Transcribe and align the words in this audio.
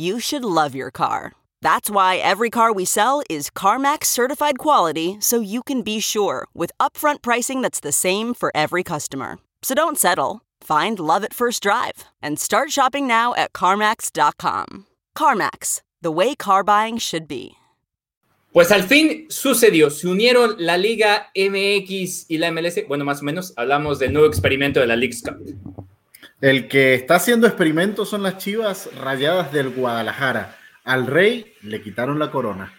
you 0.00 0.18
should 0.18 0.44
love 0.44 0.74
your 0.74 0.90
car. 0.90 1.32
That's 1.60 1.90
why 1.90 2.16
every 2.16 2.48
car 2.48 2.72
we 2.72 2.86
sell 2.86 3.22
is 3.28 3.50
CarMax 3.50 4.06
certified 4.06 4.58
quality 4.58 5.18
so 5.20 5.40
you 5.40 5.62
can 5.62 5.82
be 5.82 6.00
sure 6.00 6.46
with 6.54 6.72
upfront 6.80 7.20
pricing 7.22 7.60
that's 7.60 7.80
the 7.80 7.92
same 7.92 8.32
for 8.34 8.50
every 8.54 8.82
customer. 8.82 9.38
So 9.62 9.74
don't 9.74 9.98
settle. 9.98 10.40
Find 10.62 10.98
love 10.98 11.22
at 11.22 11.34
first 11.34 11.62
drive 11.62 12.04
and 12.22 12.38
start 12.38 12.70
shopping 12.70 13.06
now 13.06 13.34
at 13.34 13.52
CarMax.com. 13.52 14.86
CarMax, 15.16 15.82
the 16.00 16.10
way 16.10 16.34
car 16.34 16.64
buying 16.64 16.98
should 16.98 17.28
be. 17.28 17.56
Pues 18.52 18.72
al 18.72 18.82
fin 18.82 19.26
sucedió, 19.28 19.90
se 19.90 20.08
unieron 20.08 20.56
la 20.58 20.76
Liga 20.76 21.30
MX 21.36 22.26
y 22.28 22.38
la 22.38 22.50
MLS. 22.50 22.80
Bueno, 22.88 23.04
más 23.04 23.20
o 23.20 23.24
menos 23.24 23.52
hablamos 23.56 24.00
del 24.00 24.12
nuevo 24.12 24.26
experimento 24.26 24.80
de 24.80 24.88
la 24.88 24.96
League 24.96 25.14
Cup. 25.22 25.36
El 26.40 26.68
que 26.68 26.94
está 26.94 27.16
haciendo 27.16 27.46
experimentos 27.46 28.08
son 28.08 28.22
las 28.22 28.38
chivas 28.38 28.88
rayadas 28.96 29.52
del 29.52 29.70
Guadalajara. 29.70 30.56
Al 30.84 31.06
Rey 31.06 31.54
le 31.62 31.82
quitaron 31.82 32.18
la 32.18 32.30
corona. 32.30 32.74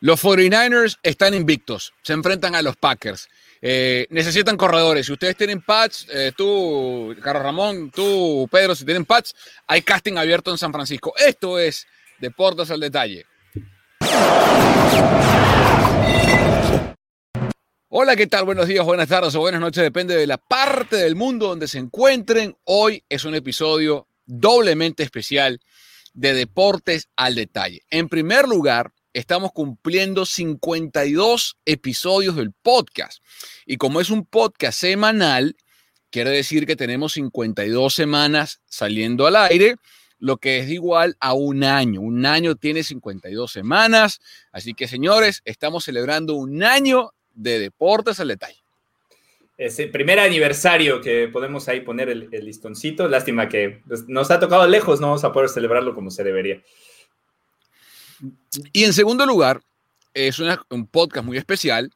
Los 0.00 0.22
49ers 0.22 0.98
están 1.02 1.32
invictos, 1.32 1.94
se 2.02 2.12
enfrentan 2.12 2.54
a 2.54 2.60
los 2.60 2.76
Packers. 2.76 3.28
Eh, 3.62 4.06
necesitan 4.10 4.58
corredores. 4.58 5.06
Si 5.06 5.12
ustedes 5.12 5.36
tienen 5.36 5.62
patch, 5.62 6.04
eh, 6.12 6.32
tú, 6.36 7.16
Carlos 7.22 7.42
Ramón, 7.42 7.90
tú, 7.90 8.46
Pedro, 8.52 8.74
si 8.74 8.84
tienen 8.84 9.06
patch, 9.06 9.30
hay 9.66 9.80
casting 9.80 10.18
abierto 10.18 10.50
en 10.50 10.58
San 10.58 10.72
Francisco. 10.72 11.14
Esto 11.16 11.58
es 11.58 11.86
Deportes 12.20 12.70
al 12.70 12.80
Detalle. 12.80 13.24
Hola, 17.88 18.16
¿qué 18.16 18.26
tal? 18.26 18.44
Buenos 18.44 18.66
días, 18.66 18.84
buenas 18.84 19.06
tardes 19.06 19.32
o 19.36 19.38
buenas 19.38 19.60
noches, 19.60 19.80
depende 19.80 20.16
de 20.16 20.26
la 20.26 20.38
parte 20.38 20.96
del 20.96 21.14
mundo 21.14 21.46
donde 21.46 21.68
se 21.68 21.78
encuentren. 21.78 22.56
Hoy 22.64 23.04
es 23.08 23.24
un 23.24 23.36
episodio 23.36 24.08
doblemente 24.24 25.04
especial 25.04 25.60
de 26.12 26.34
Deportes 26.34 27.08
al 27.14 27.36
Detalle. 27.36 27.82
En 27.88 28.08
primer 28.08 28.48
lugar, 28.48 28.92
estamos 29.12 29.52
cumpliendo 29.52 30.26
52 30.26 31.58
episodios 31.64 32.34
del 32.34 32.50
podcast. 32.50 33.22
Y 33.66 33.76
como 33.76 34.00
es 34.00 34.10
un 34.10 34.26
podcast 34.26 34.80
semanal, 34.80 35.56
quiere 36.10 36.30
decir 36.30 36.66
que 36.66 36.74
tenemos 36.74 37.12
52 37.12 37.94
semanas 37.94 38.62
saliendo 38.64 39.28
al 39.28 39.36
aire, 39.36 39.76
lo 40.18 40.38
que 40.38 40.58
es 40.58 40.70
igual 40.70 41.16
a 41.20 41.34
un 41.34 41.62
año. 41.62 42.00
Un 42.00 42.26
año 42.26 42.56
tiene 42.56 42.82
52 42.82 43.52
semanas. 43.52 44.18
Así 44.50 44.74
que, 44.74 44.88
señores, 44.88 45.42
estamos 45.44 45.84
celebrando 45.84 46.34
un 46.34 46.64
año 46.64 47.12
de 47.36 47.58
Deportes 47.60 48.18
al 48.18 48.28
Detalle. 48.28 48.58
Es 49.56 49.78
el 49.78 49.90
primer 49.90 50.18
aniversario 50.18 51.00
que 51.00 51.28
podemos 51.28 51.66
ahí 51.68 51.80
poner 51.80 52.08
el, 52.10 52.28
el 52.32 52.44
listoncito. 52.44 53.08
Lástima 53.08 53.48
que 53.48 53.80
pues, 53.86 54.06
nos 54.08 54.30
ha 54.30 54.38
tocado 54.40 54.66
lejos, 54.66 55.00
no 55.00 55.06
vamos 55.06 55.24
a 55.24 55.32
poder 55.32 55.48
celebrarlo 55.48 55.94
como 55.94 56.10
se 56.10 56.24
debería. 56.24 56.62
Y 58.72 58.84
en 58.84 58.92
segundo 58.92 59.24
lugar, 59.26 59.62
es 60.14 60.38
una- 60.38 60.64
un 60.70 60.86
podcast 60.86 61.24
muy 61.24 61.36
especial 61.38 61.90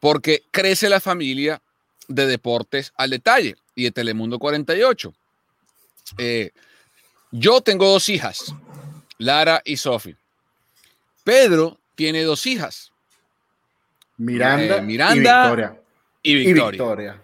porque 0.00 0.42
crece 0.50 0.88
la 0.88 1.00
familia 1.00 1.60
de 2.08 2.26
Deportes 2.26 2.92
al 2.96 3.10
Detalle 3.10 3.56
y 3.74 3.84
de 3.84 3.90
Telemundo 3.90 4.38
48. 4.38 5.12
Eh, 6.18 6.50
yo 7.30 7.60
tengo 7.60 7.88
dos 7.90 8.08
hijas, 8.08 8.54
Lara 9.18 9.60
y 9.64 9.76
Sofi. 9.76 10.16
Pedro 11.24 11.78
tiene 11.94 12.22
dos 12.22 12.46
hijas, 12.46 12.92
Miranda, 14.18 14.76
Eh, 14.78 14.82
Miranda 14.82 15.14
y 15.14 15.20
Victoria. 15.20 15.80
y 16.22 16.32
Y 16.32 16.34
Victoria. 16.52 16.70
Victoria. 16.70 17.22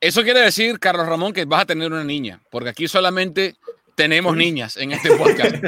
Eso 0.00 0.22
quiere 0.22 0.40
decir, 0.40 0.78
Carlos 0.78 1.06
Ramón, 1.06 1.32
que 1.32 1.44
vas 1.44 1.62
a 1.62 1.66
tener 1.66 1.90
una 1.90 2.04
niña, 2.04 2.40
porque 2.50 2.68
aquí 2.70 2.86
solamente 2.88 3.56
tenemos 3.94 4.36
niñas 4.36 4.76
en 4.76 4.92
este 4.92 5.10
podcast. 5.16 5.54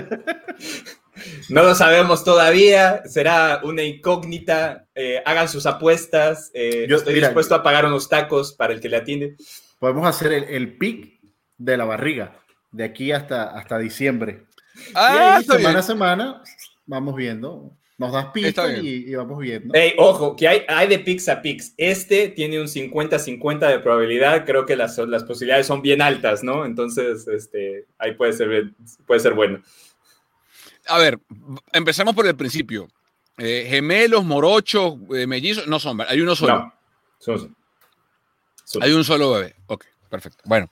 No 1.48 1.64
lo 1.64 1.74
sabemos 1.74 2.22
todavía, 2.22 3.02
será 3.06 3.60
una 3.64 3.82
incógnita. 3.82 4.84
eh, 4.94 5.20
hagan 5.26 5.48
sus 5.48 5.66
apuestas. 5.66 6.50
eh, 6.54 6.86
Yo- 6.88 6.98
estoy 6.98 7.14
mira, 7.14 7.26
dispuesto 7.28 7.56
a 7.56 7.62
pagar 7.64 7.86
unos 7.86 8.08
tacos 8.08 8.52
para 8.52 8.72
el 8.72 8.80
que 8.80 8.88
le 8.88 8.98
atiende. 8.98 9.34
Podemos 9.80 10.06
hacer 10.06 10.30
el, 10.32 10.44
el 10.44 10.76
pic 10.78 11.18
de 11.56 11.76
la 11.76 11.84
barriga 11.84 12.36
de 12.70 12.84
aquí 12.84 13.10
hasta, 13.10 13.50
hasta 13.50 13.78
diciembre. 13.78 14.44
y 14.76 14.92
Ah, 14.94 15.34
ahí, 15.36 15.40
está 15.42 15.54
semana 15.54 15.68
bien. 15.70 15.76
a 15.76 15.82
semana 15.82 16.42
vamos 16.86 17.16
viendo. 17.16 17.72
Nos 17.98 18.12
das 18.12 18.26
pistas 18.26 18.78
y, 18.80 19.10
y 19.10 19.14
vamos 19.16 19.38
viendo. 19.40 19.74
Ey, 19.74 19.94
ojo, 19.98 20.36
que 20.36 20.46
hay, 20.46 20.62
hay 20.68 20.86
de 20.86 21.00
pix 21.00 21.28
a 21.28 21.42
pix. 21.42 21.74
Este 21.76 22.28
tiene 22.28 22.60
un 22.60 22.68
50-50 22.68 23.68
de 23.68 23.80
probabilidad. 23.80 24.46
Creo 24.46 24.64
que 24.64 24.76
las, 24.76 24.96
las 24.98 25.24
posibilidades 25.24 25.66
son 25.66 25.82
bien 25.82 26.00
altas, 26.00 26.44
¿no? 26.44 26.64
Entonces, 26.64 27.26
este, 27.26 27.86
ahí 27.98 28.14
puede 28.14 28.32
ser, 28.34 28.70
puede 29.04 29.18
ser 29.20 29.34
bueno. 29.34 29.60
A 30.86 30.98
ver, 30.98 31.18
empecemos 31.72 32.14
por 32.14 32.26
el 32.26 32.36
principio. 32.36 32.88
Eh, 33.36 33.66
gemelos, 33.68 34.24
morochos, 34.24 34.94
eh, 35.14 35.26
mellizos, 35.26 35.66
no 35.66 35.78
son, 35.80 36.00
hay 36.00 36.20
uno 36.20 36.34
solo. 36.36 36.54
No. 36.54 36.74
Son- 37.18 37.56
son- 38.64 38.82
Hay 38.82 38.92
un 38.92 39.02
solo 39.04 39.32
bebé. 39.32 39.56
Ok, 39.66 39.84
perfecto. 40.08 40.42
Bueno, 40.44 40.68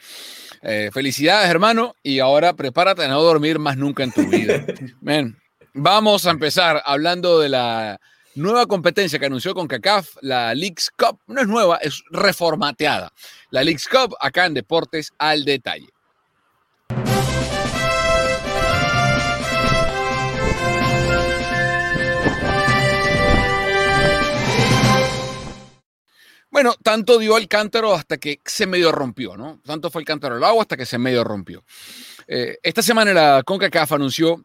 eh, 0.62 0.90
felicidades, 0.92 1.48
hermano. 1.50 1.94
Y 2.02 2.20
ahora 2.20 2.52
prepárate 2.54 3.04
a 3.04 3.08
no 3.08 3.20
dormir 3.22 3.58
más 3.58 3.76
nunca 3.76 4.04
en 4.04 4.12
tu 4.12 4.26
vida. 4.28 4.64
Ven, 5.00 5.36
vamos 5.76 6.26
a 6.26 6.30
empezar 6.30 6.82
hablando 6.84 7.38
de 7.38 7.50
la 7.50 8.00
nueva 8.34 8.66
competencia 8.66 9.18
que 9.18 9.26
anunció 9.26 9.54
con 9.54 9.68
CACAF, 9.68 10.16
la 10.22 10.54
Leagues 10.54 10.90
Cup. 10.96 11.20
No 11.26 11.40
es 11.40 11.46
nueva, 11.46 11.76
es 11.76 12.02
reformateada. 12.10 13.12
La 13.50 13.62
Leagues 13.62 13.86
Cup 13.88 14.16
acá 14.20 14.46
en 14.46 14.54
Deportes 14.54 15.12
al 15.18 15.44
Detalle. 15.44 15.88
Bueno, 26.50 26.74
tanto 26.82 27.18
dio 27.18 27.36
el 27.36 27.48
cántaro 27.48 27.92
hasta 27.92 28.16
que 28.16 28.40
se 28.42 28.66
medio 28.66 28.90
rompió, 28.90 29.36
¿no? 29.36 29.60
Tanto 29.62 29.90
fue 29.90 30.00
el 30.00 30.06
cántaro 30.06 30.36
al 30.36 30.44
agua 30.44 30.62
hasta 30.62 30.78
que 30.78 30.86
se 30.86 30.96
medio 30.96 31.22
rompió. 31.22 31.62
Eh, 32.26 32.56
esta 32.62 32.80
semana 32.80 33.12
la 33.12 33.42
CONCACAF 33.44 33.92
anunció 33.92 34.42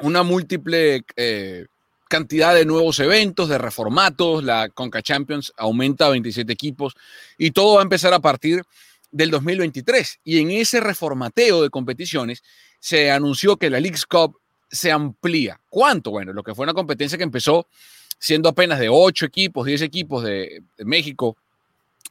una 0.00 0.22
múltiple 0.22 1.02
eh, 1.16 1.66
cantidad 2.08 2.54
de 2.54 2.64
nuevos 2.64 2.98
eventos, 3.00 3.48
de 3.48 3.58
reformatos. 3.58 4.42
La 4.44 4.68
CONCA 4.68 5.02
Champions 5.02 5.52
aumenta 5.56 6.06
a 6.06 6.10
27 6.10 6.52
equipos 6.52 6.94
y 7.38 7.52
todo 7.52 7.74
va 7.74 7.80
a 7.80 7.84
empezar 7.84 8.12
a 8.12 8.20
partir 8.20 8.62
del 9.10 9.30
2023. 9.30 10.20
Y 10.24 10.38
en 10.38 10.50
ese 10.50 10.80
reformateo 10.80 11.62
de 11.62 11.70
competiciones 11.70 12.42
se 12.78 13.10
anunció 13.10 13.56
que 13.56 13.70
la 13.70 13.80
Leagues 13.80 14.06
Cup 14.06 14.36
se 14.70 14.90
amplía. 14.90 15.60
¿Cuánto? 15.68 16.10
Bueno, 16.10 16.32
lo 16.32 16.42
que 16.42 16.54
fue 16.54 16.64
una 16.64 16.74
competencia 16.74 17.18
que 17.18 17.24
empezó 17.24 17.66
siendo 18.18 18.48
apenas 18.48 18.78
de 18.78 18.88
8 18.88 19.26
equipos, 19.26 19.66
10 19.66 19.82
equipos 19.82 20.22
de, 20.22 20.62
México 20.78 21.36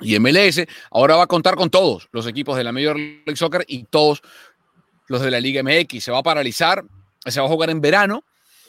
y 0.01 0.17
MLS, 0.19 0.65
ahora 0.91 1.15
va 1.15 1.23
a 1.23 1.27
contar 1.27 1.55
con 1.55 1.69
todos 1.69 2.07
los 2.11 2.25
equipos 2.25 2.57
de 2.57 2.63
la 2.63 2.71
Major 2.71 2.97
League 2.97 3.35
Soccer 3.35 3.65
y 3.67 3.83
todos 3.83 4.21
los 5.07 5.21
de 5.21 5.31
la 5.31 5.39
Liga 5.39 5.61
MX. 5.61 6.03
Se 6.03 6.11
va 6.11 6.19
a 6.19 6.23
paralizar, 6.23 6.83
se 7.25 7.39
va 7.39 7.45
a 7.45 7.49
jugar 7.49 7.69
en 7.69 7.81
verano, 7.81 8.23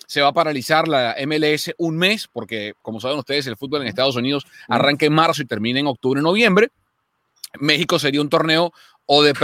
se 0.06 0.20
va 0.20 0.28
a 0.28 0.32
paralizar 0.32 0.88
la 0.88 1.14
MLS 1.26 1.72
un 1.78 1.96
mes, 1.96 2.28
porque 2.32 2.74
como 2.82 3.00
saben 3.00 3.18
ustedes, 3.18 3.46
el 3.46 3.56
fútbol 3.56 3.82
en 3.82 3.88
Estados 3.88 4.16
Unidos 4.16 4.46
arranca 4.68 5.06
en 5.06 5.12
marzo 5.12 5.42
y 5.42 5.46
termina 5.46 5.78
en 5.78 5.86
octubre, 5.86 6.20
noviembre. 6.20 6.70
México 7.60 7.98
sería 7.98 8.20
un 8.20 8.28
torneo 8.28 8.72
o 9.06 9.22
de, 9.24 9.34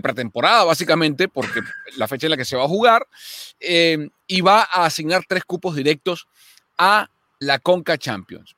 pretemporada, 0.00 0.64
básicamente, 0.64 1.26
porque 1.26 1.62
la 1.96 2.06
fecha 2.06 2.26
en 2.26 2.30
la 2.30 2.36
que 2.36 2.44
se 2.44 2.56
va 2.56 2.64
a 2.64 2.68
jugar, 2.68 3.06
eh, 3.58 4.08
y 4.28 4.40
va 4.40 4.60
a 4.62 4.84
asignar 4.84 5.24
tres 5.28 5.44
cupos 5.44 5.74
directos 5.74 6.28
a 6.78 7.08
la 7.40 7.58
Conca 7.58 7.98
Champions. 7.98 8.54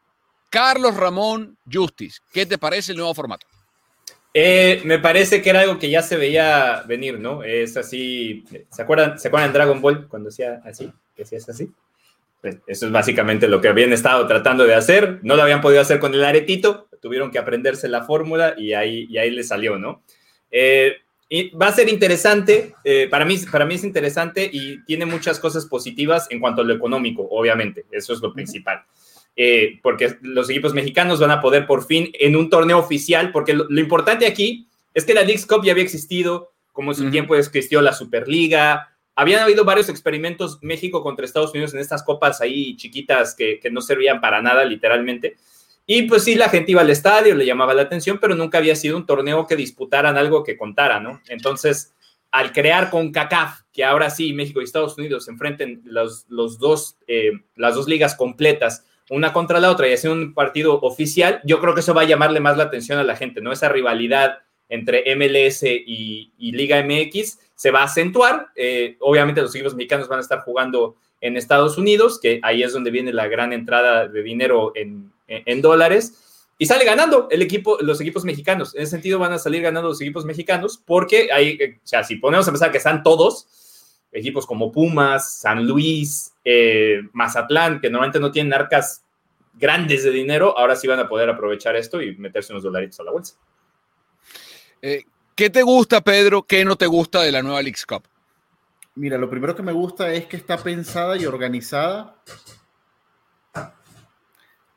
Carlos 0.50 0.94
Ramón 0.94 1.56
Justice, 1.70 2.20
¿qué 2.32 2.44
te 2.44 2.58
parece 2.58 2.92
el 2.92 2.98
nuevo 2.98 3.14
formato? 3.14 3.46
Eh, 4.34 4.80
me 4.84 4.98
parece 4.98 5.42
que 5.42 5.50
era 5.50 5.60
algo 5.60 5.78
que 5.78 5.90
ya 5.90 6.02
se 6.02 6.16
veía 6.16 6.82
venir, 6.86 7.20
¿no? 7.20 7.42
Es 7.42 7.76
así, 7.76 8.44
¿se 8.70 8.82
acuerdan, 8.82 9.18
¿se 9.18 9.28
acuerdan 9.28 9.50
de 9.50 9.58
Dragon 9.58 9.80
Ball 9.80 10.08
cuando 10.08 10.30
decía 10.30 10.62
así? 10.64 10.90
Que 11.14 11.22
es 11.22 11.48
así. 11.48 11.70
Pues 12.40 12.58
eso 12.66 12.86
es 12.86 12.92
básicamente 12.92 13.46
lo 13.46 13.60
que 13.60 13.68
habían 13.68 13.92
estado 13.92 14.26
tratando 14.26 14.64
de 14.64 14.74
hacer. 14.74 15.20
No 15.22 15.36
lo 15.36 15.42
habían 15.42 15.60
podido 15.60 15.80
hacer 15.80 16.00
con 16.00 16.14
el 16.14 16.24
aretito, 16.24 16.88
tuvieron 17.00 17.30
que 17.30 17.38
aprenderse 17.38 17.88
la 17.88 18.02
fórmula 18.02 18.54
y 18.56 18.72
ahí, 18.72 19.06
y 19.08 19.18
ahí 19.18 19.30
le 19.30 19.44
salió, 19.44 19.78
¿no? 19.78 20.02
Eh, 20.50 20.96
y 21.28 21.48
va 21.50 21.68
a 21.68 21.72
ser 21.72 21.88
interesante, 21.88 22.74
eh, 22.84 23.08
para, 23.10 23.24
mí, 23.24 23.38
para 23.50 23.64
mí 23.64 23.76
es 23.76 23.84
interesante 23.84 24.50
y 24.52 24.84
tiene 24.84 25.06
muchas 25.06 25.40
cosas 25.40 25.64
positivas 25.64 26.26
en 26.30 26.40
cuanto 26.40 26.60
a 26.60 26.64
lo 26.64 26.74
económico, 26.74 27.26
obviamente, 27.30 27.86
eso 27.90 28.12
es 28.12 28.20
lo 28.20 28.34
principal. 28.34 28.84
Eh, 29.34 29.80
porque 29.82 30.18
los 30.20 30.50
equipos 30.50 30.74
mexicanos 30.74 31.18
van 31.18 31.30
a 31.30 31.40
poder 31.40 31.66
por 31.66 31.86
fin 31.86 32.10
en 32.14 32.36
un 32.36 32.50
torneo 32.50 32.78
oficial, 32.78 33.32
porque 33.32 33.54
lo, 33.54 33.80
importante 33.80 34.26
aquí 34.26 34.68
es 34.92 35.04
que 35.04 35.14
la 35.14 35.22
League's 35.22 35.46
Cup 35.46 35.64
ya 35.64 35.72
había 35.72 35.84
existido, 35.84 36.52
como 36.72 36.90
en 36.90 36.96
su 36.96 37.10
tiempo 37.10 37.34
existió 37.34 37.80
la 37.80 37.94
Superliga, 37.94 38.90
habían 39.14 39.40
habido 39.40 39.64
varios 39.64 39.88
experimentos 39.88 40.58
México 40.62 41.02
contra 41.02 41.24
Estados 41.24 41.52
Unidos 41.52 41.72
en 41.74 41.80
estas 41.80 42.02
copas 42.02 42.40
ahí 42.40 42.76
chiquitas 42.76 43.34
que, 43.34 43.58
que 43.58 43.70
no 43.70 43.80
servían 43.80 44.20
para 44.20 44.42
nada, 44.42 44.64
literalmente. 44.64 45.36
Y 45.86 46.02
pues 46.02 46.24
sí, 46.24 46.34
la 46.34 46.48
gente 46.48 46.72
iba 46.72 46.82
al 46.82 46.90
estadio, 46.90 47.34
le 47.34 47.46
llamaba 47.46 47.74
la 47.74 47.82
atención, 47.82 48.18
pero 48.20 48.34
nunca 48.34 48.58
había 48.58 48.76
sido 48.76 48.96
un 48.96 49.06
torneo 49.06 49.46
que 49.46 49.56
disputaran 49.56 50.16
algo 50.16 50.44
que 50.44 50.56
contara, 50.56 51.00
¿no? 51.00 51.20
Entonces, 51.28 51.94
al 52.30 52.52
crear 52.52 52.90
con 52.90 53.12
CACAF, 53.12 53.62
que 53.72 53.84
ahora 53.84 54.08
sí 54.08 54.32
México 54.32 54.60
y 54.60 54.64
Estados 54.64 54.96
Unidos 54.96 55.24
se 55.24 55.32
enfrenten 55.32 55.82
los, 55.84 56.26
los 56.28 56.58
dos, 56.58 56.96
eh, 57.06 57.32
las 57.56 57.74
dos 57.74 57.88
ligas 57.88 58.14
completas, 58.14 58.86
una 59.12 59.32
contra 59.32 59.60
la 59.60 59.70
otra 59.70 59.88
y 59.88 59.92
hacer 59.92 60.10
un 60.10 60.32
partido 60.32 60.80
oficial, 60.80 61.40
yo 61.44 61.60
creo 61.60 61.74
que 61.74 61.80
eso 61.80 61.92
va 61.92 62.02
a 62.02 62.06
llamarle 62.06 62.40
más 62.40 62.56
la 62.56 62.64
atención 62.64 62.98
a 62.98 63.04
la 63.04 63.14
gente, 63.14 63.42
¿no? 63.42 63.52
Esa 63.52 63.68
rivalidad 63.68 64.38
entre 64.70 65.04
MLS 65.14 65.64
y, 65.64 66.32
Liga 66.38 66.82
MX 66.82 67.38
se 67.54 67.70
va 67.70 67.80
a 67.80 67.84
acentuar. 67.84 68.48
Eh, 68.56 68.96
obviamente 69.00 69.42
los 69.42 69.54
equipos 69.54 69.74
mexicanos 69.74 70.08
van 70.08 70.18
a 70.18 70.22
estar 70.22 70.40
jugando 70.40 70.96
en 71.20 71.36
Estados 71.36 71.76
Unidos, 71.76 72.18
que 72.20 72.40
ahí 72.42 72.62
es 72.62 72.72
donde 72.72 72.90
viene 72.90 73.12
la 73.12 73.28
gran 73.28 73.52
entrada 73.52 74.08
de 74.08 74.22
dinero 74.22 74.72
en, 74.74 75.12
en, 75.28 75.60
dólares 75.60 76.48
y 76.56 76.64
sale 76.64 76.84
ganando 76.84 77.28
el 77.30 77.42
equipo, 77.42 77.76
los 77.82 78.00
equipos 78.00 78.24
mexicanos. 78.24 78.74
En 78.74 78.82
ese 78.82 78.92
sentido 78.92 79.18
van 79.18 79.32
a 79.32 79.38
salir 79.38 79.60
ganando 79.60 79.90
los 79.90 80.00
equipos 80.00 80.24
mexicanos 80.24 80.82
porque 80.84 81.28
hay, 81.32 81.58
o 81.84 81.86
sea, 81.86 82.02
si 82.02 82.16
ponemos 82.16 82.48
a 82.48 82.50
pensar 82.50 82.72
que 82.72 82.78
están 82.78 83.02
todos, 83.02 83.46
equipos 84.12 84.46
como 84.46 84.70
Pumas, 84.70 85.40
San 85.40 85.66
Luis, 85.66 86.34
eh, 86.44 87.00
Mazatlán, 87.12 87.80
que 87.80 87.88
normalmente 87.88 88.20
no 88.20 88.30
tienen 88.30 88.52
arcas 88.52 89.04
grandes 89.54 90.04
de 90.04 90.10
dinero, 90.10 90.56
ahora 90.56 90.76
sí 90.76 90.86
van 90.86 91.00
a 91.00 91.08
poder 91.08 91.28
aprovechar 91.28 91.76
esto 91.76 92.00
y 92.02 92.16
meterse 92.16 92.52
unos 92.52 92.62
dolaritos 92.62 93.00
a 93.00 93.04
la 93.04 93.10
bolsa. 93.10 93.36
Eh, 94.80 95.04
¿Qué 95.34 95.50
te 95.50 95.62
gusta, 95.62 96.02
Pedro? 96.02 96.42
¿Qué 96.42 96.64
no 96.64 96.76
te 96.76 96.86
gusta 96.86 97.22
de 97.22 97.32
la 97.32 97.42
nueva 97.42 97.62
Leagues 97.62 97.86
Cup? 97.86 98.04
Mira, 98.94 99.16
lo 99.16 99.30
primero 99.30 99.56
que 99.56 99.62
me 99.62 99.72
gusta 99.72 100.12
es 100.12 100.26
que 100.26 100.36
está 100.36 100.58
pensada 100.58 101.16
y 101.16 101.24
organizada 101.24 102.16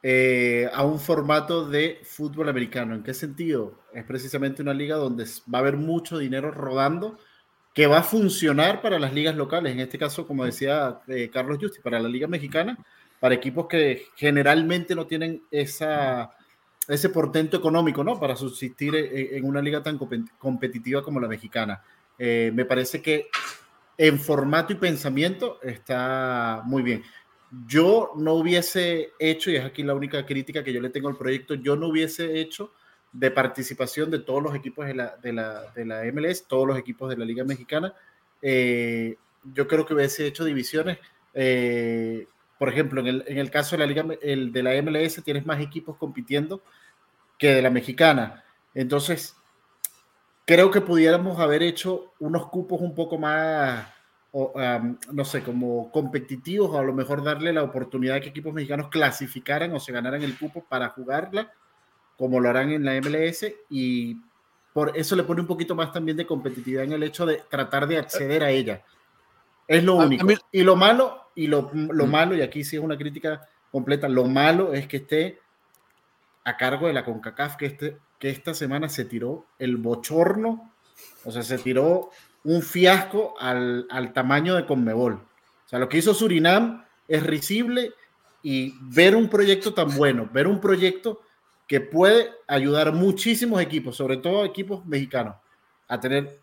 eh, 0.02 0.70
a 0.72 0.86
un 0.86 1.00
formato 1.00 1.68
de 1.68 2.00
fútbol 2.04 2.48
americano. 2.48 2.96
¿En 2.96 3.04
qué 3.04 3.14
sentido? 3.14 3.84
Es 3.94 4.06
precisamente 4.06 4.62
una 4.62 4.74
liga 4.74 4.96
donde 4.96 5.26
va 5.54 5.58
a 5.58 5.62
haber 5.62 5.76
mucho 5.76 6.18
dinero 6.18 6.52
rodando 6.52 7.18
que 7.75 7.86
va 7.86 8.00
a 8.00 8.04
funcionar 8.04 8.81
para 8.81 8.98
las 8.98 9.13
ligas 9.13 9.36
locales. 9.36 9.74
En 9.74 9.81
este 9.81 10.00
caso, 10.00 10.25
como 10.25 10.45
decía 10.45 11.01
eh, 11.07 11.30
Carlos 11.31 11.60
Justi, 11.62 11.81
para 11.81 12.00
la 12.00 12.10
liga 12.10 12.25
mexicana, 12.25 12.77
para 13.19 13.36
equipos 13.36 13.68
que 13.68 14.07
generalmente 14.16 14.95
no 14.95 15.06
tienen 15.06 15.44
esa, 15.51 16.31
ese 16.88 17.10
portento 17.10 17.57
económico, 17.57 18.04
¿no? 18.04 18.19
Para 18.19 18.36
subsistir 18.36 18.95
en, 18.95 19.45
una 19.45 19.62
liga 19.62 19.83
tan 19.83 20.00
competitiva 20.39 21.04
como 21.04 21.19
la 21.19 21.27
mexicana. 21.27 21.83
Eh, 22.18 22.50
me 22.54 22.66
parece 22.66 23.01
que 23.01 23.27
en 23.98 24.19
formato 24.19 24.74
y 24.74 24.77
pensamiento 24.77 25.60
está 25.62 26.62
muy 26.66 26.81
bien 26.81 27.04
yo 27.68 28.12
no 28.16 28.33
hubiese 28.33 29.12
hecho, 29.19 29.51
y 29.51 29.56
es 29.56 29.63
aquí 29.63 29.83
la 29.83 29.94
única 29.94 30.25
crítica 30.25 30.63
que 30.63 30.74
yo 30.74 30.81
le 30.81 30.89
tengo 30.89 31.07
al 31.07 31.18
proyecto, 31.18 31.56
yo 31.56 31.75
no 31.75 31.88
hubiese 31.88 32.39
hecho 32.39 32.74
de 33.15 33.31
participación 33.31 34.12
de 34.12 34.19
todos 34.19 34.44
los 34.44 34.53
equipos 34.53 34.85
de 34.85 34.94
la, 34.94 35.15
de 35.17 35.31
la, 35.31 35.71
de 35.73 35.85
la 35.85 36.03
MLS, 36.12 36.47
todos 36.47 36.67
los 36.67 36.77
equipos 36.77 37.09
de 37.09 37.17
la 37.17 37.23
Liga 37.23 37.45
Mexicana. 37.45 37.94
Eh, 38.41 39.15
yo 39.53 39.67
creo 39.67 39.85
que 39.85 39.94
hubiese 39.94 40.27
hecho 40.27 40.44
divisiones. 40.44 40.97
Eh, 41.33 42.27
por 42.59 42.69
ejemplo, 42.69 43.00
en 43.00 43.07
el, 43.07 43.23
en 43.27 43.38
el, 43.38 43.50
caso 43.50 43.75
de 43.75 43.79
la 43.79 43.85
Liga 43.85 44.06
el 44.21 44.51
de 44.51 44.63
la 44.63 44.81
MLS 44.81 45.23
tienes 45.23 45.45
más 45.45 45.62
equipos 45.62 45.95
compitiendo 45.97 46.62
que 47.38 47.56
de 47.56 47.62
la 47.62 47.69
mexicana. 47.69 48.44
Entonces, 48.73 49.38
creo 50.45 50.69
que 50.69 50.81
pudiéramos 50.81 51.39
haber 51.39 51.63
hecho 51.63 52.13
unos 52.19 52.47
cupos 52.50 52.81
un 52.81 52.94
poco 52.95 53.17
más 53.17 53.88
no 55.13 55.23
sé, 55.23 55.44
como 55.44 55.89
competitivos 55.91 56.71
o 56.71 56.77
a 56.77 56.83
lo 56.83 56.94
mejor 56.94 57.23
darle 57.23 57.53
la 57.53 57.63
oportunidad 57.63 58.17
a 58.17 58.19
que 58.19 58.29
equipos 58.29 58.53
mexicanos 58.53 58.89
clasificaran 58.89 59.71
o 59.73 59.79
se 59.79 59.94
ganaran 59.94 60.23
el 60.23 60.38
cupo 60.38 60.65
para 60.67 60.89
jugarla, 60.89 61.53
como 62.17 62.39
lo 62.39 62.50
harán 62.50 62.71
en 62.71 62.85
la 62.85 62.94
MLS, 63.01 63.45
y 63.69 64.17
por 64.73 64.97
eso 64.97 65.15
le 65.15 65.23
pone 65.23 65.41
un 65.41 65.47
poquito 65.47 65.75
más 65.75 65.91
también 65.91 66.17
de 66.17 66.25
competitividad 66.25 66.83
en 66.83 66.94
el 66.94 67.03
hecho 67.03 67.25
de 67.25 67.44
tratar 67.50 67.88
de 67.88 67.97
acceder 67.97 68.44
a 68.44 68.50
ella. 68.50 68.83
Es 69.67 69.83
lo 69.83 69.95
único. 69.95 70.27
Y 70.51 70.63
lo 70.63 70.75
malo, 70.75 71.29
y 71.35 71.47
lo, 71.47 71.71
lo 71.73 72.07
malo, 72.07 72.36
y 72.36 72.41
aquí 72.41 72.63
sí 72.63 72.75
es 72.75 72.81
una 72.81 72.98
crítica 72.98 73.48
completa, 73.72 74.07
lo 74.07 74.25
malo 74.25 74.74
es 74.74 74.88
que 74.88 74.98
esté 74.98 75.39
a 76.45 76.57
cargo 76.57 76.88
de 76.88 76.93
la 76.93 77.03
CONCACAF, 77.03 77.55
que, 77.57 77.65
este, 77.65 77.98
que 78.19 78.29
esta 78.29 78.53
semana 78.53 78.88
se 78.88 79.05
tiró 79.05 79.45
el 79.60 79.77
bochorno, 79.77 80.72
o 81.25 81.31
sea, 81.31 81.43
se 81.43 81.57
tiró 81.57 82.12
un 82.43 82.62
fiasco 82.62 83.34
al, 83.39 83.88
tamaño 84.13 84.55
de 84.55 84.65
Conmebol. 84.65 85.13
O 85.13 85.67
sea, 85.67 85.79
lo 85.79 85.89
que 85.89 85.98
hizo 85.98 86.13
Surinam 86.13 86.86
es 87.07 87.24
risible 87.24 87.93
y 88.43 88.75
ver 88.81 89.15
un 89.15 89.27
proyecto 89.27 89.74
tan 89.74 89.95
bueno, 89.95 90.29
ver 90.31 90.48
un 90.48 90.62
proyecto 90.62 91.22
que 91.67 91.81
puede 91.81 92.31
ayudar 92.48 92.93
muchísimos 92.93 93.62
equipos, 93.62 93.95
sobre 93.95 94.17
todo 94.17 94.45
equipos 94.45 94.86
mexicanos, 94.86 95.36
a 95.88 96.00
tener 96.00 96.39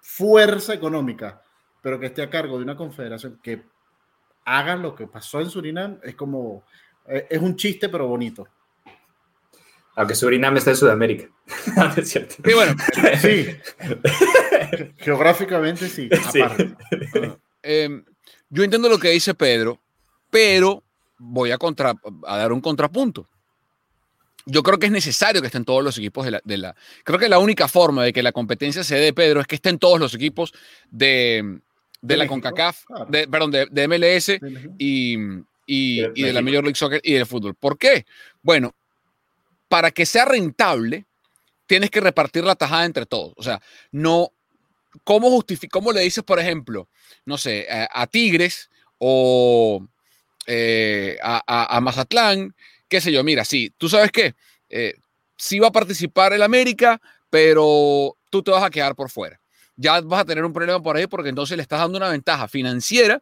fuerza 0.00 0.74
económica, 0.74 1.42
pero 1.82 1.98
que 1.98 2.06
esté 2.06 2.22
a 2.22 2.30
cargo 2.30 2.58
de 2.58 2.64
una 2.64 2.76
confederación 2.76 3.40
que 3.42 3.64
haga 4.44 4.76
lo 4.76 4.94
que 4.94 5.06
pasó 5.06 5.40
en 5.40 5.50
Surinam, 5.50 5.98
es 6.02 6.14
como, 6.14 6.64
eh, 7.06 7.26
es 7.30 7.40
un 7.40 7.56
chiste, 7.56 7.88
pero 7.88 8.06
bonito. 8.06 8.46
Aunque 9.96 10.14
Surinam 10.14 10.56
está 10.56 10.70
en 10.70 10.76
Sudamérica. 10.76 11.28
es 11.96 12.08
cierto. 12.08 12.34
Sí, 12.44 12.54
bueno, 12.54 12.74
sí. 13.20 13.46
Geográficamente 14.98 15.88
sí. 15.88 16.08
Em, 17.62 18.04
yo 18.50 18.64
entiendo 18.64 18.88
lo 18.88 18.98
que 18.98 19.10
dice 19.10 19.34
Pedro, 19.34 19.80
pero 20.30 20.82
voy 21.18 21.52
a, 21.52 21.58
contra, 21.58 21.94
a 22.26 22.36
dar 22.36 22.52
un 22.52 22.60
contrapunto. 22.60 23.28
Yo 24.46 24.62
creo 24.62 24.78
que 24.78 24.86
es 24.86 24.92
necesario 24.92 25.40
que 25.40 25.46
estén 25.46 25.64
todos 25.64 25.82
los 25.82 25.96
equipos 25.96 26.24
de 26.24 26.32
la, 26.32 26.40
de 26.44 26.58
la, 26.58 26.76
Creo 27.02 27.18
que 27.18 27.28
la 27.28 27.38
única 27.38 27.66
forma 27.68 28.04
de 28.04 28.12
que 28.12 28.22
la 28.22 28.32
competencia 28.32 28.84
se 28.84 28.96
dé, 28.96 29.12
Pedro, 29.12 29.40
es 29.40 29.46
que 29.46 29.54
estén 29.54 29.78
todos 29.78 29.98
los 29.98 30.14
equipos 30.14 30.52
de, 30.90 31.60
de, 32.02 32.16
la 32.16 32.26
CONCACAF, 32.26 32.84
de, 33.08 33.26
perdón, 33.26 33.50
de, 33.50 33.88
MLS 33.88 34.30
y, 34.78 35.16
y, 35.66 36.04
y 36.14 36.22
de 36.22 36.32
la 36.32 36.42
Major 36.42 36.62
League 36.62 36.76
Soccer 36.76 37.00
y 37.02 37.14
del 37.14 37.26
fútbol. 37.26 37.54
¿Por 37.54 37.78
qué? 37.78 38.04
Bueno, 38.42 38.74
para 39.68 39.90
que 39.90 40.06
sea 40.06 40.24
rentable, 40.24 41.06
tienes 41.66 41.90
que 41.90 42.00
repartir 42.00 42.44
la 42.44 42.54
tajada 42.54 42.84
entre 42.84 43.06
todos. 43.06 43.32
O 43.36 43.42
sea, 43.42 43.60
no, 43.90 44.30
¿cómo, 45.02 45.42
cómo 45.70 45.92
le 45.92 46.02
dices, 46.02 46.22
por 46.24 46.38
ejemplo, 46.38 46.88
no 47.24 47.38
sé, 47.38 47.66
a, 47.68 48.06
Tigres 48.06 48.70
o 48.98 49.86
eh, 50.46 51.18
a, 51.22 51.80
Mazatlán, 51.82 52.54
qué 52.94 53.00
sé 53.00 53.10
yo, 53.10 53.24
mira, 53.24 53.44
sí, 53.44 53.72
tú 53.76 53.88
sabes 53.88 54.12
qué, 54.12 54.36
eh, 54.68 54.94
sí 55.36 55.58
va 55.58 55.66
a 55.66 55.72
participar 55.72 56.32
el 56.32 56.44
América, 56.44 57.00
pero 57.28 58.16
tú 58.30 58.40
te 58.40 58.52
vas 58.52 58.62
a 58.62 58.70
quedar 58.70 58.94
por 58.94 59.10
fuera. 59.10 59.40
ya 59.74 60.00
vas 60.00 60.20
a 60.20 60.24
tener 60.24 60.44
un 60.44 60.52
problema 60.52 60.80
por 60.80 60.96
ahí 60.96 61.08
porque 61.08 61.30
entonces 61.30 61.56
le 61.56 61.62
estás 61.64 61.80
dando 61.80 61.98
una 61.98 62.08
ventaja 62.08 62.46
financiera 62.46 63.20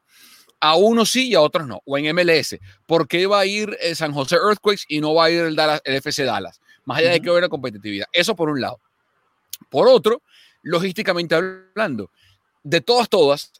a 0.60 0.76
unos 0.76 1.10
sí 1.10 1.30
y 1.30 1.34
a 1.34 1.40
otros 1.40 1.66
no, 1.66 1.80
o 1.86 1.96
en 1.96 2.14
MLS. 2.14 2.58
¿Por 2.84 3.08
qué 3.08 3.26
va 3.26 3.40
a 3.40 3.46
ir 3.46 3.74
eh, 3.80 3.94
San 3.94 4.12
José 4.12 4.36
Earthquakes 4.36 4.82
y 4.88 5.00
no 5.00 5.14
va 5.14 5.24
a 5.24 5.30
ir 5.30 5.40
el, 5.40 5.58
el 5.58 5.94
FC 5.94 6.24
Dallas? 6.24 6.60
Más 6.84 6.98
allá 6.98 7.12
de 7.12 7.20
que 7.20 7.30
hubiera 7.30 7.48
competitividad. 7.48 8.06
Eso 8.12 8.36
por 8.36 8.50
un 8.50 8.60
lado. 8.60 8.78
Por 9.70 9.88
otro, 9.88 10.20
logísticamente 10.60 11.34
hablando, 11.34 12.10
de 12.62 12.82
todas, 12.82 13.08
todas, 13.08 13.52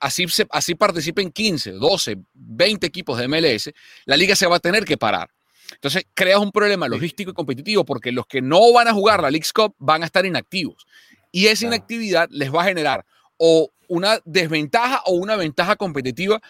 así, 0.00 0.26
así 0.50 0.74
participen 0.74 1.30
15, 1.30 1.72
12, 1.72 2.16
20 2.34 2.86
equipos 2.86 3.18
de 3.18 3.28
MLS, 3.28 3.70
la 4.06 4.16
liga 4.16 4.34
se 4.34 4.46
va 4.46 4.56
a 4.56 4.60
tener 4.60 4.84
que 4.84 4.96
parar. 4.96 5.30
Entonces 5.72 6.04
creas 6.14 6.40
un 6.40 6.50
problema 6.50 6.88
logístico 6.88 7.30
y 7.30 7.34
competitivo 7.34 7.84
porque 7.84 8.10
los 8.10 8.26
que 8.26 8.42
no 8.42 8.72
van 8.72 8.88
a 8.88 8.92
jugar 8.92 9.22
la 9.22 9.30
League's 9.30 9.52
Cup 9.52 9.74
van 9.78 10.02
a 10.02 10.06
estar 10.06 10.26
inactivos. 10.26 10.86
Y 11.30 11.46
esa 11.46 11.66
inactividad 11.66 12.28
les 12.30 12.52
va 12.52 12.62
a 12.62 12.66
generar 12.66 13.04
o 13.36 13.70
una 13.88 14.20
desventaja 14.24 15.02
o 15.06 15.12
una 15.12 15.36
ventaja 15.36 15.76
competitiva 15.76 16.40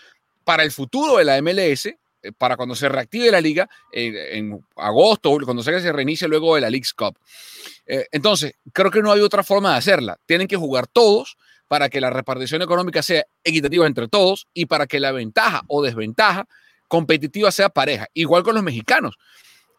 para 0.45 0.63
el 0.63 0.73
futuro 0.73 1.19
de 1.19 1.25
la 1.25 1.41
MLS, 1.43 1.87
eh, 1.87 1.97
para 2.37 2.57
cuando 2.57 2.75
se 2.75 2.89
reactive 2.89 3.31
la 3.31 3.41
liga 3.41 3.69
eh, 3.93 4.31
en 4.33 4.65
agosto, 4.77 5.37
cuando 5.45 5.63
se, 5.63 5.81
se 5.81 5.93
reinicie 5.93 6.27
luego 6.29 6.55
de 6.55 6.63
la 6.63 6.71
League's 6.71 6.95
Cup. 6.95 7.19
Eh, 7.87 8.07
entonces, 8.11 8.55
creo 8.73 8.91
que 8.91 9.03
no 9.03 9.13
hay 9.13 9.21
otra 9.21 9.43
forma 9.43 9.73
de 9.73 9.79
hacerla. 9.79 10.19
Tienen 10.27 10.49
que 10.49 10.57
jugar 10.57 10.87
todos 10.87 11.37
para 11.71 11.89
que 11.89 12.01
la 12.01 12.11
repartición 12.11 12.63
económica 12.63 13.01
sea 13.01 13.25
equitativa 13.45 13.87
entre 13.87 14.09
todos 14.09 14.49
y 14.53 14.67
para 14.67 14.89
que 14.89 14.99
la 14.99 15.13
ventaja 15.13 15.63
o 15.69 15.85
desventaja 15.85 16.49
competitiva 16.89 17.53
sea 17.53 17.69
pareja, 17.69 18.09
igual 18.13 18.43
con 18.43 18.57
los 18.57 18.65
mexicanos. 18.65 19.17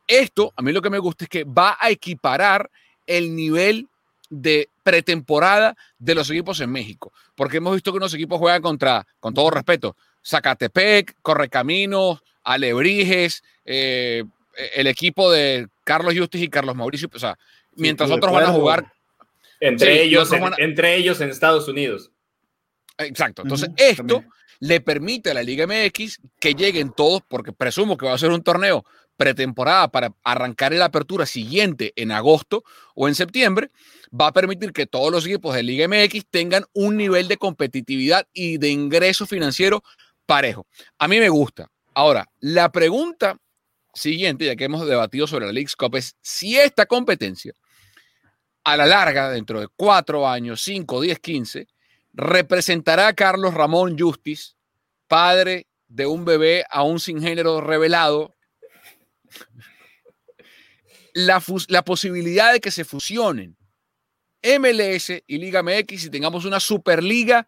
Esto, 0.08 0.54
a 0.56 0.62
mí 0.62 0.72
lo 0.72 0.82
que 0.82 0.90
me 0.90 1.00
gusta 1.00 1.26
es 1.26 1.30
que 1.30 1.44
va 1.44 1.78
a 1.78 1.90
equiparar 1.90 2.72
el 3.06 3.36
nivel 3.36 3.90
de 4.30 4.70
pretemporada 4.84 5.76
de 6.00 6.16
los 6.16 6.30
equipos 6.30 6.62
en 6.62 6.72
México, 6.72 7.12
porque 7.36 7.58
hemos 7.58 7.74
visto 7.74 7.92
que 7.92 7.98
unos 7.98 8.14
equipos 8.14 8.40
juegan 8.40 8.62
contra, 8.62 9.06
con 9.20 9.34
todo 9.34 9.50
respeto, 9.50 9.98
Zacatepec, 10.26 11.18
Correcaminos, 11.22 12.24
Alebrijes, 12.46 13.44
eh, 13.66 14.24
el 14.76 14.88
equipo 14.88 15.30
de 15.30 15.68
Carlos 15.84 16.14
Justis 16.18 16.44
y 16.44 16.48
Carlos 16.48 16.78
Mauricio, 16.78 17.10
o 17.14 17.20
sea, 17.20 17.38
mientras 17.76 18.10
otros 18.10 18.32
van 18.32 18.46
a 18.46 18.54
jugar 18.54 18.94
entre, 19.62 20.04
ellos, 20.04 20.34
en, 20.34 20.44
entre 20.58 20.98
ellos 20.98 21.22
en 21.22 21.30
Estados 21.30 21.68
Unidos. 21.70 22.12
Exacto. 22.98 23.44
Entonces, 23.44 23.70
esto 23.78 24.26
le 24.60 24.82
permite 24.82 25.32
a 25.32 25.34
la 25.34 25.44
Liga 25.44 25.66
MX 25.66 26.20
que 26.40 26.54
lleguen 26.54 26.92
todos, 26.92 27.22
porque 27.28 27.54
presumo 27.54 27.98
que 27.98 28.06
va 28.06 28.14
a 28.14 28.18
ser 28.18 28.32
un 28.32 28.44
torneo 28.44 28.86
pretemporada 29.18 29.88
para 29.90 30.14
arrancar 30.24 30.74
la 30.74 30.86
apertura 30.86 31.26
siguiente 31.26 31.94
en 31.96 32.12
agosto 32.12 32.64
o 32.96 33.08
en 33.08 33.16
septiembre, 33.16 33.70
va 34.20 34.28
a 34.28 34.34
permitir 34.34 34.74
que 34.74 34.88
todos 34.88 35.12
los 35.12 35.26
equipos 35.26 35.54
de 35.54 35.64
Liga 35.64 35.88
MX 35.88 36.26
tengan 36.30 36.66
un 36.74 36.98
nivel 36.98 37.28
de 37.28 37.38
competitividad 37.38 38.28
y 38.34 38.58
de 38.58 38.70
ingreso 38.70 39.28
financiero 39.28 39.84
parejo. 40.26 40.66
A 40.98 41.08
mí 41.08 41.20
me 41.20 41.30
gusta. 41.30 41.70
Ahora, 41.94 42.28
la 42.40 42.72
pregunta 42.72 43.38
siguiente, 43.94 44.46
ya 44.46 44.56
que 44.56 44.64
hemos 44.64 44.88
debatido 44.88 45.28
sobre 45.28 45.46
la 45.46 45.52
League 45.52 45.70
Cup, 45.78 45.96
es 45.96 46.16
si 46.22 46.58
esta 46.58 46.86
competencia 46.86 47.54
a 48.64 48.78
la 48.78 48.86
larga, 48.86 49.30
dentro 49.30 49.60
de 49.60 49.68
cuatro 49.68 50.28
años, 50.28 50.62
cinco, 50.62 51.02
diez, 51.02 51.20
quince, 51.20 51.68
representará 52.14 53.08
a 53.08 53.14
Carlos 53.14 53.54
Ramón 53.54 53.98
Justis, 53.98 54.56
padre 55.08 55.68
de 55.88 56.06
un 56.06 56.26
bebé 56.26 56.64
aún 56.70 57.00
sin 57.00 57.22
género 57.22 57.62
revelado, 57.62 58.36
la, 61.14 61.44
la 61.68 61.84
posibilidad 61.84 62.54
de 62.54 62.60
que 62.62 62.72
se 62.72 62.86
fusionen 62.86 63.58
MLS 64.44 65.24
y 65.28 65.38
Liga 65.38 65.62
MX 65.62 66.06
y 66.06 66.10
tengamos 66.10 66.46
una 66.46 66.60
Superliga 66.60 67.48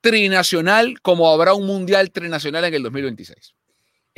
trinacional 0.00 1.00
como 1.00 1.30
habrá 1.30 1.54
un 1.54 1.66
Mundial 1.66 2.10
trinacional 2.10 2.64
en 2.64 2.74
el 2.74 2.82
2026. 2.82 3.54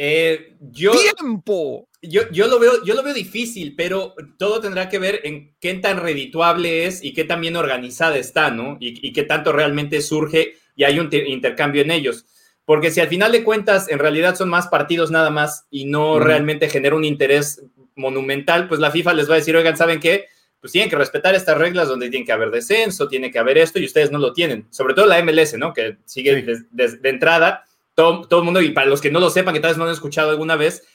Eh, 0.01 0.55
yo, 0.61 0.93
¡Tiempo! 0.93 1.89
Yo, 2.01 2.31
yo, 2.31 2.47
lo 2.47 2.61
veo, 2.61 2.85
yo 2.85 2.95
lo 2.95 3.03
veo 3.03 3.13
difícil, 3.13 3.75
pero 3.77 4.15
todo 4.39 4.61
tendrá 4.61 4.89
que 4.89 5.01
ver 5.01 5.21
en 5.25 5.57
qué 5.59 5.75
tan 5.75 5.99
redituable 5.99 6.87
es 6.87 7.03
y 7.03 7.13
qué 7.13 7.25
tan 7.25 7.41
bien 7.41 7.57
organizada 7.57 8.17
está, 8.17 8.53
¿no? 8.53 8.77
Y, 8.79 9.13
qué 9.13 9.25
tanto 9.25 9.51
realmente 9.51 10.01
surge 10.01 10.55
y 10.77 10.85
hay 10.85 11.01
un 11.01 11.11
intercambio 11.13 11.83
en 11.83 11.91
ellos. 11.91 12.27
Porque 12.65 12.93
si 12.93 13.01
al 13.01 13.09
final 13.09 13.33
de 13.33 13.43
cuentas 13.43 13.89
en 13.89 13.99
realidad 13.99 14.37
son 14.37 14.49
más 14.49 14.69
partidos 14.69 15.11
nada 15.11 15.31
más 15.31 15.67
y 15.69 15.87
no 15.87 16.21
realmente 16.21 16.69
genera 16.69 16.95
un 16.95 17.05
interés 17.05 17.65
monumental, 17.97 18.69
pues 18.69 18.79
la 18.79 18.93
FIFA 18.93 19.15
les 19.15 19.29
va 19.29 19.35
a 19.35 19.39
decir, 19.39 19.57
oigan, 19.57 19.77
¿saben 19.77 19.99
qué? 19.99 20.27
Pues 20.61 20.73
tienen 20.73 20.91
que 20.91 20.97
respetar 20.97 21.35
estas 21.35 21.59
reglas 21.59 21.89
donde 21.89 22.09
tiene 22.09 22.25
que 22.25 22.33
haber 22.33 22.53
descenso, 22.53 23.09
tiene 23.09 23.33
que 23.33 23.41
haber 23.41 23.59
esto 23.59 23.81
y 23.81 23.87
ustedes 23.87 24.13
no 24.13 24.19
lo 24.19 24.33
tienen. 24.33 24.69
Sobre 24.71 24.95
todo 24.95 25.07
la 25.07 25.21
MLS, 25.25 25.59
¿no? 25.59 25.73
Que 25.73 25.97
sigue 26.05 26.45
de 26.71 27.09
entrada 27.09 27.65
todo, 27.99 28.39
el 28.39 28.45
mundo, 28.45 28.63
y 28.63 28.71
para 28.71 28.87
los 28.87 29.01
que 29.01 29.11
no 29.11 29.19
lo 29.19 29.29
sepan, 29.29 29.53
que 29.53 29.59
tal 29.59 29.73
vez 29.73 29.79
no 29.79 29.85
han 29.85 29.91
escuchado 29.91 30.31
alguna 30.31 30.55
vez, 30.55 30.87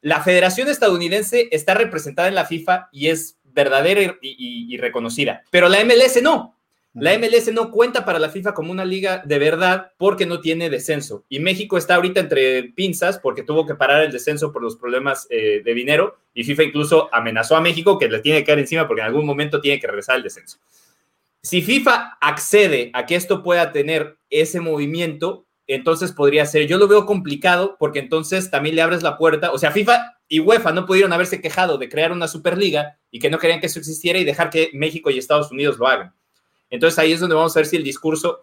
la 0.00 0.22
Federación 0.22 0.68
Estadounidense 0.68 1.48
está 1.52 1.74
representada 1.74 2.26
en 2.26 2.34
la 2.34 2.46
FIFA 2.46 2.88
y 2.90 3.08
es 3.08 3.38
verdadera 3.44 4.18
y, 4.20 4.76
reconocida, 4.76 5.44
pero 5.50 5.68
la 5.68 5.84
MLS 5.84 6.20
no. 6.20 6.56
La 6.94 7.16
MLS 7.16 7.52
no 7.52 7.70
cuenta 7.70 8.04
para 8.04 8.18
la 8.18 8.28
FIFA 8.28 8.54
como 8.54 8.72
una 8.72 8.84
liga 8.84 9.22
de 9.24 9.38
verdad 9.38 9.92
porque 9.98 10.26
no 10.26 10.40
tiene 10.40 10.68
descenso. 10.68 11.24
Y 11.28 11.38
México 11.38 11.78
está 11.78 11.94
ahorita 11.94 12.18
entre 12.18 12.64
pinzas 12.64 13.20
porque 13.20 13.44
tuvo 13.44 13.64
que 13.64 13.76
parar 13.76 14.02
el 14.02 14.10
descenso 14.10 14.52
por 14.52 14.62
los 14.62 14.74
problemas 14.74 15.28
eh, 15.30 15.62
de 15.64 15.74
dinero 15.74 16.18
y 16.34 16.42
FIFA 16.42 16.64
incluso 16.64 17.08
amenazó 17.12 17.54
a 17.54 17.60
México 17.60 17.98
que 17.98 18.08
le 18.08 18.18
tiene 18.18 18.40
que 18.40 18.46
caer 18.46 18.58
encima 18.58 18.88
porque 18.88 19.02
en 19.02 19.06
algún 19.06 19.26
momento 19.26 19.60
tiene 19.60 19.78
que 19.78 19.86
regresar 19.86 20.16
el 20.16 20.24
descenso. 20.24 20.58
Si 21.40 21.62
FIFA 21.62 22.18
accede 22.20 22.90
a 22.94 23.06
que 23.06 23.14
esto 23.14 23.44
pueda 23.44 23.70
tener 23.70 24.16
ese 24.28 24.58
movimiento, 24.58 25.46
entonces 25.68 26.12
podría 26.12 26.46
ser. 26.46 26.66
Yo 26.66 26.78
lo 26.78 26.88
veo 26.88 27.06
complicado 27.06 27.76
porque 27.78 27.98
entonces 27.98 28.50
también 28.50 28.74
le 28.74 28.82
abres 28.82 29.02
la 29.02 29.18
puerta. 29.18 29.52
O 29.52 29.58
sea, 29.58 29.70
FIFA 29.70 30.16
y 30.26 30.40
UEFA 30.40 30.72
no 30.72 30.86
pudieron 30.86 31.12
haberse 31.12 31.40
quejado 31.40 31.78
de 31.78 31.88
crear 31.88 32.10
una 32.10 32.26
Superliga 32.26 32.98
y 33.10 33.18
que 33.18 33.30
no 33.30 33.38
querían 33.38 33.60
que 33.60 33.66
eso 33.66 33.78
existiera 33.78 34.18
y 34.18 34.24
dejar 34.24 34.50
que 34.50 34.70
México 34.72 35.10
y 35.10 35.18
Estados 35.18 35.52
Unidos 35.52 35.78
lo 35.78 35.86
hagan. 35.86 36.14
Entonces 36.70 36.98
ahí 36.98 37.12
es 37.12 37.20
donde 37.20 37.36
vamos 37.36 37.54
a 37.54 37.60
ver 37.60 37.66
si 37.66 37.76
el 37.76 37.84
discurso 37.84 38.40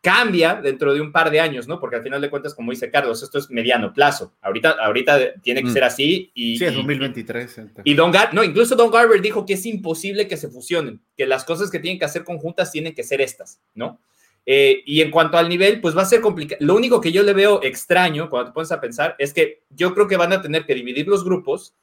cambia 0.00 0.56
dentro 0.56 0.92
de 0.92 1.00
un 1.00 1.12
par 1.12 1.30
de 1.30 1.40
años, 1.40 1.66
¿no? 1.66 1.80
Porque 1.80 1.96
al 1.96 2.02
final 2.02 2.20
de 2.20 2.28
cuentas, 2.28 2.54
como 2.54 2.72
dice 2.72 2.90
Carlos, 2.90 3.22
esto 3.22 3.38
es 3.38 3.50
mediano 3.50 3.92
plazo. 3.92 4.34
Ahorita, 4.42 4.72
ahorita 4.72 5.40
tiene 5.42 5.62
que 5.62 5.70
mm. 5.70 5.72
ser 5.72 5.84
así. 5.84 6.30
Y, 6.34 6.58
sí, 6.58 6.64
es 6.66 6.74
2023. 6.74 7.60
Y, 7.84 7.94
Don 7.94 8.10
Gar 8.10 8.34
no, 8.34 8.44
incluso 8.44 8.76
Don 8.76 8.90
Garber 8.90 9.22
dijo 9.22 9.46
que 9.46 9.54
es 9.54 9.64
imposible 9.64 10.28
que 10.28 10.36
se 10.36 10.48
fusionen, 10.48 11.00
que 11.16 11.26
las 11.26 11.44
cosas 11.44 11.70
que 11.70 11.78
tienen 11.78 11.98
que 11.98 12.04
hacer 12.04 12.22
conjuntas 12.22 12.70
tienen 12.70 12.94
que 12.94 13.02
ser 13.02 13.22
estas, 13.22 13.60
¿no? 13.74 13.98
Eh, 14.46 14.82
y 14.84 15.00
en 15.00 15.10
cuanto 15.10 15.38
al 15.38 15.48
nivel, 15.48 15.80
pues 15.80 15.96
va 15.96 16.02
a 16.02 16.06
ser 16.06 16.20
complicado. 16.20 16.58
Lo 16.64 16.74
único 16.74 17.00
que 17.00 17.12
yo 17.12 17.22
le 17.22 17.32
veo 17.32 17.62
extraño 17.62 18.28
cuando 18.28 18.50
te 18.50 18.54
pones 18.54 18.72
a 18.72 18.80
pensar 18.80 19.16
es 19.18 19.32
que 19.32 19.62
yo 19.70 19.94
creo 19.94 20.06
que 20.06 20.16
van 20.16 20.32
a 20.32 20.42
tener 20.42 20.66
que 20.66 20.74
dividir 20.74 21.08
los 21.08 21.24
grupos 21.24 21.74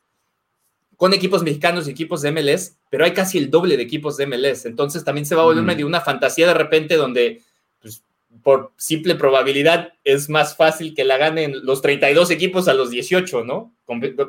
con 0.95 1.13
equipos 1.13 1.41
mexicanos 1.41 1.87
y 1.87 1.91
equipos 1.91 2.21
de 2.21 2.31
MLS, 2.31 2.77
pero 2.91 3.05
hay 3.05 3.13
casi 3.13 3.39
el 3.39 3.49
doble 3.49 3.75
de 3.75 3.81
equipos 3.81 4.17
de 4.17 4.27
MLS. 4.27 4.65
Entonces 4.65 5.03
también 5.03 5.25
se 5.25 5.33
va 5.33 5.41
a 5.41 5.45
volver 5.45 5.63
mm. 5.63 5.65
medio 5.65 5.87
una 5.87 6.01
fantasía 6.01 6.45
de 6.45 6.53
repente 6.53 6.95
donde, 6.95 7.41
pues, 7.81 8.03
por 8.43 8.71
simple 8.77 9.15
probabilidad, 9.15 9.93
es 10.03 10.29
más 10.29 10.55
fácil 10.55 10.93
que 10.93 11.03
la 11.03 11.17
ganen 11.17 11.65
los 11.65 11.81
32 11.81 12.29
equipos 12.29 12.67
a 12.67 12.75
los 12.75 12.91
18, 12.91 13.43
¿no? 13.43 13.73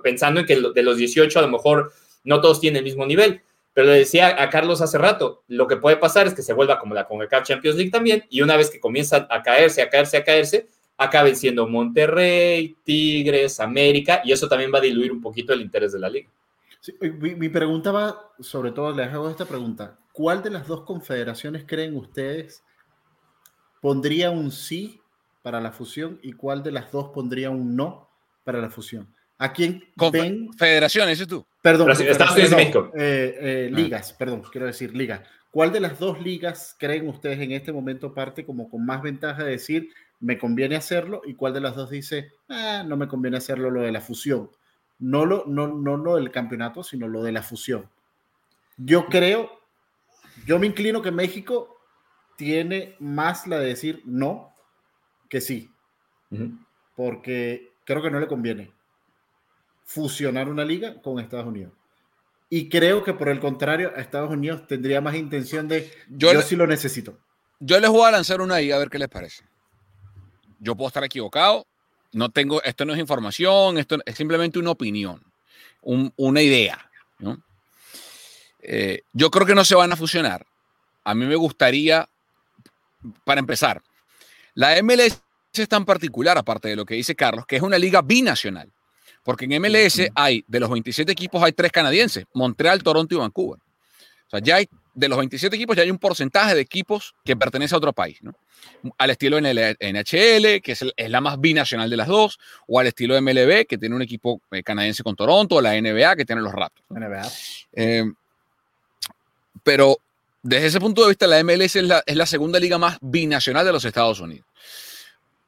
Pensando 0.02 0.40
en 0.40 0.46
que 0.46 0.58
de 0.74 0.82
los 0.82 0.96
18 0.96 1.38
a 1.38 1.42
lo 1.42 1.48
mejor 1.48 1.92
no 2.24 2.40
todos 2.40 2.58
tienen 2.58 2.78
el 2.78 2.84
mismo 2.84 3.04
nivel. 3.04 3.42
Pero 3.74 3.88
le 3.88 3.94
decía 3.94 4.42
a 4.42 4.50
Carlos 4.50 4.82
hace 4.82 4.98
rato, 4.98 5.44
lo 5.48 5.66
que 5.66 5.76
puede 5.76 5.96
pasar 5.96 6.26
es 6.26 6.34
que 6.34 6.42
se 6.42 6.52
vuelva 6.52 6.78
como 6.78 6.94
la 6.94 7.06
CONCACAF 7.06 7.44
Champions 7.44 7.76
League 7.76 7.90
también, 7.90 8.24
y 8.28 8.42
una 8.42 8.56
vez 8.56 8.70
que 8.70 8.80
comienza 8.80 9.26
a 9.30 9.42
caerse, 9.42 9.80
a 9.80 9.88
caerse, 9.88 10.18
a 10.18 10.24
caerse, 10.24 10.68
acaben 10.98 11.36
siendo 11.36 11.66
Monterrey, 11.66 12.76
Tigres, 12.84 13.60
América, 13.60 14.20
y 14.24 14.32
eso 14.32 14.48
también 14.48 14.72
va 14.72 14.78
a 14.78 14.82
diluir 14.82 15.10
un 15.10 15.20
poquito 15.20 15.52
el 15.52 15.62
interés 15.62 15.92
de 15.92 15.98
la 15.98 16.10
liga. 16.10 16.28
mi, 17.10 17.48
pregunta 17.48 17.92
va, 17.92 18.32
sobre 18.40 18.72
todo, 18.72 18.92
les 18.92 19.12
hago 19.12 19.30
esta 19.30 19.46
pregunta. 19.46 19.98
¿Cuál 20.12 20.42
de 20.42 20.50
las 20.50 20.66
dos 20.66 20.82
confederaciones 20.82 21.64
creen 21.66 21.96
ustedes 21.96 22.62
pondría 23.80 24.30
un 24.30 24.50
sí 24.50 25.00
para 25.42 25.60
la 25.60 25.72
fusión 25.72 26.20
y 26.22 26.34
cuál 26.34 26.62
de 26.62 26.72
las 26.72 26.92
dos 26.92 27.08
pondría 27.08 27.50
un 27.50 27.74
no 27.74 28.10
para 28.44 28.60
la 28.60 28.70
fusión? 28.70 29.08
¿A 29.42 29.52
quién 29.52 29.82
ven? 30.12 30.52
Federaciones, 30.52 31.18
¿es 31.18 31.26
tú? 31.26 31.44
Perdón, 31.60 31.90
eh, 31.90 31.96
eh, 32.94 33.70
ah. 33.72 33.76
ligas, 33.76 34.12
perdón, 34.12 34.44
quiero 34.52 34.68
decir 34.68 34.94
ligas. 34.94 35.20
¿Cuál 35.50 35.72
de 35.72 35.80
las 35.80 35.98
dos 35.98 36.22
ligas 36.22 36.76
creen 36.78 37.08
ustedes 37.08 37.40
en 37.40 37.50
este 37.50 37.72
momento 37.72 38.14
parte 38.14 38.46
como 38.46 38.70
con 38.70 38.86
más 38.86 39.02
ventaja 39.02 39.42
de 39.42 39.50
decir 39.50 39.88
me 40.20 40.38
conviene 40.38 40.76
hacerlo 40.76 41.22
y 41.26 41.34
cuál 41.34 41.54
de 41.54 41.60
las 41.60 41.74
dos 41.74 41.90
dice 41.90 42.30
ah, 42.48 42.84
no 42.86 42.96
me 42.96 43.08
conviene 43.08 43.36
hacerlo 43.36 43.68
lo 43.68 43.82
de 43.82 43.90
la 43.90 44.00
fusión? 44.00 44.48
No 45.00 45.26
lo, 45.26 45.44
no, 45.48 45.66
no 45.66 45.96
lo 45.96 46.14
del 46.14 46.30
campeonato, 46.30 46.84
sino 46.84 47.08
lo 47.08 47.24
de 47.24 47.32
la 47.32 47.42
fusión. 47.42 47.90
Yo 48.76 49.06
creo, 49.06 49.50
yo 50.46 50.60
me 50.60 50.68
inclino 50.68 51.02
que 51.02 51.10
México 51.10 51.80
tiene 52.36 52.94
más 53.00 53.48
la 53.48 53.58
de 53.58 53.66
decir 53.66 54.02
no 54.04 54.54
que 55.28 55.40
sí, 55.40 55.68
porque 56.94 57.72
creo 57.84 58.02
que 58.02 58.10
no 58.12 58.20
le 58.20 58.28
conviene 58.28 58.70
fusionar 59.84 60.48
una 60.48 60.64
liga 60.64 61.00
con 61.02 61.20
Estados 61.20 61.46
Unidos. 61.46 61.72
Y 62.48 62.68
creo 62.68 63.02
que 63.02 63.14
por 63.14 63.28
el 63.28 63.40
contrario, 63.40 63.94
Estados 63.96 64.30
Unidos 64.30 64.66
tendría 64.66 65.00
más 65.00 65.14
intención 65.14 65.68
de 65.68 65.90
yo, 66.10 66.40
sí 66.42 66.54
lo 66.54 66.66
necesito. 66.66 67.18
Yo 67.60 67.80
les 67.80 67.88
voy 67.88 68.06
a 68.06 68.10
lanzar 68.10 68.40
una 68.40 68.56
ahí 68.56 68.70
a 68.70 68.78
ver 68.78 68.90
qué 68.90 68.98
les 68.98 69.08
parece. 69.08 69.44
Yo 70.60 70.76
puedo 70.76 70.88
estar 70.88 71.02
equivocado. 71.04 71.66
No 72.12 72.28
tengo, 72.28 72.62
esto 72.62 72.84
no 72.84 72.92
es 72.92 73.00
información, 73.00 73.78
esto 73.78 73.96
es 74.04 74.14
simplemente 74.16 74.58
una 74.58 74.70
opinión, 74.72 75.22
una 75.80 76.42
idea. 76.42 76.90
Eh, 78.60 79.02
yo 79.14 79.30
creo 79.30 79.46
que 79.46 79.54
no 79.54 79.64
se 79.64 79.74
van 79.74 79.92
a 79.92 79.96
fusionar. 79.96 80.46
A 81.04 81.14
mí 81.14 81.24
me 81.24 81.36
gustaría, 81.36 82.06
para 83.24 83.40
empezar, 83.40 83.82
la 84.54 84.80
MLS 84.82 85.22
es 85.54 85.68
tan 85.68 85.86
particular, 85.86 86.36
aparte 86.36 86.68
de 86.68 86.76
lo 86.76 86.84
que 86.84 86.96
dice 86.96 87.16
Carlos, 87.16 87.46
que 87.46 87.56
es 87.56 87.62
una 87.62 87.78
liga 87.78 88.02
binacional. 88.02 88.70
Porque 89.22 89.44
en 89.44 89.62
MLS 89.62 90.00
hay, 90.14 90.44
de 90.46 90.60
los 90.60 90.70
27 90.70 91.10
equipos, 91.12 91.42
hay 91.42 91.52
tres 91.52 91.70
canadienses, 91.70 92.24
Montreal, 92.34 92.82
Toronto 92.82 93.14
y 93.14 93.18
Vancouver. 93.18 93.60
O 93.60 94.30
sea, 94.30 94.40
ya 94.40 94.56
hay, 94.56 94.68
de 94.94 95.08
los 95.08 95.18
27 95.18 95.54
equipos, 95.54 95.76
ya 95.76 95.82
hay 95.82 95.90
un 95.90 95.98
porcentaje 95.98 96.54
de 96.54 96.60
equipos 96.60 97.14
que 97.24 97.36
pertenece 97.36 97.74
a 97.74 97.78
otro 97.78 97.92
país, 97.92 98.18
¿no? 98.22 98.34
Al 98.98 99.10
estilo 99.10 99.40
NHL, 99.40 100.60
que 100.60 100.72
es, 100.72 100.84
la 100.96 101.20
más 101.20 101.40
binacional 101.40 101.88
de 101.90 101.96
las 101.96 102.08
dos, 102.08 102.38
o 102.66 102.80
al 102.80 102.86
estilo 102.86 103.20
MLB, 103.20 103.66
que 103.66 103.78
tiene 103.78 103.94
un 103.94 104.02
equipo 104.02 104.40
eh, 104.50 104.62
canadiense 104.62 105.02
con 105.02 105.14
Toronto, 105.14 105.56
o 105.56 105.60
la 105.60 105.80
NBA, 105.80 106.16
que 106.16 106.24
tiene 106.24 106.42
los 106.42 106.52
Raptors. 106.52 106.84
NBA. 106.90 107.30
Eh, 107.74 108.04
pero 109.62 109.98
desde 110.42 110.66
ese 110.66 110.80
punto 110.80 111.02
de 111.02 111.08
vista, 111.08 111.26
la 111.26 111.42
MLS 111.44 111.76
es 111.76 111.84
la, 111.84 112.02
es 112.04 112.16
la 112.16 112.26
segunda 112.26 112.58
liga 112.58 112.78
más 112.78 112.98
binacional 113.00 113.64
de 113.64 113.72
los 113.72 113.84
Estados 113.84 114.20
Unidos 114.20 114.46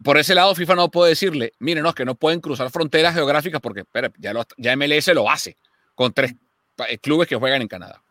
por 0.04 0.18
ese 0.18 0.34
lado, 0.34 0.54
FIFA 0.54 0.74
no 0.74 0.90
puede 0.90 1.10
decirle, 1.10 1.54
miren, 1.58 1.82
no, 1.82 1.88
es 1.88 1.94
que 1.94 2.04
no 2.04 2.14
pueden 2.14 2.40
cruzar 2.40 2.70
fronteras 2.70 3.14
geográficas 3.14 3.60
porque 3.60 3.80
espera, 3.80 4.12
ya, 4.18 4.34
ya 4.58 4.76
MLS 4.76 5.08
lo 5.08 5.30
hace 5.30 5.56
con 5.94 6.12
tres 6.12 6.34
eh, 6.88 6.98
clubes 6.98 7.26
que 7.26 7.36
juegan 7.36 7.62
en 7.62 7.68
Canadá. 7.68 8.02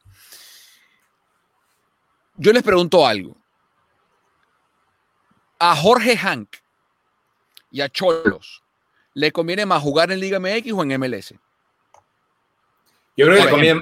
Yo 2.35 2.51
les 2.51 2.63
pregunto 2.63 3.05
algo. 3.05 3.37
A 5.59 5.75
Jorge 5.75 6.17
Hank 6.17 6.49
y 7.69 7.81
a 7.81 7.89
Cholos, 7.89 8.63
¿le 9.13 9.31
conviene 9.31 9.67
más 9.67 9.81
jugar 9.81 10.11
en 10.11 10.19
Liga 10.19 10.39
MX 10.39 10.73
o 10.73 10.81
en 10.81 10.99
MLS? 10.99 11.35
Yo 13.15 13.27
creo 13.27 13.37
que 13.37 13.43
le 13.43 13.49
conviene. 13.51 13.81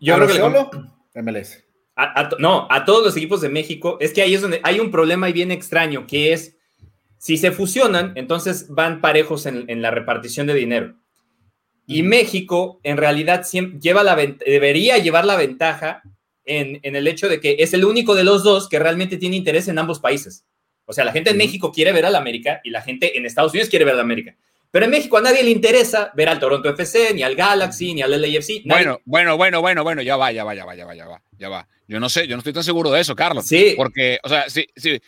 Yo 0.00 0.16
creo 0.16 0.26
que 0.26 0.34
solo 0.34 0.70
MLS. 1.14 1.62
no, 2.40 2.66
a 2.68 2.84
todos 2.84 3.04
los 3.04 3.16
equipos 3.16 3.40
de 3.40 3.50
México. 3.50 3.98
Es 4.00 4.12
que 4.12 4.20
ahí 4.20 4.34
es 4.34 4.42
donde 4.42 4.60
hay 4.64 4.80
un 4.80 4.90
problema 4.90 5.28
y 5.30 5.32
bien 5.32 5.52
extraño, 5.52 6.08
que 6.08 6.32
es 6.32 6.56
si 7.22 7.36
se 7.36 7.52
fusionan, 7.52 8.14
entonces 8.16 8.66
van 8.68 9.00
parejos 9.00 9.46
en, 9.46 9.80
la 9.80 9.92
repartición 9.92 10.48
de 10.48 10.54
dinero. 10.54 10.96
Y 11.86 12.02
México, 12.02 12.80
en 12.82 12.96
realidad, 12.96 13.46
lleva 13.80 14.02
la, 14.02 14.16
debería 14.16 14.98
llevar 14.98 15.24
la 15.24 15.36
ventaja 15.36 16.02
en, 16.44 16.80
el 16.82 17.06
hecho 17.06 17.28
de 17.28 17.38
que 17.38 17.58
es 17.60 17.74
el 17.74 17.84
único 17.84 18.16
de 18.16 18.24
los 18.24 18.42
dos 18.42 18.68
que 18.68 18.80
realmente 18.80 19.18
tiene 19.18 19.36
interés 19.36 19.68
en 19.68 19.78
ambos 19.78 20.00
países. 20.00 20.44
O 20.84 20.92
sea, 20.92 21.04
la 21.04 21.12
gente 21.12 21.30
en 21.30 21.36
México 21.36 21.70
quiere 21.70 21.92
ver 21.92 22.06
al 22.06 22.16
América 22.16 22.60
y 22.64 22.70
la 22.70 22.82
gente 22.82 23.16
en 23.16 23.24
Estados 23.24 23.52
Unidos 23.52 23.70
quiere 23.70 23.84
ver 23.84 23.94
al 23.94 24.00
América. 24.00 24.34
Pero 24.72 24.86
en 24.86 24.90
México 24.90 25.18
a 25.18 25.20
nadie 25.20 25.44
le 25.44 25.50
interesa 25.50 26.10
ver 26.14 26.30
al 26.30 26.40
Toronto 26.40 26.70
FC, 26.70 27.12
ni 27.12 27.22
al 27.22 27.36
Galaxy, 27.36 27.92
ni 27.92 28.00
al 28.00 28.10
LAFC. 28.10 28.62
Bueno, 28.64 29.00
bueno, 29.04 29.36
bueno, 29.36 29.60
bueno, 29.60 29.84
bueno, 29.84 30.00
ya 30.00 30.16
va, 30.16 30.32
ya 30.32 30.44
va, 30.44 30.54
ya 30.54 30.64
va, 30.64 30.74
ya 30.74 30.86
va, 30.86 30.94
ya 30.94 31.06
va, 31.06 31.22
ya 31.38 31.48
va. 31.50 31.68
Yo 31.86 32.00
no 32.00 32.08
sé, 32.08 32.26
yo 32.26 32.36
no 32.36 32.38
estoy 32.38 32.54
tan 32.54 32.64
seguro 32.64 32.90
de 32.90 33.02
eso, 33.02 33.14
Carlos. 33.14 33.44
Sí. 33.44 33.74
Porque, 33.76 34.18
o 34.22 34.30
sea, 34.30 34.48
sí, 34.48 34.66
sí, 34.74 34.98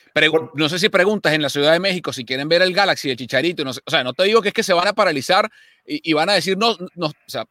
no 0.52 0.68
sé 0.68 0.78
si 0.78 0.90
preguntas 0.90 1.32
en 1.32 1.40
la 1.40 1.48
Ciudad 1.48 1.72
de 1.72 1.80
México 1.80 2.12
si 2.12 2.26
quieren 2.26 2.46
ver 2.46 2.60
el 2.60 2.74
Galaxy 2.74 3.08
de 3.08 3.16
Chicharito. 3.16 3.64
No 3.64 3.70
o 3.70 3.90
sea, 3.90 4.04
no 4.04 4.12
te 4.12 4.24
digo 4.24 4.42
que 4.42 4.48
es 4.48 4.54
que 4.54 4.62
se 4.62 4.74
van 4.74 4.86
a 4.86 4.92
paralizar 4.92 5.50
y, 5.86 6.12
van 6.12 6.28
a 6.28 6.34
decir, 6.34 6.58
no, 6.58 6.76
no, 6.94 7.06
o 7.06 7.12
sea, 7.26 7.46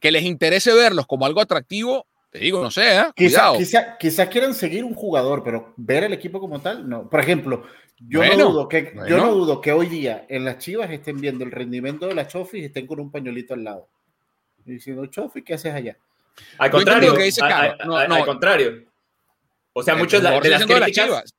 que 0.00 0.10
les 0.10 0.22
interese 0.22 0.72
verlos 0.72 1.06
como 1.06 1.26
algo 1.26 1.42
atractivo. 1.42 2.06
Te 2.30 2.38
digo, 2.38 2.62
no 2.62 2.70
sé, 2.70 2.96
¿eh? 2.96 3.04
Quizás 3.14 3.58
quizá, 3.58 3.98
quizá 3.98 4.28
quieran 4.30 4.54
seguir 4.54 4.84
un 4.84 4.94
jugador, 4.94 5.42
pero 5.44 5.74
ver 5.76 6.04
el 6.04 6.14
equipo 6.14 6.40
como 6.40 6.62
tal, 6.62 6.88
no. 6.88 7.10
Por 7.10 7.20
ejemplo, 7.20 7.64
yo, 8.00 8.24
no 8.24 8.50
dudo 8.50 8.68
que, 8.68 8.92
yo 9.08 9.16
no 9.16 9.34
dudo 9.34 9.60
que 9.60 9.72
hoy 9.72 9.86
día 9.86 10.24
en 10.28 10.44
las 10.44 10.58
chivas 10.58 10.90
estén 10.90 11.20
viendo 11.20 11.44
el 11.44 11.50
rendimiento 11.50 12.06
de 12.06 12.14
la 12.14 12.26
Chofis 12.26 12.62
y 12.62 12.66
estén 12.66 12.86
con 12.86 13.00
un 13.00 13.10
pañuelito 13.10 13.54
al 13.54 13.64
lado. 13.64 13.88
Y 14.64 14.72
diciendo, 14.72 15.06
Chofi, 15.06 15.42
¿qué 15.42 15.54
haces 15.54 15.74
allá? 15.74 15.96
Al 16.58 16.70
contrario, 16.70 17.14
que 17.14 17.24
dice 17.24 17.42
al 17.42 18.24
contrario. 18.24 18.84
O 19.72 19.82
sea, 19.82 19.94
muchas 19.94 20.22
de, 20.22 20.30
las 20.50 20.66
críticas, 20.66 21.34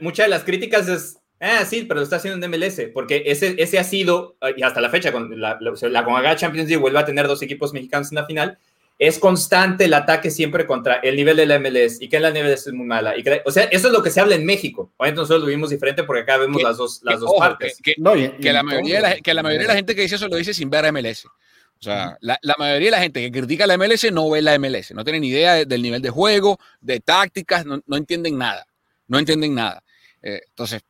muchas 0.00 0.26
de 0.26 0.30
las 0.30 0.44
críticas 0.44 0.88
es, 0.88 1.18
ah, 1.40 1.64
sí, 1.64 1.84
pero 1.86 2.00
lo 2.00 2.04
está 2.04 2.16
haciendo 2.16 2.44
en 2.44 2.50
MLS, 2.50 2.80
porque 2.94 3.24
ese, 3.26 3.56
ese 3.58 3.78
ha 3.78 3.84
sido, 3.84 4.36
y 4.56 4.62
hasta 4.62 4.80
la 4.80 4.88
fecha, 4.88 5.10
con 5.12 5.40
la, 5.40 5.58
la, 5.60 6.36
Champions 6.36 6.68
League 6.68 6.80
vuelve 6.80 6.98
a 6.98 7.04
tener 7.04 7.26
dos 7.26 7.42
equipos 7.42 7.72
mexicanos 7.72 8.12
en 8.12 8.16
la 8.16 8.26
final, 8.26 8.58
es 8.98 9.18
constante 9.18 9.86
el 9.86 9.94
ataque 9.94 10.30
siempre 10.30 10.66
contra 10.66 10.96
el 10.96 11.16
nivel 11.16 11.36
de 11.36 11.46
la 11.46 11.58
MLS 11.58 12.00
y 12.00 12.08
que 12.08 12.20
la 12.20 12.30
MLS 12.30 12.68
es 12.68 12.72
muy 12.72 12.86
mala. 12.86 13.16
Y 13.16 13.24
o 13.44 13.50
sea, 13.50 13.64
eso 13.64 13.88
es 13.88 13.92
lo 13.92 14.02
que 14.02 14.10
se 14.10 14.20
habla 14.20 14.34
en 14.34 14.44
México. 14.44 14.92
Obviamente 14.96 15.20
nosotros 15.20 15.42
lo 15.42 15.48
vimos 15.48 15.70
diferente 15.70 16.04
porque 16.04 16.22
acá 16.22 16.36
vemos 16.36 16.62
las 16.62 16.76
dos, 16.76 17.00
las 17.02 17.20
dos 17.20 17.32
partes. 17.38 17.78
Que, 17.82 17.94
la 17.98 18.62
mayoría 18.62 18.96
de 18.96 19.02
la, 19.02 19.16
que 19.16 19.34
la 19.34 19.42
mayoría 19.42 19.66
de 19.66 19.72
la 19.72 19.76
gente 19.76 19.94
que 19.94 20.02
dice 20.02 20.16
eso 20.16 20.28
lo 20.28 20.36
dice 20.36 20.54
sin 20.54 20.70
ver 20.70 20.86
a 20.86 20.92
MLS. 20.92 21.26
O 21.26 21.84
sea, 21.84 22.16
la, 22.20 22.38
mayoría 22.58 22.86
de 22.86 22.90
la 22.92 23.02
gente 23.02 23.20
que 23.20 23.32
critica 23.32 23.66
la 23.66 23.76
MLS 23.76 24.12
no 24.12 24.30
ve 24.30 24.40
la 24.40 24.56
MLS, 24.56 24.92
no 24.92 25.02
tienen 25.02 25.24
idea 25.24 25.64
del 25.64 25.82
nivel 25.82 26.00
de 26.00 26.10
juego, 26.10 26.60
de 26.80 27.00
tácticas, 27.00 27.66
no, 27.66 27.82
entienden 27.96 28.38
nada, 28.38 28.68
no 29.08 29.18
entienden 29.18 29.56
nada. 29.56 29.82
Eh, 30.22 30.42
entonces, 30.46 30.82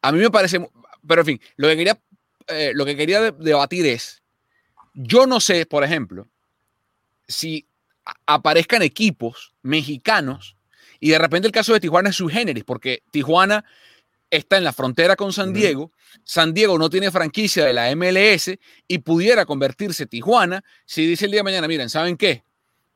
a 0.00 0.12
mí 0.12 0.18
me 0.18 0.30
parece, 0.30 0.66
pero 1.06 1.20
en 1.20 1.26
fin, 1.26 1.40
lo 1.56 1.68
que 1.68 1.76
quería, 1.76 2.00
eh, 2.46 2.72
lo 2.74 2.86
que 2.86 2.96
quería 2.96 3.32
debatir 3.32 3.84
es, 3.84 4.22
yo 4.94 5.26
no 5.26 5.40
sé, 5.40 5.66
por 5.66 5.84
ejemplo, 5.84 6.26
si 7.28 7.66
aparezcan 8.26 8.82
equipos 8.82 9.52
mexicanos 9.62 10.56
y 11.00 11.10
de 11.10 11.18
repente 11.18 11.46
el 11.46 11.52
caso 11.52 11.72
de 11.72 11.80
Tijuana 11.80 12.10
es 12.10 12.16
su 12.16 12.28
generis, 12.28 12.64
porque 12.64 13.02
Tijuana 13.10 13.64
está 14.30 14.56
en 14.56 14.64
la 14.64 14.72
frontera 14.72 15.16
con 15.16 15.32
San 15.32 15.52
Diego. 15.52 15.92
San 16.24 16.54
Diego 16.54 16.78
no 16.78 16.90
tiene 16.90 17.10
franquicia 17.10 17.64
de 17.64 17.72
la 17.72 17.94
MLS 17.94 18.50
y 18.88 18.98
pudiera 18.98 19.44
convertirse 19.44 20.06
Tijuana 20.06 20.64
si 20.84 21.06
dice 21.06 21.26
el 21.26 21.32
día 21.32 21.40
de 21.40 21.44
mañana, 21.44 21.68
miren, 21.68 21.90
¿saben 21.90 22.16
qué? 22.16 22.42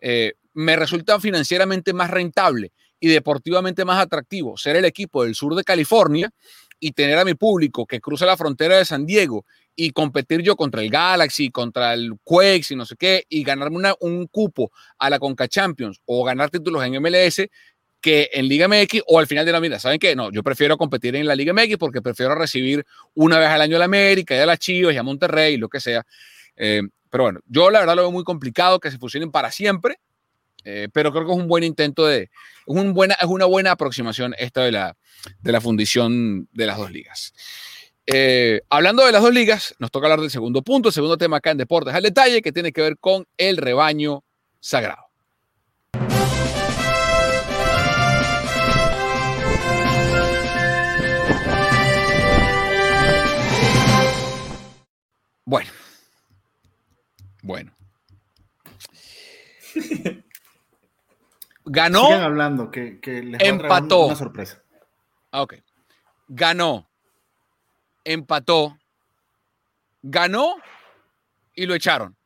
Eh, 0.01 0.35
me 0.55 0.77
resulta 0.77 1.21
financieramente 1.21 1.93
más 1.93 2.11
rentable 2.11 2.73
y 2.99 3.09
deportivamente 3.09 3.85
más 3.85 4.01
atractivo 4.01 4.57
ser 4.57 4.77
el 4.77 4.85
equipo 4.85 5.25
del 5.25 5.35
sur 5.35 5.55
de 5.55 5.65
California 5.65 6.31
y 6.79 6.93
tener 6.93 7.19
a 7.19 7.25
mi 7.25 7.35
público 7.35 7.87
que 7.87 8.01
cruza 8.01 8.27
la 8.27 8.37
frontera 8.37 8.79
de 8.79 8.85
San 8.85 9.07
Diego 9.07 9.45
y 9.77 9.93
competir 9.93 10.43
yo 10.43 10.57
contra 10.57 10.83
el 10.83 10.91
Galaxy, 10.91 11.51
contra 11.51 11.95
el 11.95 12.13
Quakes 12.23 12.67
y 12.71 12.77
no 12.77 12.85
sé 12.85 12.97
qué, 12.97 13.25
y 13.29 13.43
ganarme 13.43 13.93
un 14.01 14.27
cupo 14.27 14.73
a 14.99 15.09
la 15.11 15.19
Conca 15.19 15.49
Champions 15.49 16.01
o 16.05 16.25
ganar 16.25 16.51
títulos 16.51 16.85
en 16.85 17.01
MLS, 17.01 17.49
que 18.01 18.31
en 18.33 18.49
Liga 18.49 18.67
MX 18.67 19.03
o 19.07 19.19
al 19.19 19.27
final 19.27 19.45
de 19.45 19.53
la 19.53 19.61
vida. 19.61 19.79
¿Saben 19.79 19.99
qué? 19.99 20.17
No, 20.17 20.31
yo 20.33 20.43
prefiero 20.43 20.77
competir 20.77 21.17
en 21.17 21.27
la 21.27 21.35
Liga 21.35 21.53
MX 21.53 21.77
porque 21.77 22.03
prefiero 22.03 22.35
recibir 22.35 22.85
una 23.15 23.39
vez 23.39 23.49
al 23.49 23.61
año 23.61 23.77
a 23.77 23.79
la 23.79 23.85
América, 23.85 24.35
y 24.35 24.39
a 24.39 24.47
las 24.47 24.59
Chivas, 24.59 24.95
y 24.95 24.97
a 24.97 25.03
Monterrey, 25.03 25.57
lo 25.57 25.69
que 25.69 25.81
sea. 25.81 26.05
Eh, 26.57 26.83
pero 27.11 27.25
bueno, 27.25 27.41
yo 27.47 27.71
la 27.71 27.81
verdad 27.81 27.97
lo 27.97 28.03
veo 28.03 28.13
muy 28.13 28.25
complicado 28.25 28.81
que 28.81 28.91
se 28.91 28.99
fusionen 28.99 29.31
para 29.31 29.51
siempre, 29.51 29.99
eh, 30.65 30.89
pero 30.93 31.13
creo 31.13 31.27
que 31.27 31.33
es 31.33 31.39
un 31.39 31.49
buen 31.49 31.65
intento 31.65 32.07
de, 32.07 32.23
es, 32.23 32.31
un 32.67 32.95
buena, 32.95 33.15
es 33.15 33.27
una 33.27 33.47
buena 33.47 33.73
aproximación 33.73 34.35
esta 34.39 34.63
de 34.63 34.73
la, 34.73 34.97
de 35.41 35.53
la 35.53 35.61
fundición 35.61 36.49
de 36.53 36.67
las 36.67 36.79
dos 36.79 36.91
ligas. 36.91 37.35
Eh, 38.13 38.63
hablando 38.71 39.07
de 39.07 39.13
las 39.13 39.23
dos 39.23 39.33
ligas, 39.33 39.77
nos 39.79 39.93
toca 39.93 40.07
hablar 40.07 40.21
del 40.21 40.31
segundo 40.31 40.63
punto, 40.63 40.89
el 40.89 40.93
segundo 40.93 41.17
tema 41.17 41.37
acá 41.37 41.53
en 41.53 41.59
Deportes 41.59 41.95
al 41.95 42.03
Detalle, 42.03 42.43
que 42.43 42.51
tiene 42.51 42.73
que 42.73 42.83
ver 42.83 42.99
con 42.99 43.25
el 43.37 43.57
rebaño 43.57 44.25
sagrado. 44.59 45.05
Bueno. 55.45 55.71
Bueno. 57.45 57.73
Ganó. 61.65 62.07
Sigan 62.07 62.23
hablando, 62.23 62.73
que, 62.73 62.99
les 63.05 63.41
empató. 63.41 64.07
una 64.07 64.17
sorpresa. 64.17 64.61
Ah, 65.31 65.43
ok. 65.43 65.55
Ganó. 66.27 66.90
Empató. 68.13 68.77
Ganó 70.03 70.57
y 71.55 71.67
lo 71.67 71.75
echaron. 71.75 72.17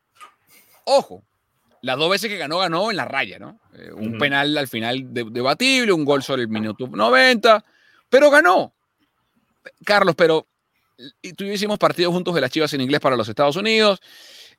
Ojo, 0.85 1.23
las 1.83 1.99
dos 1.99 2.09
veces 2.09 2.31
que 2.31 2.39
ganó, 2.39 2.59
ganó 2.59 2.91
en 2.91 2.97
la 2.97 3.05
raya, 3.05 3.39
¿no? 3.39 3.61
Eh, 3.75 3.93
un 3.93 4.17
penal 4.17 4.57
al 4.57 4.69
final 4.69 5.13
debatible, 5.13 5.93
un 5.93 6.07
gol 6.07 6.23
sobre 6.23 6.43
el 6.43 6.49
minuto 6.49 6.87
90, 6.87 7.63
pero 8.09 8.31
ganó. 8.31 8.73
Carlos, 9.85 10.15
pero 10.17 10.47
y 11.21 11.35
tú 11.35 11.45
hicimos 11.45 11.79
partidos 11.79 12.15
juntos 12.15 12.35
de 12.35 12.41
las 12.41 12.51
Chivas 12.51 12.73
en 12.73 12.81
inglés 12.81 13.01
para 13.01 13.17
los 13.17 13.29
Estados 13.29 13.57
Unidos. 13.57 14.01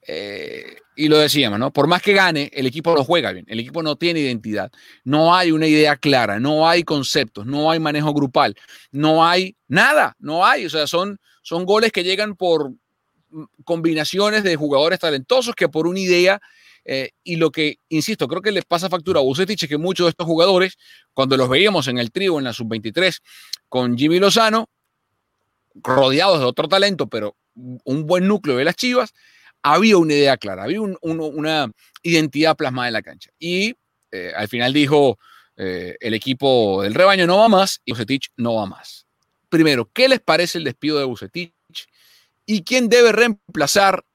Eh, 0.08 0.78
y 0.96 1.08
lo 1.08 1.18
decíamos, 1.18 1.60
¿no? 1.60 1.74
Por 1.74 1.88
más 1.88 2.02
que 2.02 2.14
gane, 2.14 2.50
el 2.54 2.68
equipo 2.68 2.96
no 2.96 3.04
juega 3.04 3.32
bien, 3.32 3.46
el 3.50 3.60
equipo 3.60 3.82
no 3.82 3.96
tiene 3.96 4.20
identidad, 4.20 4.72
no 5.04 5.36
hay 5.36 5.52
una 5.52 5.68
idea 5.68 5.98
clara, 5.98 6.40
no 6.40 6.70
hay 6.70 6.84
conceptos, 6.84 7.46
no 7.46 7.72
hay 7.72 7.80
manejo 7.80 8.14
grupal, 8.14 8.56
no 8.92 9.26
hay 9.26 9.56
nada, 9.68 10.16
no 10.20 10.46
hay, 10.46 10.66
o 10.66 10.70
sea, 10.70 10.86
son, 10.88 11.18
son 11.42 11.66
goles 11.66 11.92
que 11.92 12.04
llegan 12.04 12.36
por 12.36 12.72
combinaciones 13.64 14.44
de 14.44 14.56
jugadores 14.56 15.00
talentosos 15.00 15.56
que 15.56 15.70
por 15.70 15.88
una 15.88 16.00
idea 16.00 16.40
Eh, 16.88 17.10
y 17.24 17.38
lo 17.38 17.50
que, 17.50 17.80
insisto, 17.90 18.28
creo 18.28 18.42
que 18.44 18.52
les 18.52 18.64
pasa 18.64 18.90
factura 18.90 19.20
a 19.20 19.24
Bucetich 19.24 19.64
es 19.64 19.70
que 19.70 19.78
muchos 19.80 20.06
de 20.06 20.12
estos 20.12 20.28
jugadores, 20.28 20.78
cuando 21.16 21.36
los 21.36 21.50
veíamos 21.50 21.88
en 21.88 21.98
el 21.98 22.12
trío 22.12 22.38
en 22.38 22.44
la 22.44 22.54
sub-23 22.54 23.22
con 23.70 23.98
Jimmy 23.98 24.20
Lozano, 24.20 24.70
rodeados 25.74 26.40
de 26.40 26.46
otro 26.46 26.68
talento, 26.68 27.08
pero 27.08 27.36
un 27.56 28.06
buen 28.06 28.28
núcleo 28.28 28.58
de 28.58 28.66
las 28.66 28.76
Chivas, 28.76 29.14
había 29.66 29.98
una 29.98 30.14
idea 30.14 30.38
clara, 30.38 30.64
había 30.64 30.80
una 30.80 31.72
identidad 32.04 32.56
plasmada 32.56 32.88
en 32.88 32.94
la 32.94 33.02
cancha. 33.02 33.32
Y 33.40 33.76
eh, 34.12 34.32
al 34.36 34.48
final 34.48 34.72
dijo, 34.72 35.18
eh, 35.58 35.96
el 36.00 36.14
equipo 36.14 36.84
del 36.84 36.94
rebaño 36.94 37.26
no 37.26 37.40
va 37.40 37.50
más 37.50 37.82
y 37.84 37.92
Bucetich 37.92 38.30
no 38.38 38.54
va 38.56 38.68
más. 38.68 39.08
Primero, 39.50 39.90
¿qué 39.92 40.08
les 40.08 40.20
parece 40.20 40.60
el 40.60 40.66
despido 40.66 41.00
de 41.00 41.06
Bucetich? 41.06 41.52
¿Y 42.46 42.64
quién 42.64 42.90
debe 42.90 43.12
reemplazar 43.12 44.06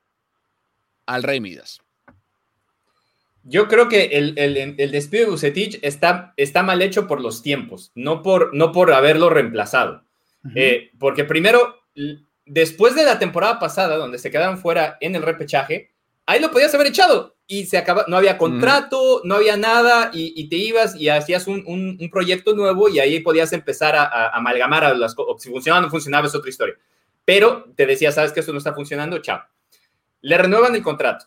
al 1.06 1.24
Rey 1.24 1.40
Midas? 1.40 1.80
Yo 3.42 3.66
creo 3.66 3.88
que 3.88 4.04
el, 4.04 4.76
despido 4.92 5.24
de 5.24 5.30
Bucetich 5.32 5.80
está, 5.82 6.32
está, 6.36 6.62
mal 6.62 6.80
hecho 6.80 7.08
por 7.08 7.20
los 7.20 7.42
tiempos, 7.42 7.90
no 7.96 8.22
por, 8.22 8.54
no 8.54 8.70
por 8.70 8.92
haberlo 8.92 9.30
reemplazado. 9.30 10.04
Eh, 10.54 10.92
porque 11.00 11.24
primero, 11.24 11.82
después 12.46 12.94
de 12.94 13.05
la 13.05 13.18
temporada 13.18 13.59
pasada, 13.59 13.96
donde 13.96 14.18
se 14.18 14.31
quedaron 14.31 14.59
fuera 14.59 14.98
en 15.00 15.14
el 15.14 15.22
repechaje, 15.22 15.92
ahí 16.26 16.40
lo 16.40 16.50
podías 16.50 16.74
haber 16.74 16.88
echado 16.88 17.37
y 17.46 17.66
se 17.66 17.79
acaba, 17.79 18.05
no 18.07 18.16
había 18.16 18.38
contrato, 18.38 19.22
no 19.24 19.35
había 19.35 19.57
nada 19.57 20.11
y, 20.12 20.48
te 20.48 20.57
ibas 20.57 20.94
y 20.94 21.09
hacías 21.09 21.48
un, 21.48 22.09
proyecto 22.12 22.55
nuevo 22.55 22.88
y 22.88 23.00
ahí 23.00 23.18
podías 23.20 23.53
empezar 23.53 23.96
a, 23.96 24.29
amalgamar 24.29 24.85
a 24.85 24.94
las 24.94 25.14
cosas. 25.16 25.42
Si 25.42 25.50
funcionaba 25.50 25.81
o 25.81 25.83
no 25.83 25.90
funcionaba 25.90 26.29
es 26.29 26.35
otra 26.35 26.48
historia. 26.48 26.76
Pero 27.24 27.72
te 27.74 27.87
decía, 27.87 28.12
sabes 28.12 28.33
que 28.33 28.40
esto 28.40 28.53
no 28.53 28.59
está 28.59 28.72
funcionando, 28.72 29.18
chao. 29.18 29.42
Le 30.20 30.38
renuevan 30.38 30.76
el 30.76 30.83
contrato. 30.83 31.26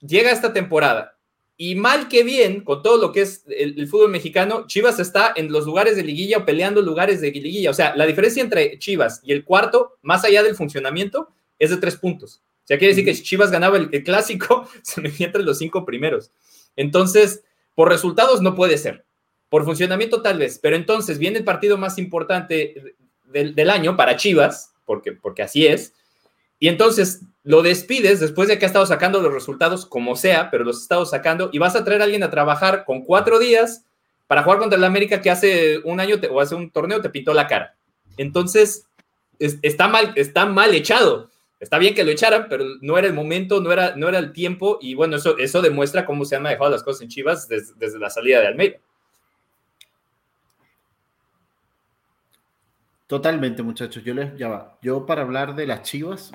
Llega 0.00 0.30
esta 0.30 0.52
temporada 0.52 1.13
y 1.56 1.76
mal 1.76 2.08
que 2.08 2.24
bien, 2.24 2.62
con 2.62 2.82
todo 2.82 2.96
lo 2.96 3.12
que 3.12 3.22
es 3.22 3.44
el, 3.46 3.78
el, 3.78 3.86
fútbol 3.86 4.10
mexicano, 4.10 4.66
Chivas 4.66 4.98
está 4.98 5.32
en 5.36 5.52
los 5.52 5.66
lugares 5.66 5.94
de 5.96 6.02
liguilla 6.02 6.38
o 6.38 6.44
peleando 6.44 6.82
lugares 6.82 7.20
de 7.20 7.30
liguilla. 7.30 7.70
O 7.70 7.74
sea, 7.74 7.94
la 7.94 8.06
diferencia 8.06 8.42
entre 8.42 8.78
Chivas 8.78 9.20
y 9.22 9.32
el 9.32 9.44
cuarto, 9.44 9.96
más 10.02 10.24
allá 10.24 10.42
del 10.42 10.56
funcionamiento, 10.56 11.28
es 11.58 11.70
de 11.70 11.76
tres 11.76 11.96
puntos. 11.96 12.42
O 12.64 12.66
sea, 12.66 12.78
quiere 12.78 12.92
decir 12.92 13.04
que 13.04 13.14
si 13.14 13.22
Chivas 13.22 13.50
ganaba 13.50 13.76
el, 13.76 14.02
clásico, 14.02 14.68
se 14.82 15.00
metía 15.00 15.26
entre 15.26 15.42
los 15.42 15.58
cinco 15.58 15.84
primeros. 15.84 16.32
Entonces, 16.76 17.44
por 17.74 17.88
resultados 17.88 18.40
no 18.40 18.54
puede 18.54 18.78
ser. 18.78 19.04
Por 19.50 19.64
funcionamiento 19.64 20.22
tal 20.22 20.38
vez. 20.38 20.58
Pero 20.58 20.74
entonces 20.74 21.18
viene 21.18 21.38
el 21.38 21.44
partido 21.44 21.76
más 21.76 21.98
importante 21.98 22.96
del, 23.24 23.70
año 23.70 23.96
para 23.96 24.16
Chivas, 24.16 24.74
porque, 24.86 25.12
porque 25.12 25.42
así 25.42 25.66
es. 25.66 25.92
Y 26.58 26.68
entonces 26.68 27.22
lo 27.42 27.62
despides 27.62 28.20
después 28.20 28.48
de 28.48 28.58
que 28.58 28.64
ha 28.64 28.68
estado 28.68 28.86
sacando 28.86 29.20
los 29.20 29.32
resultados, 29.32 29.86
como 29.86 30.16
sea, 30.16 30.50
pero 30.50 30.64
los 30.64 30.78
ha 30.78 30.82
estado 30.82 31.06
sacando, 31.06 31.50
y 31.52 31.58
vas 31.58 31.76
a 31.76 31.84
traer 31.84 32.00
a 32.00 32.04
alguien 32.04 32.22
a 32.22 32.30
trabajar 32.30 32.84
con 32.84 33.02
cuatro 33.02 33.38
días 33.38 33.84
para 34.26 34.42
jugar 34.42 34.58
contra 34.58 34.78
el 34.78 34.84
América 34.84 35.20
que 35.20 35.30
hace 35.30 35.78
un 35.84 36.00
año 36.00 36.16
o 36.30 36.40
hace 36.40 36.54
un 36.54 36.70
torneo 36.70 37.00
te 37.00 37.10
pintó 37.10 37.34
la 37.34 37.46
cara. 37.46 37.76
Entonces, 38.16 38.86
está, 39.38 39.88
mal, 39.88 40.12
está 40.16 40.46
mal 40.46 40.74
echado. 40.74 41.30
Está 41.60 41.78
bien 41.78 41.94
que 41.94 42.04
lo 42.04 42.10
echaran, 42.10 42.46
pero 42.48 42.64
no 42.80 42.98
era 42.98 43.06
el 43.06 43.14
momento, 43.14 43.60
no 43.60 43.72
era, 43.72 43.96
no 43.96 44.08
era 44.08 44.18
el 44.18 44.32
tiempo, 44.32 44.78
y 44.80 44.94
bueno, 44.94 45.16
eso, 45.16 45.38
eso 45.38 45.62
demuestra 45.62 46.04
cómo 46.04 46.24
se 46.24 46.36
han 46.36 46.42
manejado 46.42 46.70
las 46.70 46.82
cosas 46.82 47.02
en 47.02 47.08
Chivas 47.08 47.48
desde, 47.48 47.98
la 47.98 48.10
salida 48.10 48.40
de 48.40 48.48
Almeida. 48.48 48.76
Totalmente, 53.06 53.62
muchachos. 53.62 54.02
Yo 54.02 54.14
les 54.14 54.36
ya 54.36 54.48
va. 54.48 54.78
Yo 54.80 55.04
para 55.04 55.22
hablar 55.22 55.54
de 55.54 55.66
las 55.66 55.82
Chivas 55.82 56.32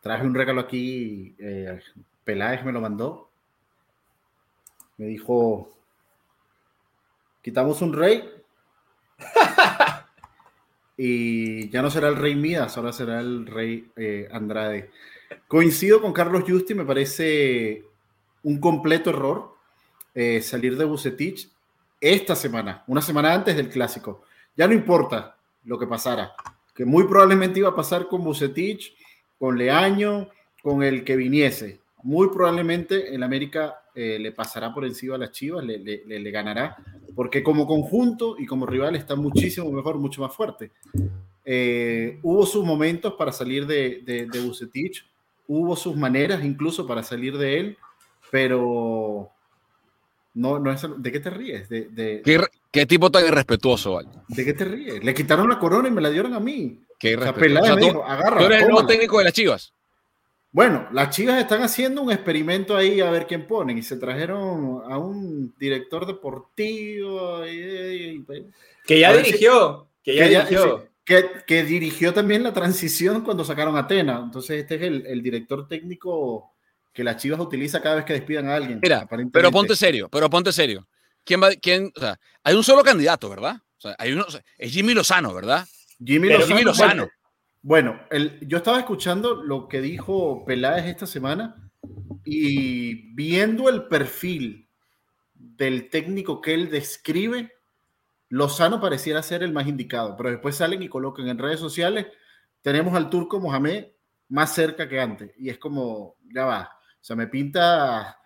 traje 0.00 0.26
un 0.26 0.34
regalo 0.34 0.60
aquí. 0.60 1.34
Eh, 1.38 1.80
Peláez 2.24 2.64
me 2.64 2.72
lo 2.72 2.80
mandó. 2.80 3.28
Me 4.98 5.06
dijo: 5.06 5.70
quitamos 7.42 7.80
un 7.82 7.92
rey 7.92 8.28
y 10.96 11.68
ya 11.70 11.82
no 11.82 11.90
será 11.90 12.08
el 12.08 12.16
rey 12.16 12.34
Midas, 12.34 12.76
ahora 12.76 12.92
será 12.92 13.20
el 13.20 13.46
rey 13.46 13.90
eh, 13.96 14.28
Andrade. 14.30 14.90
Coincido 15.46 16.00
con 16.00 16.12
Carlos 16.12 16.44
Justi, 16.46 16.74
me 16.74 16.84
parece 16.84 17.84
un 18.42 18.60
completo 18.60 19.10
error 19.10 19.56
eh, 20.14 20.40
salir 20.40 20.76
de 20.76 20.84
Bucetich 20.84 21.50
esta 22.00 22.36
semana, 22.36 22.84
una 22.86 23.00
semana 23.00 23.32
antes 23.32 23.56
del 23.56 23.70
clásico. 23.70 24.24
Ya 24.56 24.68
no 24.68 24.74
importa 24.74 25.37
lo 25.68 25.78
que 25.78 25.86
pasara, 25.86 26.32
que 26.74 26.84
muy 26.84 27.04
probablemente 27.04 27.60
iba 27.60 27.68
a 27.68 27.76
pasar 27.76 28.08
con 28.08 28.24
Bucetich, 28.24 28.96
con 29.38 29.56
Leaño, 29.56 30.28
con 30.62 30.82
el 30.82 31.04
que 31.04 31.14
viniese. 31.14 31.80
Muy 32.02 32.28
probablemente 32.30 33.14
el 33.14 33.22
América 33.22 33.82
eh, 33.94 34.18
le 34.18 34.32
pasará 34.32 34.74
por 34.74 34.84
encima 34.84 35.14
a 35.14 35.18
las 35.18 35.30
Chivas, 35.30 35.64
le, 35.64 35.78
le 35.78 36.30
ganará 36.30 36.76
porque 37.18 37.42
como 37.42 37.66
conjunto 37.66 38.36
y 38.38 38.46
como 38.46 38.64
rival 38.64 38.94
está 38.94 39.16
muchísimo 39.16 39.72
mejor, 39.72 39.98
mucho 39.98 40.20
más 40.20 40.32
fuerte. 40.32 40.70
Eh, 41.44 42.20
hubo 42.22 42.46
sus 42.46 42.64
momentos 42.64 43.14
para 43.14 43.32
salir 43.32 43.66
de, 43.66 44.02
de, 44.04 44.26
de 44.26 44.40
Bucetich, 44.40 45.04
hubo 45.48 45.74
sus 45.74 45.96
maneras 45.96 46.44
incluso 46.44 46.86
para 46.86 47.02
salir 47.02 47.36
de 47.36 47.58
él, 47.58 47.78
pero 48.30 49.32
no, 50.32 50.60
no 50.60 50.70
es, 50.70 50.86
¿de 50.96 51.10
qué 51.10 51.18
te 51.18 51.30
ríes? 51.30 51.68
De, 51.68 51.88
de 51.88 52.22
¿Qué, 52.24 52.38
tipo 52.70 53.10
tan 53.10 53.26
irrespetuoso, 53.26 53.98
¿De 54.28 54.44
qué 54.44 54.52
te 54.52 54.64
ríes? 54.64 55.02
Le 55.02 55.14
quitaron 55.14 55.48
la 55.48 55.58
corona 55.58 55.88
y 55.88 55.90
me 55.90 56.00
la 56.00 56.10
dieron 56.10 56.34
a 56.34 56.40
mí. 56.40 56.84
Qué 56.98 57.10
irrespetuoso. 57.10 57.76
tú, 57.76 58.02
eres 58.40 58.62
el 58.62 58.68
nuevo 58.68 58.86
técnico 58.86 59.18
de 59.18 59.24
las 59.24 59.32
Chivas. 59.32 59.72
Bueno, 60.50 60.88
las 60.92 61.10
Chivas 61.10 61.38
están 61.40 61.62
haciendo 61.62 62.02
un 62.02 62.10
experimento 62.10 62.76
ahí 62.76 63.00
a 63.00 63.10
ver 63.10 63.26
quién 63.26 63.46
ponen 63.46 63.78
y 63.78 63.82
se 63.82 63.96
trajeron 63.96 64.82
a 64.90 64.98
un 64.98 65.54
director 65.58 66.06
deportivo 66.06 67.42
que 68.86 69.00
ya 69.00 69.12
dirigió, 69.12 69.88
que 70.02 70.16
ya, 70.16 70.26
dirigió. 70.26 70.88
que, 71.04 71.64
dirigió 71.64 72.14
también 72.14 72.42
la 72.42 72.54
transición 72.54 73.22
cuando 73.22 73.44
sacaron 73.44 73.76
a 73.76 73.80
Atena. 73.80 74.20
Entonces 74.24 74.60
este 74.60 74.76
es 74.76 74.82
el, 74.82 75.22
director 75.22 75.68
técnico 75.68 76.54
que 76.94 77.04
las 77.04 77.18
Chivas 77.18 77.40
utiliza 77.40 77.82
cada 77.82 77.96
vez 77.96 78.04
que 78.06 78.14
despidan 78.14 78.48
a 78.48 78.56
alguien. 78.56 78.80
Mira, 78.82 79.06
pero 79.30 79.50
ponte 79.50 79.76
serio, 79.76 80.08
pero 80.10 80.30
ponte 80.30 80.50
serio. 80.50 80.86
¿Quién 81.28 81.42
va, 81.42 81.50
quién, 81.60 81.92
o 81.94 82.00
sea, 82.00 82.18
hay 82.42 82.54
un 82.54 82.64
solo 82.64 82.82
candidato, 82.82 83.28
¿verdad? 83.28 83.56
O 83.76 83.80
sea, 83.82 83.94
hay 83.98 84.12
uno, 84.14 84.24
es 84.56 84.72
Jimmy 84.72 84.94
Lozano, 84.94 85.34
¿verdad? 85.34 85.68
Jimmy 86.02 86.30
Lozano. 86.30 87.06
Bueno, 87.60 88.00
yo 88.40 88.56
estaba 88.56 88.78
escuchando 88.78 89.42
lo 89.42 89.68
que 89.68 89.82
dijo 89.82 90.46
Peláez 90.46 90.86
esta 90.86 91.06
semana 91.06 91.70
y 92.24 93.14
viendo 93.14 93.68
el 93.68 93.88
perfil 93.88 94.70
del 95.34 95.90
técnico 95.90 96.40
que 96.40 96.54
él 96.54 96.70
describe, 96.70 97.52
Lozano 98.30 98.80
pareciera 98.80 99.22
ser 99.22 99.42
el 99.42 99.52
más 99.52 99.66
indicado, 99.66 100.16
pero 100.16 100.30
después 100.30 100.56
salen 100.56 100.82
y 100.82 100.88
colocan 100.88 101.28
en 101.28 101.36
redes 101.36 101.60
sociales, 101.60 102.06
tenemos 102.62 102.94
al 102.94 103.10
turco 103.10 103.38
Mohamed 103.38 103.88
más 104.30 104.54
cerca 104.54 104.88
que 104.88 104.98
antes, 104.98 105.32
y 105.36 105.50
es 105.50 105.58
como, 105.58 106.16
ya 106.34 106.46
va, 106.46 106.72
o 106.72 107.04
sea, 107.04 107.16
me 107.16 107.26
pinta 107.26 108.17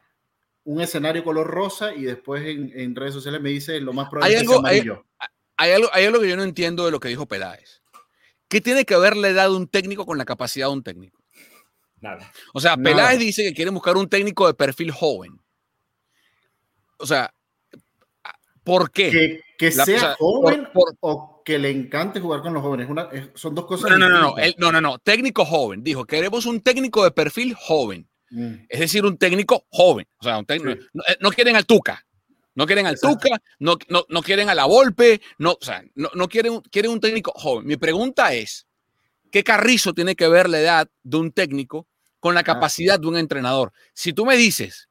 un 0.64 0.80
escenario 0.80 1.24
color 1.24 1.46
rosa 1.46 1.94
y 1.94 2.02
después 2.02 2.44
en, 2.46 2.94
redes 2.94 3.14
sociales 3.14 3.40
me 3.40 3.50
dice 3.50 3.80
lo 3.80 3.92
más 3.92 4.08
probable 4.08 4.34
hay 4.34 4.40
algo, 4.40 4.66
Hay, 4.66 4.82
hay, 5.56 5.72
algo, 5.72 5.88
hay 5.92 6.04
algo 6.04 6.20
que 6.20 6.28
yo 6.28 6.36
no 6.36 6.44
entiendo 6.44 6.84
de 6.84 6.90
lo 6.90 7.00
que 7.00 7.08
dijo 7.08 7.26
Peláez. 7.26 7.82
¿Qué 8.48 8.60
tiene 8.60 8.84
que 8.84 8.94
haberle 8.94 9.32
dado 9.32 9.56
un 9.56 9.66
técnico 9.66 10.04
con 10.04 10.18
la 10.18 10.24
capacidad 10.24 10.66
de 10.66 10.72
un 10.74 10.82
técnico? 10.82 11.18
Nada. 12.00 12.30
O 12.52 12.60
sea, 12.60 12.76
Peláez 12.76 13.18
dice 13.18 13.42
que 13.44 13.54
quiere 13.54 13.70
buscar 13.70 13.96
un 13.96 14.08
técnico 14.08 14.46
de 14.46 14.54
perfil 14.54 14.90
joven. 14.90 15.40
O 16.98 17.06
sea, 17.06 17.32
¿por 18.62 18.90
qué? 18.90 19.40
Que, 19.56 19.72
sea 19.72 20.16
joven 20.18 20.68
o 21.00 21.42
que 21.44 21.58
le 21.58 21.70
encante 21.70 22.20
jugar 22.20 22.42
con 22.42 22.52
los 22.52 22.62
jóvenes. 22.62 22.88
son 23.34 23.54
dos 23.54 23.66
cosas. 23.66 23.90
No, 23.90 23.98
no, 23.98 24.08
no, 24.08 24.20
no, 24.20 24.34
no, 24.58 24.72
no, 24.72 24.80
no, 24.80 24.98
técnico 24.98 25.44
joven. 25.44 25.82
Dijo, 25.82 26.04
queremos 26.04 26.46
un 26.46 26.60
técnico 26.60 27.04
de 27.04 27.10
perfil 27.10 27.54
joven. 27.54 28.08
Mm. 28.32 28.64
Es 28.68 28.80
decir, 28.80 29.04
un 29.04 29.18
técnico 29.18 29.66
joven. 29.70 30.06
O 30.18 30.24
sea, 30.24 30.38
un 30.38 30.46
técnico, 30.46 30.82
no, 30.94 31.04
no, 31.20 31.30
quieren 31.30 31.54
al 31.54 31.66
Tuca. 31.66 32.04
No 32.54 32.66
quieren 32.66 32.86
al 32.86 32.98
Tuca, 32.98 33.40
no, 33.60 33.76
no, 33.88 34.22
quieren 34.22 34.48
a 34.48 34.54
la 34.54 34.66
Volpe, 34.66 35.20
no, 35.38 35.52
o 35.52 35.64
sea, 35.64 35.82
no, 35.94 36.28
quieren, 36.28 36.60
quieren 36.70 36.90
un 36.90 37.00
técnico 37.00 37.32
joven. 37.34 37.66
Mi 37.66 37.76
pregunta 37.76 38.34
es, 38.34 38.66
¿qué 39.30 39.42
carrizo 39.44 39.94
tiene 39.94 40.16
que 40.16 40.28
ver 40.28 40.48
la 40.48 40.60
edad 40.60 40.90
de 41.02 41.16
un 41.16 41.32
técnico 41.32 41.86
con 42.20 42.34
la 42.34 42.40
ah. 42.40 42.44
capacidad 42.44 42.98
de 42.98 43.06
un 43.06 43.16
entrenador? 43.16 43.72
Si 43.94 44.12
tú 44.12 44.26
me 44.26 44.36
dices, 44.36 44.88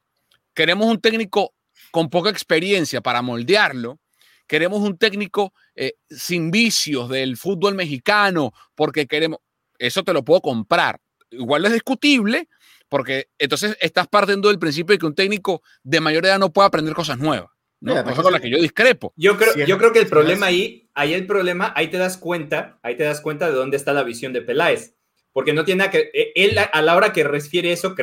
queremos 0.54 0.88
un 0.88 1.00
técnico 1.00 1.54
con 1.92 2.10
poca 2.10 2.30
experiencia 2.30 3.02
para 3.02 3.22
moldearlo, 3.22 4.00
queremos 4.48 4.82
un 4.82 4.98
técnico 4.98 5.54
eh, 5.76 5.94
sin 6.10 6.52
vicios 6.52 7.10
del 7.10 7.38
fútbol 7.38 7.76
mexicano, 7.76 8.54
porque 8.76 9.06
queremos, 9.06 9.40
eso 9.78 10.04
te 10.04 10.14
lo 10.14 10.24
puedo 10.24 10.42
comprar. 10.42 11.00
Igual 11.30 11.66
es 11.66 11.74
discutible, 11.74 12.50
porque 12.92 13.30
entonces 13.40 13.78
estás 13.80 14.06
partiendo 14.10 14.50
del 14.50 14.60
principio 14.60 14.94
de 14.94 15.00
que 15.00 15.06
un 15.06 15.16
técnico 15.16 15.64
de 15.82 16.02
mayor 16.02 16.26
edad 16.26 16.38
no 16.38 16.52
puede 16.52 16.68
aprender 16.68 16.94
cosas 16.94 17.18
nuevas. 17.18 17.50
¿no? 17.80 18.04
Cosa 18.04 18.22
con 18.22 18.34
la 18.34 18.42
que 18.42 18.50
yo 18.50 18.58
discrepo. 18.58 19.14
Yo 19.16 19.38
creo, 19.38 19.66
yo 19.66 19.78
creo 19.78 19.94
que 19.94 20.00
el 20.00 20.08
problema 20.08 20.48
ahí, 20.48 20.90
ahí 20.94 21.14
el 21.14 21.26
problema, 21.26 21.72
ahí 21.78 21.88
te 21.88 21.98
das 21.98 22.18
cuenta, 22.18 22.80
ahí 22.84 22.98
te 22.98 23.04
das 23.04 23.22
cuenta 23.22 23.48
de 23.48 23.56
dónde 23.56 23.78
está 23.78 23.94
la 23.94 24.04
visión 24.04 24.34
de 24.34 24.42
Peláez. 24.42 24.98
Porque 25.32 25.54
no 25.54 25.64
tiene 25.64 25.80
nada 25.80 25.92
que, 25.92 26.12
e, 26.14 26.34
él 26.36 26.58
a 26.60 26.82
la 26.82 26.98
hora 26.98 27.14
que 27.14 27.24
refiere 27.24 27.72
eso, 27.72 27.96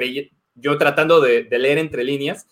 yo 0.55 0.79
tratando 0.79 1.21
de, 1.21 1.47
leer 1.51 1.77
entre 1.77 2.03
líneas, 2.03 2.47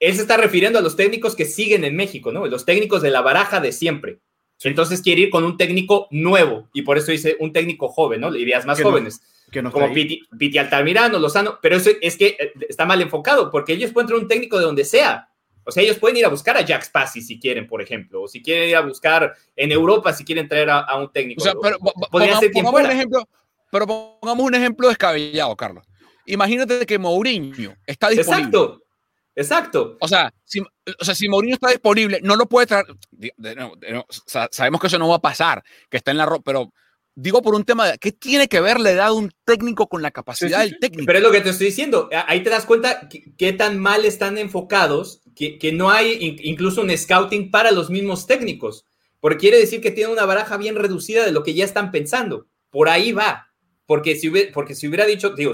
él 0.00 0.14
se 0.14 0.20
está 0.20 0.36
refiriendo 0.36 0.78
a 0.78 0.82
los 0.82 0.96
técnicos 0.96 1.34
que 1.34 1.46
siguen 1.46 1.84
en 1.84 1.96
México, 1.96 2.30
¿no? 2.30 2.46
Los 2.46 2.66
técnicos 2.66 3.00
de 3.00 3.10
la 3.10 3.22
baraja 3.22 3.60
de 3.60 3.72
siempre. 3.72 4.18
Entonces 4.62 5.00
quiere 5.00 5.22
ir 5.22 5.30
con 5.30 5.44
un 5.44 5.56
técnico 5.56 6.08
nuevo 6.10 6.68
y 6.74 6.82
por 6.82 6.98
eso 6.98 7.10
dice 7.10 7.38
un 7.40 7.54
técnico 7.54 7.88
joven, 7.88 8.20
¿no? 8.20 8.36
Ideas 8.36 8.66
más 8.66 8.82
jóvenes. 8.82 9.22
Que 9.50 9.62
como 9.62 9.92
Piti, 9.92 10.20
Piti, 10.38 10.58
Altamirano, 10.58 11.18
Lozano, 11.18 11.58
pero 11.60 11.76
eso 11.76 11.90
es 12.00 12.16
que 12.16 12.36
eh, 12.38 12.52
está 12.68 12.84
mal 12.84 13.00
enfocado 13.00 13.50
porque 13.50 13.72
ellos 13.72 13.92
pueden 13.92 14.08
tener 14.08 14.22
un 14.22 14.28
técnico 14.28 14.58
de 14.58 14.64
donde 14.64 14.84
sea. 14.84 15.28
O 15.64 15.70
sea, 15.70 15.82
ellos 15.82 15.98
pueden 15.98 16.16
ir 16.18 16.26
a 16.26 16.28
buscar 16.28 16.56
a 16.56 16.60
Jack 16.60 16.82
Spassi 16.82 17.22
si 17.22 17.40
quieren, 17.40 17.66
por 17.66 17.80
ejemplo, 17.80 18.22
o 18.22 18.28
si 18.28 18.42
quieren 18.42 18.68
ir 18.68 18.76
a 18.76 18.80
buscar 18.80 19.34
en 19.56 19.72
Europa 19.72 20.12
si 20.12 20.24
quieren 20.24 20.46
traer 20.46 20.68
a, 20.70 20.96
un 20.96 21.10
técnico. 21.10 21.40
O 21.40 21.44
sea, 21.44 21.54
pero, 21.60 21.78
podría 21.78 22.38
ser 22.38 22.52
fuera. 22.52 22.70
Un 22.70 22.90
ejemplo, 22.90 23.28
pero 23.70 23.86
pongamos 23.86 24.44
un 24.44 24.54
ejemplo 24.54 24.88
descabellado, 24.88 25.56
Carlos. 25.56 25.86
Imagínate 26.26 26.84
que 26.86 26.98
Mourinho 26.98 27.74
está 27.86 28.08
disponible. 28.08 28.38
Exacto. 28.38 28.80
Exacto. 29.36 29.96
O 30.00 30.06
sea, 30.06 30.32
si, 30.44 30.60
o 30.60 31.04
sea, 31.04 31.14
si 31.14 31.28
Mourinho 31.28 31.54
está 31.54 31.70
disponible, 31.70 32.20
no 32.22 32.36
lo 32.36 32.46
puede 32.46 32.66
traer. 32.66 32.86
sabemos 34.50 34.80
que 34.80 34.86
eso 34.86 34.98
no 34.98 35.08
va 35.08 35.16
a 35.16 35.22
pasar, 35.22 35.62
que 35.90 35.96
está 35.96 36.10
en 36.10 36.18
la 36.18 36.26
ropa, 36.26 36.44
pero 36.44 36.72
digo 37.14 37.42
por 37.42 37.54
un 37.54 37.64
tema 37.64 37.88
de 37.88 37.98
qué 37.98 38.12
tiene 38.12 38.48
que 38.48 38.60
ver 38.60 38.80
la 38.80 38.90
edad 38.90 39.06
de 39.06 39.12
un 39.12 39.32
técnico 39.44 39.88
con 39.88 40.02
la 40.02 40.10
capacidad 40.10 40.60
del 40.60 40.78
técnico. 40.78 41.06
Pero 41.06 41.18
es 41.18 41.24
lo 41.24 41.30
que 41.30 41.40
te 41.40 41.50
estoy 41.50 41.66
diciendo. 41.66 42.08
Ahí 42.26 42.42
te 42.42 42.50
das 42.50 42.66
cuenta 42.66 43.08
qué 43.36 43.52
tan 43.52 43.78
mal 43.78 44.04
están 44.04 44.38
enfocados, 44.38 45.20
que, 45.34 45.58
que, 45.58 45.72
no 45.72 45.90
hay 45.90 46.36
incluso 46.42 46.80
un 46.80 46.96
scouting 46.96 47.50
para 47.50 47.70
los 47.70 47.90
mismos 47.90 48.26
técnicos. 48.26 48.84
Porque 49.20 49.38
quiere 49.38 49.58
decir 49.58 49.80
que 49.80 49.90
tienen 49.90 50.12
una 50.12 50.26
baraja 50.26 50.56
bien 50.56 50.76
reducida 50.76 51.24
de 51.24 51.32
lo 51.32 51.42
que 51.42 51.54
ya 51.54 51.64
están 51.64 51.90
pensando. 51.90 52.46
Por 52.70 52.88
ahí 52.88 53.12
va. 53.12 53.48
Porque 53.86 54.16
si 54.16 54.30
hubiera, 54.30 54.50
porque 54.52 54.74
si 54.74 54.88
hubiera 54.88 55.04
dicho, 55.04 55.30
digo, 55.30 55.52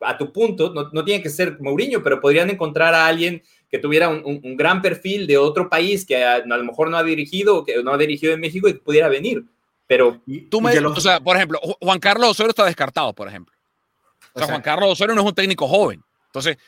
a, 0.00 0.18
tu 0.18 0.32
punto, 0.32 0.72
no, 0.74 0.90
no, 0.92 1.04
tiene 1.04 1.22
que 1.22 1.30
ser 1.30 1.60
Mourinho, 1.60 2.02
pero 2.02 2.20
podrían 2.20 2.50
encontrar 2.50 2.94
a 2.94 3.06
alguien 3.06 3.42
que 3.70 3.78
tuviera 3.78 4.08
un, 4.08 4.56
gran 4.56 4.82
perfil 4.82 5.26
de 5.26 5.38
otro 5.38 5.68
país 5.68 6.04
que 6.04 6.24
a, 6.24 6.44
lo 6.44 6.64
mejor 6.64 6.90
no 6.90 6.96
ha 6.96 7.04
dirigido, 7.04 7.64
que 7.64 7.82
no 7.82 7.92
ha 7.92 7.98
dirigido 7.98 8.32
en 8.32 8.40
México 8.40 8.68
y 8.68 8.74
pudiera 8.74 9.08
venir. 9.08 9.44
Pero 9.88 10.20
tú 10.50 10.60
me, 10.60 10.78
o 10.78 11.00
sea, 11.00 11.18
por 11.18 11.36
ejemplo, 11.36 11.58
Juan 11.80 11.98
Carlos 11.98 12.30
Osorio 12.30 12.50
está 12.50 12.66
descartado, 12.66 13.12
por 13.14 13.26
ejemplo. 13.26 13.54
O 14.34 14.38
sea, 14.38 14.46
Juan 14.46 14.62
Carlos 14.62 14.92
Osorio 14.92 15.14
no 15.14 15.22
es 15.22 15.26
un 15.26 15.34
técnico 15.34 15.66
joven. 15.66 16.04
Entonces, 16.26 16.58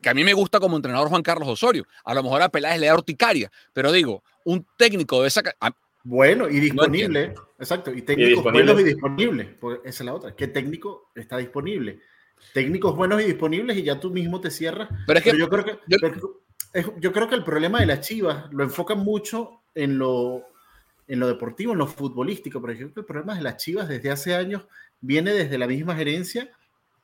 que 0.00 0.08
a 0.08 0.14
mí 0.14 0.24
me 0.24 0.32
gusta 0.32 0.58
como 0.58 0.76
entrenador 0.76 1.08
Juan 1.08 1.22
Carlos 1.22 1.46
Osorio. 1.46 1.86
A 2.04 2.14
lo 2.14 2.22
mejor 2.22 2.40
a 2.40 2.48
Peláez 2.48 2.80
le 2.80 2.86
da 2.86 2.94
urticaria, 2.94 3.52
pero 3.74 3.92
digo, 3.92 4.22
un 4.44 4.66
técnico 4.76 5.22
de 5.22 5.28
esa. 5.28 5.42
Bueno 6.04 6.48
y 6.48 6.58
disponible, 6.58 7.34
exacto, 7.58 7.92
y 7.92 8.00
técnicos 8.00 8.42
buenos 8.42 8.80
y 8.80 8.84
disponibles, 8.84 9.48
pues 9.60 9.80
esa 9.84 10.02
es 10.02 10.06
la 10.06 10.14
otra, 10.14 10.34
¿qué 10.34 10.48
técnico 10.48 11.10
está 11.14 11.36
disponible? 11.36 12.00
Técnicos 12.54 12.96
buenos 12.96 13.20
y 13.20 13.26
disponibles 13.26 13.76
y 13.76 13.82
ya 13.82 14.00
tú 14.00 14.10
mismo 14.10 14.40
te 14.40 14.50
cierras. 14.50 14.88
Pero, 15.06 15.18
es 15.18 15.24
que, 15.24 15.36
yo, 15.36 15.50
creo 15.50 15.64
que, 15.64 15.78
yo, 16.98 17.12
creo 17.12 17.28
que 17.28 17.34
el 17.34 17.44
problema 17.44 17.80
de 17.80 17.86
las 17.86 18.00
Chivas 18.00 18.46
lo 18.52 18.64
enfocan 18.64 19.00
mucho 19.00 19.60
en 19.74 19.98
lo, 19.98 20.46
en 21.08 21.18
lo 21.18 21.26
deportivo, 21.26 21.72
en 21.72 21.78
lo 21.78 21.86
futbolístico, 21.86 22.60
pero 22.60 22.74
yo 22.74 22.78
creo 22.78 22.94
que 22.94 23.00
el 23.00 23.06
problema 23.06 23.34
de 23.34 23.42
las 23.42 23.56
Chivas 23.56 23.88
desde 23.88 24.10
hace 24.10 24.34
años 24.34 24.66
viene 25.00 25.32
desde 25.32 25.58
la 25.58 25.66
misma 25.66 25.96
gerencia 25.96 26.50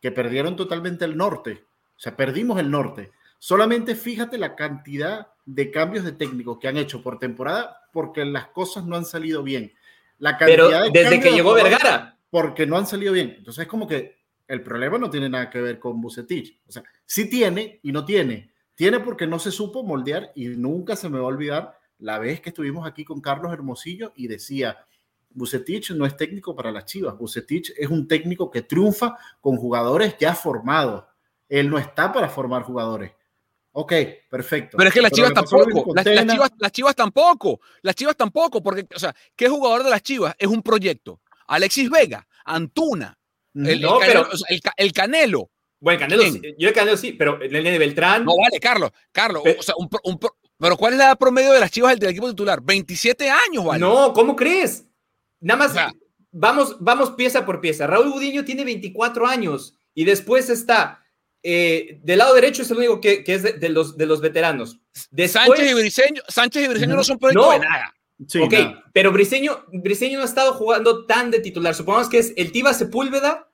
que 0.00 0.12
perdieron 0.12 0.54
totalmente 0.54 1.04
el 1.04 1.16
norte, 1.16 1.64
o 1.96 2.00
sea, 2.00 2.16
perdimos 2.16 2.60
el 2.60 2.70
norte. 2.70 3.12
Solamente 3.38 3.94
fíjate 3.94 4.38
la 4.38 4.54
cantidad 4.56 5.28
de 5.46 5.70
cambios 5.70 6.04
de 6.04 6.12
técnico 6.12 6.58
que 6.58 6.68
han 6.68 6.76
hecho 6.76 7.02
por 7.02 7.18
temporada 7.18 7.78
porque 7.92 8.24
las 8.24 8.48
cosas 8.48 8.84
no 8.84 8.96
han 8.96 9.04
salido 9.04 9.42
bien. 9.42 9.72
La 10.18 10.36
Pero 10.38 10.68
desde 10.90 11.20
que 11.20 11.30
llegó 11.30 11.54
Vergara. 11.54 12.18
Porque 12.30 12.66
no 12.66 12.76
han 12.76 12.86
salido 12.86 13.12
bien. 13.12 13.34
Entonces 13.38 13.62
es 13.62 13.68
como 13.68 13.86
que 13.86 14.16
el 14.48 14.62
problema 14.62 14.98
no 14.98 15.10
tiene 15.10 15.28
nada 15.28 15.50
que 15.50 15.60
ver 15.60 15.78
con 15.78 16.00
Bucetich. 16.00 16.60
O 16.66 16.72
sea, 16.72 16.82
sí 17.06 17.28
tiene 17.28 17.80
y 17.82 17.92
no 17.92 18.04
tiene. 18.04 18.50
Tiene 18.74 19.00
porque 19.00 19.26
no 19.26 19.38
se 19.38 19.52
supo 19.52 19.84
moldear 19.84 20.32
y 20.34 20.48
nunca 20.48 20.96
se 20.96 21.08
me 21.08 21.18
va 21.18 21.24
a 21.24 21.28
olvidar 21.28 21.78
la 21.98 22.18
vez 22.18 22.40
que 22.40 22.50
estuvimos 22.50 22.86
aquí 22.86 23.04
con 23.04 23.20
Carlos 23.20 23.52
Hermosillo 23.52 24.12
y 24.16 24.26
decía, 24.26 24.86
Bucetich 25.30 25.90
no 25.90 26.06
es 26.06 26.16
técnico 26.16 26.54
para 26.54 26.70
las 26.70 26.86
Chivas. 26.86 27.16
Bucetich 27.18 27.72
es 27.76 27.88
un 27.88 28.06
técnico 28.08 28.50
que 28.50 28.62
triunfa 28.62 29.16
con 29.40 29.56
jugadores 29.56 30.16
ya 30.18 30.34
formados. 30.34 31.04
Él 31.48 31.68
no 31.68 31.78
está 31.78 32.12
para 32.12 32.28
formar 32.28 32.62
jugadores. 32.62 33.12
Ok, 33.72 33.92
perfecto. 34.30 34.76
Pero 34.76 34.88
es 34.88 34.94
que 34.94 35.02
las 35.02 35.10
Chivas 35.10 35.34
tampoco. 35.34 35.92
Las, 35.94 36.04
chivas, 36.70 36.94
tampoco. 36.94 37.60
Las 37.82 37.96
Chivas 37.96 38.16
tampoco. 38.16 38.62
Porque, 38.62 38.86
o 38.94 38.98
sea, 38.98 39.14
¿qué 39.34 39.48
jugador 39.48 39.82
de 39.82 39.90
las 39.90 40.02
Chivas 40.02 40.34
es 40.38 40.46
un 40.46 40.62
proyecto? 40.62 41.20
Alexis 41.48 41.90
Vega, 41.90 42.26
Antuna, 42.44 43.18
el, 43.54 43.82
Canelo, 43.82 44.28
el, 44.76 44.92
Canelo. 44.92 45.50
Bueno, 45.80 46.00
Canelo, 46.00 46.22
yo 46.56 46.68
el 46.68 46.72
Canelo 46.72 46.96
sí, 46.96 47.12
pero 47.12 47.40
el 47.42 47.52
Nene 47.52 47.78
Beltrán. 47.78 48.24
No 48.24 48.36
vale, 48.36 48.60
Carlos. 48.60 48.92
Carlos, 49.12 49.42
pero, 49.44 49.60
o 49.60 49.62
sea, 49.62 49.74
pero 50.64 50.78
¿cuál 50.78 50.94
es 50.94 50.98
la 50.98 51.04
edad 51.08 51.18
promedio 51.18 51.52
de 51.52 51.60
las 51.60 51.70
Chivas 51.70 52.00
del, 52.00 52.08
equipo 52.08 52.30
titular? 52.30 52.62
27 52.62 53.28
años, 53.28 53.66
¿vale? 53.66 53.80
No, 53.80 54.14
¿cómo 54.14 54.34
crees? 54.34 54.86
Nada 55.38 55.58
más, 55.58 55.94
vamos, 56.32 56.78
vamos 56.80 57.10
pieza 57.10 57.44
por 57.44 57.60
pieza. 57.60 57.86
Raúl 57.86 58.10
Budiño 58.10 58.46
tiene 58.46 58.64
24 58.64 59.26
años 59.26 59.76
y 59.92 60.06
después 60.06 60.48
está 60.48 61.04
eh, 61.42 62.00
del 62.02 62.16
lado 62.16 62.34
derecho 62.34 62.62
es 62.62 62.70
el 62.70 62.78
único 62.78 62.98
que, 62.98 63.22
es 63.26 63.60
de, 63.60 63.68
los, 63.68 63.98
de 63.98 64.06
los 64.06 64.22
veteranos. 64.22 64.80
Sánchez 64.94 65.70
y 65.70 65.74
Briseño, 65.74 66.22
Sánchez 66.26 66.64
y 66.64 66.68
Briseño 66.68 66.96
no, 66.96 67.04
son 67.04 67.18
proyectos 67.18 67.52
de 67.52 67.58
nada. 67.58 67.94
ok, 68.42 68.54
pero 68.94 69.12
Briseño, 69.12 69.66
Briseño 69.70 70.16
no 70.16 70.22
ha 70.22 70.26
estado 70.26 70.54
jugando 70.54 71.04
tan 71.04 71.30
de 71.30 71.40
titular. 71.40 71.74
Supongamos 71.74 72.08
que 72.08 72.20
es 72.20 72.32
el 72.38 72.50
Tiva 72.50 72.72
Sepúlveda 72.72 73.50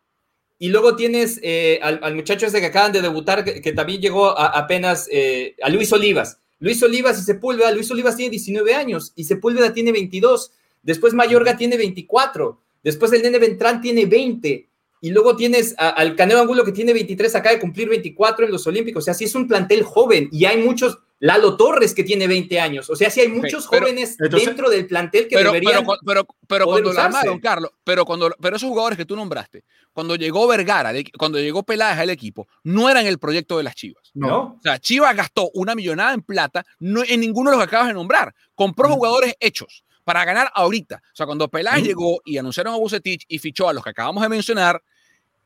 y 0.60 0.68
luego 0.68 0.94
tienes 0.94 1.40
eh, 1.42 1.80
al, 1.82 2.14
muchacho 2.14 2.46
ese 2.46 2.60
que 2.60 2.66
acaban 2.66 2.92
de 2.92 3.02
debutar, 3.02 3.42
que, 3.42 3.72
también 3.72 4.00
llegó 4.00 4.38
apenas 4.38 5.08
eh, 5.10 5.56
a 5.60 5.68
Luis 5.68 5.92
Olivas. 5.92 6.40
Luis 6.60 6.82
Olivas 6.82 7.18
y 7.18 7.22
Sepúlveda, 7.22 7.72
Luis 7.72 7.90
Olivas 7.90 8.16
tiene 8.16 8.30
19 8.30 8.74
años 8.74 9.12
y 9.16 9.24
Sepúlveda 9.24 9.72
tiene 9.72 9.92
22. 9.92 10.52
Después 10.82 11.14
Mayorga 11.14 11.56
tiene 11.56 11.76
24. 11.76 12.60
Después 12.84 13.12
el 13.12 13.22
Nene 13.22 13.38
Ventrán 13.38 13.80
tiene 13.80 14.06
20 14.06 14.68
y 15.02 15.10
luego 15.10 15.34
tienes 15.36 15.74
al 15.78 16.14
Canelo 16.14 16.40
Angulo 16.40 16.64
que 16.64 16.72
tiene 16.72 16.92
23, 16.92 17.34
acaba 17.34 17.54
de 17.54 17.60
cumplir 17.60 17.88
24 17.88 18.44
en 18.44 18.52
los 18.52 18.66
Olímpicos. 18.66 19.02
O 19.02 19.06
sea, 19.06 19.14
sí 19.14 19.24
es 19.24 19.34
un 19.34 19.48
plantel 19.48 19.82
joven 19.82 20.28
y 20.30 20.44
hay 20.44 20.62
muchos. 20.62 20.98
Lalo 21.22 21.58
Torres 21.58 21.92
que 21.92 22.02
tiene 22.02 22.26
20 22.26 22.60
años. 22.60 22.88
O 22.88 22.96
sea, 22.96 23.10
sí 23.10 23.20
hay 23.20 23.28
muchos 23.28 23.66
jóvenes 23.66 24.16
dentro 24.16 24.70
del 24.70 24.86
plantel 24.86 25.28
que 25.28 25.36
deberían. 25.36 25.84
Pero, 26.06 26.26
pero, 26.46 26.64
cuando 26.64 26.94
la 26.94 27.04
armaron, 27.04 27.38
Carlos, 27.40 27.70
pero, 27.84 28.06
cuando, 28.06 28.34
pero 28.40 28.56
esos 28.56 28.70
jugadores 28.70 28.96
que 28.96 29.04
tú 29.04 29.16
nombraste, 29.16 29.64
cuando 29.92 30.16
llegó 30.16 30.48
Vergara, 30.48 30.94
cuando 31.18 31.38
llegó 31.38 31.62
Peláez 31.62 31.98
al 31.98 32.08
equipo, 32.08 32.48
no 32.64 32.88
eran 32.88 33.06
el 33.06 33.18
proyecto 33.18 33.58
de 33.58 33.64
las 33.64 33.74
Chivas. 33.74 33.99
No. 34.14 34.56
O 34.58 34.60
sea, 34.62 34.78
Chivas 34.78 35.14
gastó 35.14 35.50
una 35.54 35.74
millonada 35.74 36.14
en 36.14 36.22
plata 36.22 36.64
no, 36.78 37.02
en 37.06 37.20
ninguno 37.20 37.50
de 37.50 37.56
los 37.56 37.64
que 37.64 37.68
acabas 37.68 37.88
de 37.88 37.94
nombrar. 37.94 38.34
Compró 38.54 38.88
jugadores 38.90 39.34
hechos 39.40 39.84
para 40.04 40.24
ganar 40.24 40.50
ahorita. 40.54 41.02
O 41.04 41.16
sea, 41.16 41.26
cuando 41.26 41.48
Peláez 41.48 41.84
llegó 41.84 42.20
y 42.24 42.38
anunciaron 42.38 42.74
a 42.74 42.76
Bucetich 42.76 43.24
y 43.28 43.38
fichó 43.38 43.68
a 43.68 43.72
los 43.72 43.84
que 43.84 43.90
acabamos 43.90 44.22
de 44.22 44.28
mencionar, 44.28 44.82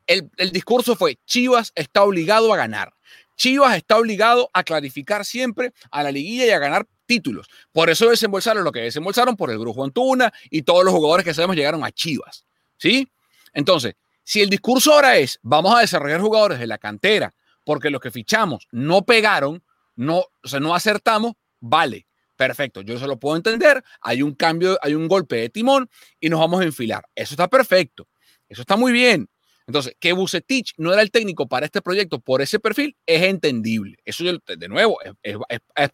el, 0.06 0.30
discurso 0.52 0.96
fue, 0.96 1.18
Chivas 1.26 1.72
está 1.74 2.02
obligado 2.02 2.52
a 2.52 2.56
ganar. 2.56 2.92
Chivas 3.36 3.76
está 3.76 3.98
obligado 3.98 4.48
a 4.52 4.62
clarificar 4.62 5.24
siempre 5.24 5.72
a 5.90 6.02
la 6.02 6.12
liguilla 6.12 6.46
y 6.46 6.50
a 6.50 6.58
ganar 6.58 6.86
títulos. 7.06 7.48
Por 7.72 7.90
eso 7.90 8.08
desembolsaron 8.08 8.64
lo 8.64 8.72
que 8.72 8.80
desembolsaron 8.80 9.36
por 9.36 9.50
el 9.50 9.58
Grupo 9.58 9.84
Antuna 9.84 10.32
y 10.50 10.62
todos 10.62 10.84
los 10.84 10.94
jugadores 10.94 11.24
que 11.24 11.34
sabemos 11.34 11.56
llegaron 11.56 11.84
a 11.84 11.90
Chivas. 11.90 12.44
¿Sí? 12.76 13.08
Entonces, 13.52 13.94
si 14.22 14.40
el 14.40 14.48
discurso 14.48 14.92
ahora 14.92 15.18
es, 15.18 15.38
vamos 15.42 15.74
a 15.74 15.80
desarrollar 15.80 16.20
jugadores 16.20 16.58
de 16.58 16.66
la 16.66 16.78
cantera 16.78 17.34
porque 17.64 17.90
los 17.90 18.00
que 18.00 18.10
fichamos 18.10 18.66
no 18.70 19.04
pegaron, 19.04 19.62
no, 19.96 20.24
o 20.42 20.48
sea, 20.48 20.60
no 20.60 20.74
acertamos, 20.74 21.34
vale. 21.60 22.06
Perfecto, 22.36 22.80
yo 22.80 22.98
se 22.98 23.06
lo 23.06 23.18
puedo 23.18 23.36
entender. 23.36 23.82
Hay 24.00 24.22
un 24.22 24.34
cambio, 24.34 24.76
hay 24.82 24.94
un 24.94 25.06
golpe 25.06 25.36
de 25.36 25.50
timón 25.50 25.88
y 26.18 26.28
nos 26.28 26.40
vamos 26.40 26.60
a 26.60 26.64
enfilar. 26.64 27.04
Eso 27.14 27.34
está 27.34 27.48
perfecto. 27.48 28.08
Eso 28.48 28.62
está 28.62 28.76
muy 28.76 28.92
bien. 28.92 29.28
Entonces, 29.66 29.96
que 29.98 30.12
Bucetich 30.12 30.74
no 30.76 30.92
era 30.92 31.00
el 31.00 31.10
técnico 31.10 31.48
para 31.48 31.66
este 31.66 31.80
proyecto 31.80 32.20
por 32.20 32.42
ese 32.42 32.58
perfil 32.58 32.96
es 33.06 33.22
entendible. 33.22 33.96
Eso, 34.04 34.24
de 34.24 34.68
nuevo, 34.68 34.98
es, 35.22 35.38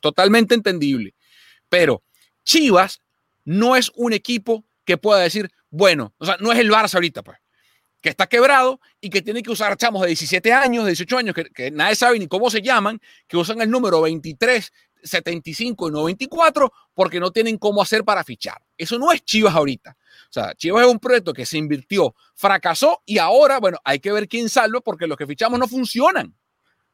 totalmente 0.01 0.55
entendible. 0.55 1.15
Pero 1.69 2.03
Chivas 2.43 3.01
no 3.45 3.77
es 3.77 3.93
un 3.95 4.13
equipo 4.13 4.65
que 4.85 4.97
pueda 4.97 5.21
decir, 5.21 5.51
bueno, 5.71 6.15
o 6.19 6.27
sea, 6.27 6.37
no 6.41 6.51
es 6.51 6.59
el 6.59 6.71
Barça 6.71 6.95
ahorita, 6.95 7.23
pues, 7.23 7.39
que 8.01 8.09
está 8.09 8.27
quebrado 8.27 8.81
y 9.01 9.11
que 9.11 9.23
tiene 9.23 9.43
que 9.43 9.51
usar 9.51 9.77
chamos 9.77 10.03
de 10.03 10.09
17 10.09 10.53
años, 10.53 10.85
de 10.85 10.91
18 10.91 11.19
años, 11.19 11.35
que, 11.35 11.45
que 11.45 11.71
nadie 11.71 11.95
sabe 11.95 12.19
ni 12.19 12.27
cómo 12.27 12.51
se 12.51 12.63
llaman, 12.63 13.01
que 13.29 13.37
usan 13.37 13.61
el 13.61 13.71
número 13.71 14.01
23 14.01 14.73
75 15.03 15.89
y 15.89 15.93
94 15.93 16.73
porque 16.95 17.21
no 17.21 17.31
tienen 17.31 17.59
cómo 17.59 17.83
hacer 17.83 18.05
para 18.05 18.25
fichar. 18.25 18.61
Eso 18.77 18.99
no 18.99 19.13
es 19.13 19.25
Chivas 19.25 19.55
ahorita. 19.55 19.97
O 20.29 20.33
sea, 20.33 20.55
Chivas 20.55 20.85
es 20.85 20.91
un 20.91 20.99
proyecto 20.99 21.33
que 21.33 21.47
se 21.47 21.59
invirtió, 21.59 22.15
fracasó 22.35 23.03
y 23.05 23.19
ahora, 23.19 23.59
bueno, 23.59 23.79
hay 23.85 23.99
que 23.99 24.13
ver 24.13 24.29
quién 24.29 24.49
salva 24.49 24.81
porque 24.81 25.07
los 25.07 25.17
que 25.17 25.27
fichamos 25.27 25.59
no 25.59 25.69
funcionan. 25.69 26.35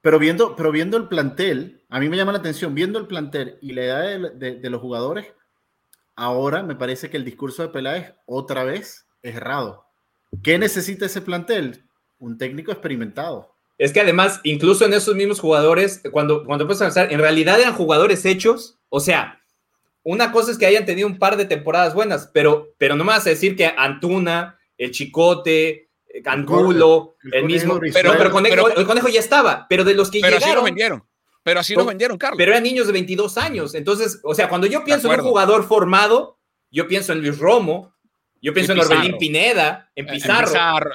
Pero 0.01 0.19
viendo, 0.19 0.55
pero 0.55 0.71
viendo 0.71 0.97
el 0.97 1.09
plantel, 1.09 1.85
a 1.89 1.99
mí 1.99 2.09
me 2.09 2.17
llama 2.17 2.33
la 2.33 2.39
atención, 2.39 2.75
viendo 2.75 2.99
el 2.99 3.07
plantel 3.07 3.59
y 3.61 3.73
la 3.73 3.83
edad 3.83 4.33
de, 4.35 4.71
los 4.71 4.81
jugadores, 4.81 5.33
ahora 6.15 6.63
me 6.63 6.77
parece 6.77 7.11
que 7.11 7.17
el 7.17 7.25
discurso 7.25 7.63
de 7.63 7.71
Peláez 7.71 8.15
otra 8.25 8.63
vez 8.63 9.09
es 9.23 9.35
errado. 9.35 9.86
¿Qué 10.43 10.59
necesita 10.59 11.07
ese 11.07 11.21
plantel? 11.21 11.85
Un 12.19 12.39
técnico 12.39 12.73
experimentado. 12.73 13.55
Es 13.79 13.93
que 13.93 14.01
además, 14.01 14.41
incluso 14.43 14.85
en 14.85 14.95
esos 14.95 15.15
mismos 15.15 15.41
jugadores, 15.41 16.03
cuando, 16.11 16.45
cuando 16.45 16.67
puedes 16.67 16.83
pensar, 16.83 17.13
en 17.13 17.21
realidad 17.21 17.61
eran 17.61 17.75
jugadores 17.75 18.25
hechos. 18.25 18.79
O 18.89 19.01
sea, 19.01 19.43
una 20.03 20.33
cosa 20.33 20.51
es 20.51 20.59
que 20.59 20.67
hayan 20.67 20.87
tenido 20.87 21.07
un 21.07 21.19
par 21.19 21.37
de 21.37 21.45
temporadas 21.45 21.93
buenas, 21.93 22.31
pero, 22.33 22.75
pero 22.79 22.97
no 22.97 23.05
me 23.05 23.13
vas 23.13 23.27
a 23.27 23.31
decir 23.31 23.57
que 23.57 23.67
Antuna, 23.77 24.59
el 24.79 24.93
Chicote, 24.93 25.91
Angulo, 26.25 27.17
el, 27.33 27.45
mismo. 27.45 27.79
Pero, 27.93 28.13
pero, 28.17 28.69
el 28.77 28.87
conejo 28.87 29.09
ya 29.09 29.21
estaba. 29.21 29.67
Pero 29.69 29.85
de 29.85 29.95
los 29.95 30.11
que 30.11 30.21
pero 30.21 30.37
llegaron. 30.37 30.49
Así 30.49 30.57
lo 30.57 30.65
vendieron. 30.65 31.05
Pero 31.43 31.61
así 31.61 31.75
lo 31.75 31.85
vendieron, 31.85 32.19
Carlos. 32.19 32.39
Pero 32.39 32.53
eran 32.53 32.63
niños 32.63 32.87
de 32.87 32.93
22 32.93 33.37
años. 33.39 33.75
Entonces, 33.75 34.21
o 34.25 34.35
sea, 34.35 34.49
cuando 34.49 34.67
yo 34.67 34.85
pienso 34.85 35.13
en 35.13 35.21
un 35.21 35.27
jugador 35.27 35.65
formado, 35.65 36.39
yo 36.71 36.89
pienso 36.89 37.13
en 37.13 37.21
Luis 37.21 37.39
Romo, 37.39 37.95
yo 38.43 38.53
pienso 38.53 38.73
en 38.73 38.81
Orbelín 38.81 39.19
Pineda, 39.19 39.91
en 39.95 40.07
Pizarro, 40.07 40.91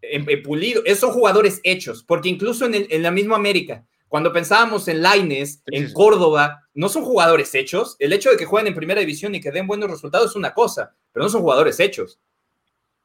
en, 0.00 0.28
en, 0.28 0.42
Pulido. 0.42 0.82
Esos 0.84 1.12
jugadores 1.12 1.60
hechos, 1.62 2.02
porque 2.02 2.28
incluso 2.28 2.66
en, 2.66 2.74
el, 2.74 2.86
en 2.90 3.02
la 3.02 3.10
misma 3.10 3.36
América, 3.36 3.86
cuando 4.08 4.32
pensábamos 4.32 4.88
en 4.88 5.00
Laines, 5.00 5.62
en 5.66 5.92
Córdoba, 5.92 6.68
no 6.74 6.88
son 6.88 7.04
jugadores 7.04 7.54
hechos. 7.54 7.96
El 7.98 8.12
hecho 8.12 8.30
de 8.30 8.36
que 8.36 8.44
jueguen 8.44 8.68
en 8.68 8.74
primera 8.74 9.00
división 9.00 9.34
y 9.34 9.40
que 9.40 9.50
den 9.50 9.66
buenos 9.66 9.90
resultados 9.90 10.30
es 10.30 10.36
una 10.36 10.52
cosa, 10.52 10.94
pero 11.12 11.24
no 11.24 11.30
son 11.30 11.40
jugadores 11.40 11.80
hechos. 11.80 12.18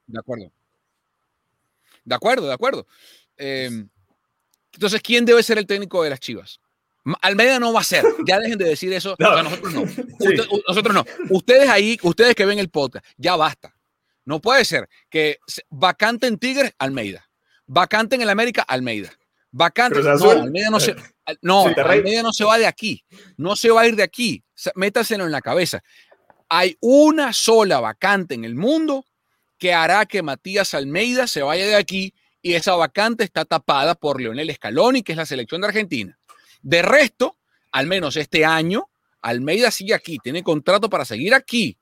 De 0.05 0.19
acuerdo. 0.19 0.51
De 2.03 2.15
acuerdo, 2.15 2.47
de 2.47 2.53
acuerdo. 2.53 2.87
Eh, 3.37 3.85
entonces, 4.73 5.01
¿quién 5.01 5.25
debe 5.25 5.43
ser 5.43 5.57
el 5.57 5.65
técnico 5.65 6.03
de 6.03 6.09
las 6.09 6.19
Chivas? 6.19 6.59
Almeida 7.21 7.59
no 7.59 7.73
va 7.73 7.81
a 7.81 7.83
ser. 7.83 8.03
Ya 8.25 8.39
dejen 8.39 8.57
de 8.57 8.65
decir 8.65 8.91
eso. 8.93 9.15
No. 9.19 9.43
nosotros 9.43 9.73
no. 9.73 9.81
Usted, 9.81 10.45
nosotros 10.67 10.93
no. 10.93 11.05
Ustedes 11.29 11.69
ahí, 11.69 11.97
ustedes 12.03 12.35
que 12.35 12.45
ven 12.45 12.59
el 12.59 12.69
podcast, 12.69 13.05
ya 13.17 13.35
basta. 13.35 13.73
No 14.25 14.41
puede 14.41 14.65
ser 14.65 14.89
que 15.09 15.39
vacante 15.69 16.27
en 16.27 16.37
Tigres, 16.37 16.73
Almeida. 16.77 17.29
Vacante 17.65 18.15
en 18.15 18.21
el 18.21 18.29
América, 18.29 18.61
Almeida. 18.63 19.11
Vacante. 19.51 20.01
No, 20.01 20.31
Almeida 20.31 20.69
no 20.69 20.79
se, 20.79 20.95
no, 21.41 21.67
Almeida 21.67 22.23
no 22.23 22.33
se 22.33 22.43
va 22.43 22.57
de 22.57 22.67
aquí. 22.67 23.03
No 23.37 23.55
se 23.55 23.69
va 23.69 23.81
a 23.81 23.87
ir 23.87 23.95
de 23.95 24.03
aquí. 24.03 24.43
Métaselo 24.75 25.25
en 25.25 25.31
la 25.31 25.41
cabeza. 25.41 25.81
Hay 26.49 26.77
una 26.81 27.33
sola 27.33 27.79
vacante 27.79 28.35
en 28.35 28.43
el 28.43 28.55
mundo 28.55 29.05
que 29.57 29.73
hará 29.73 30.05
que 30.05 30.21
Matías 30.21 30.73
Almeida 30.73 31.27
se 31.27 31.41
vaya 31.41 31.65
de 31.65 31.75
aquí 31.75 32.13
y 32.41 32.53
esa 32.53 32.75
vacante 32.75 33.23
está 33.23 33.45
tapada 33.45 33.95
por 33.95 34.21
Leonel 34.21 34.53
Scaloni, 34.53 35.03
que 35.03 35.13
es 35.13 35.17
la 35.17 35.25
selección 35.25 35.61
de 35.61 35.67
Argentina. 35.67 36.17
De 36.61 36.81
resto, 36.81 37.37
al 37.71 37.87
menos 37.87 38.17
este 38.17 38.45
año, 38.45 38.89
Almeida 39.21 39.71
sigue 39.71 39.93
aquí, 39.93 40.19
tiene 40.19 40.43
contrato 40.43 40.89
para 40.89 41.05
seguir 41.05 41.33
aquí. 41.33 41.77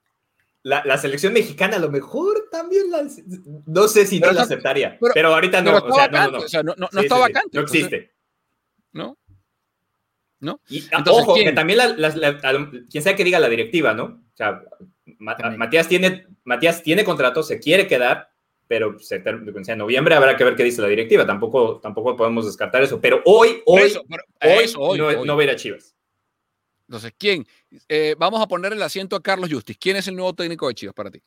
La, 0.64 0.98
selección 0.98 1.32
mexicana 1.32 1.76
a 1.76 1.80
lo 1.80 1.92
mejor 1.92 2.48
también 2.50 2.90
la, 2.90 3.08
no 3.68 3.88
sé 3.88 4.08
si 4.08 4.20
no 4.20 4.32
la 4.32 4.42
aceptaría, 4.42 4.98
pero, 5.14 5.32
ahorita 5.32 5.62
no, 5.62 5.78
o 5.78 5.94
sea, 5.94 6.08
no, 6.08 6.32
no, 6.32 6.38
o 6.40 6.48
sea, 6.48 6.64
no, 6.64 6.74
no, 6.76 6.88
está 7.00 7.20
vacante. 7.20 7.50
no 7.54 7.62
existe. 7.62 8.12
¿No? 8.92 9.16
¿No? 10.40 10.60
Y, 10.68 10.84
ah, 10.92 11.04
ojo, 11.08 11.36
que 11.36 11.52
también 11.52 11.78
la, 11.78 12.84
quien 12.90 13.04
sea 13.04 13.16
que 13.16 13.24
diga 13.24 13.40
la 13.40 13.48
directiva, 13.48 13.94
¿no? 13.94 14.06
O 14.06 14.36
sea, 14.36 14.64
Matías 15.20 15.88
tiene, 15.88 16.26
Matías 16.44 16.82
tiene 16.82 17.04
contrato, 17.04 17.44
se 17.44 17.60
quiere 17.60 17.86
quedar, 17.86 18.32
pero 18.68 19.00
se, 19.00 19.22
en 19.24 19.78
noviembre 19.78 20.16
habrá 20.16 20.36
que 20.36 20.44
ver 20.44 20.56
qué 20.56 20.64
dice 20.64 20.82
la 20.82 20.88
directiva. 20.88 21.26
Tampoco, 21.26 21.80
tampoco 21.82 22.16
podemos 22.16 22.46
descartar 22.46 22.84
eso. 22.84 23.00
Pero 23.00 23.22
hoy, 23.26 23.62
hoy, 23.66 23.94
hoy, 24.78 24.98
no, 25.26 25.36
va 25.36 25.42
a 25.42 25.44
ir 25.44 25.50
a 25.52 25.56
Chivas. 25.56 25.96
Entonces, 26.88 27.14
¿quién? 27.18 27.46
Eh, 27.90 28.16
vamos 28.18 28.42
a 28.42 28.48
poner 28.48 28.74
el 28.74 28.82
asiento 28.82 29.16
a 29.16 29.22
Carlos 29.22 29.50
Justis. 29.52 29.78
¿Quién 29.78 29.98
es 29.98 30.08
el 30.08 30.16
nuevo 30.16 30.34
técnico 30.34 30.68
de 30.68 30.76
Chivas 30.76 30.96
para 30.96 31.12
ti? 31.12 31.22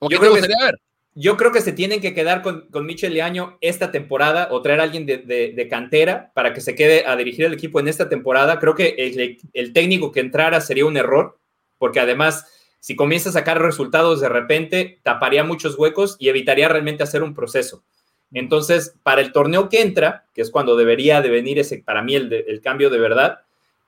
yo, 0.00 0.18
creo 0.18 0.34
que, 0.34 0.40
ver? 0.40 0.80
yo 1.14 1.36
creo 1.36 1.52
que 1.52 1.60
se 1.60 1.72
tienen 1.72 2.00
que 2.00 2.12
quedar 2.12 2.42
con, 2.42 2.68
con 2.70 2.84
Michel 2.84 3.14
Leaño 3.14 3.56
esta 3.60 3.90
temporada 3.90 4.48
o 4.50 4.60
traer 4.60 4.80
a 4.80 4.82
alguien 4.82 5.06
de, 5.06 5.18
de, 5.18 5.68
cantera 5.68 6.32
para 6.34 6.52
que 6.52 6.60
se 6.60 6.74
quede 6.74 7.06
a 7.06 7.16
dirigir 7.16 7.46
el 7.46 7.54
equipo 7.54 7.80
en 7.80 7.88
esta 7.88 8.08
temporada. 8.08 8.58
Creo 8.58 8.74
que 8.74 8.94
el, 8.98 9.38
el 9.52 9.72
técnico 9.72 10.12
que 10.12 10.20
entrara 10.20 10.60
sería 10.60 10.84
un 10.84 10.96
error, 10.96 11.38
porque 11.78 12.00
además 12.00 12.46
si 12.84 12.96
comienza 12.96 13.30
a 13.30 13.32
sacar 13.32 13.62
resultados 13.62 14.20
de 14.20 14.28
repente, 14.28 14.98
taparía 15.02 15.42
muchos 15.42 15.78
huecos 15.78 16.16
y 16.18 16.28
evitaría 16.28 16.68
realmente 16.68 17.02
hacer 17.02 17.22
un 17.22 17.32
proceso. 17.32 17.82
Entonces, 18.30 18.94
para 19.02 19.22
el 19.22 19.32
torneo 19.32 19.70
que 19.70 19.80
entra, 19.80 20.26
que 20.34 20.42
es 20.42 20.50
cuando 20.50 20.76
debería 20.76 21.22
de 21.22 21.30
venir 21.30 21.58
ese, 21.58 21.78
para 21.78 22.02
mí, 22.02 22.14
el, 22.14 22.60
cambio 22.62 22.90
de 22.90 22.98
verdad, 22.98 23.38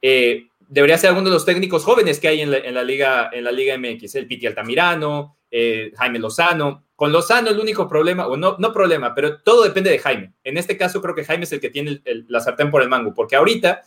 eh, 0.00 0.46
debería 0.66 0.96
ser 0.96 1.08
alguno 1.08 1.28
de 1.28 1.34
los 1.34 1.44
técnicos 1.44 1.84
jóvenes 1.84 2.18
que 2.18 2.28
hay 2.28 2.40
en 2.40 2.50
la, 2.50 2.82
liga, 2.84 3.28
en 3.34 3.44
la 3.44 3.52
Liga 3.52 3.76
MX, 3.76 4.14
el 4.14 4.26
Piti 4.26 4.46
Altamirano, 4.46 5.36
eh, 5.50 5.92
Jaime 5.94 6.18
Lozano. 6.18 6.84
Con 6.96 7.12
Lozano 7.12 7.50
el 7.50 7.60
único 7.60 7.86
problema, 7.86 8.26
o 8.26 8.38
no, 8.38 8.56
no 8.58 8.72
problema, 8.72 9.14
pero 9.14 9.42
todo 9.42 9.62
depende 9.62 9.90
de 9.90 9.98
Jaime. 9.98 10.32
En 10.42 10.56
este 10.56 10.78
caso 10.78 11.02
creo 11.02 11.14
que 11.14 11.26
Jaime 11.26 11.44
es 11.44 11.52
el 11.52 11.60
que 11.60 11.68
tiene 11.68 12.00
la 12.28 12.40
sartén 12.40 12.70
por 12.70 12.80
el 12.80 12.88
mango, 12.88 13.12
porque 13.12 13.36
ahorita 13.36 13.82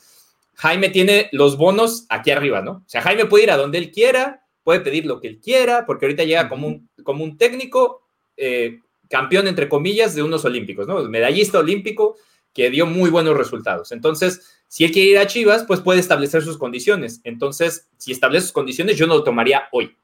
Jaime 0.54 0.90
tiene 0.90 1.30
los 1.32 1.58
bonos 1.58 2.06
aquí 2.10 2.30
arriba, 2.30 2.62
¿no? 2.62 2.72
O 2.74 2.84
sea, 2.86 3.02
Jaime 3.02 3.26
puede 3.26 3.46
ir 3.46 3.52
a 3.52 3.58
donde 3.58 3.80
él 3.80 3.90
quiera, 3.90 4.44
puede 4.70 4.82
pedir 4.82 5.08
lo 5.08 5.20
que 5.20 5.30
él 5.30 5.40
quiera, 5.40 5.84
porque 5.84 6.06
ahorita 6.06 6.26
llega 6.26 6.48
como 6.48 6.68
un, 6.68 6.88
como 7.02 7.24
un 7.24 7.40
técnico 7.40 8.04
eh, 8.38 8.82
campeón, 9.10 9.48
entre 9.48 9.68
comillas, 9.68 10.14
de 10.14 10.22
unos 10.22 10.46
olímpicos, 10.46 10.88
¿no? 10.88 11.02
Medallista 11.10 11.58
olímpico 11.58 12.18
que 12.54 12.70
dio 12.70 12.86
muy 12.86 13.10
buenos 13.10 13.36
resultados. 13.36 13.92
Entonces, 13.92 14.62
si 14.68 14.86
él 14.86 14.92
quiere 14.92 15.10
ir 15.10 15.18
a 15.18 15.26
Chivas, 15.26 15.64
pues 15.64 15.80
puede 15.80 16.00
establecer 16.00 16.44
sus 16.44 16.60
condiciones. 16.60 17.20
Entonces, 17.24 17.90
si 17.98 18.12
establece 18.12 18.44
sus 18.44 18.52
condiciones, 18.52 18.96
yo 18.96 19.08
no 19.08 19.16
lo 19.16 19.24
tomaría 19.24 19.70
hoy. 19.72 19.96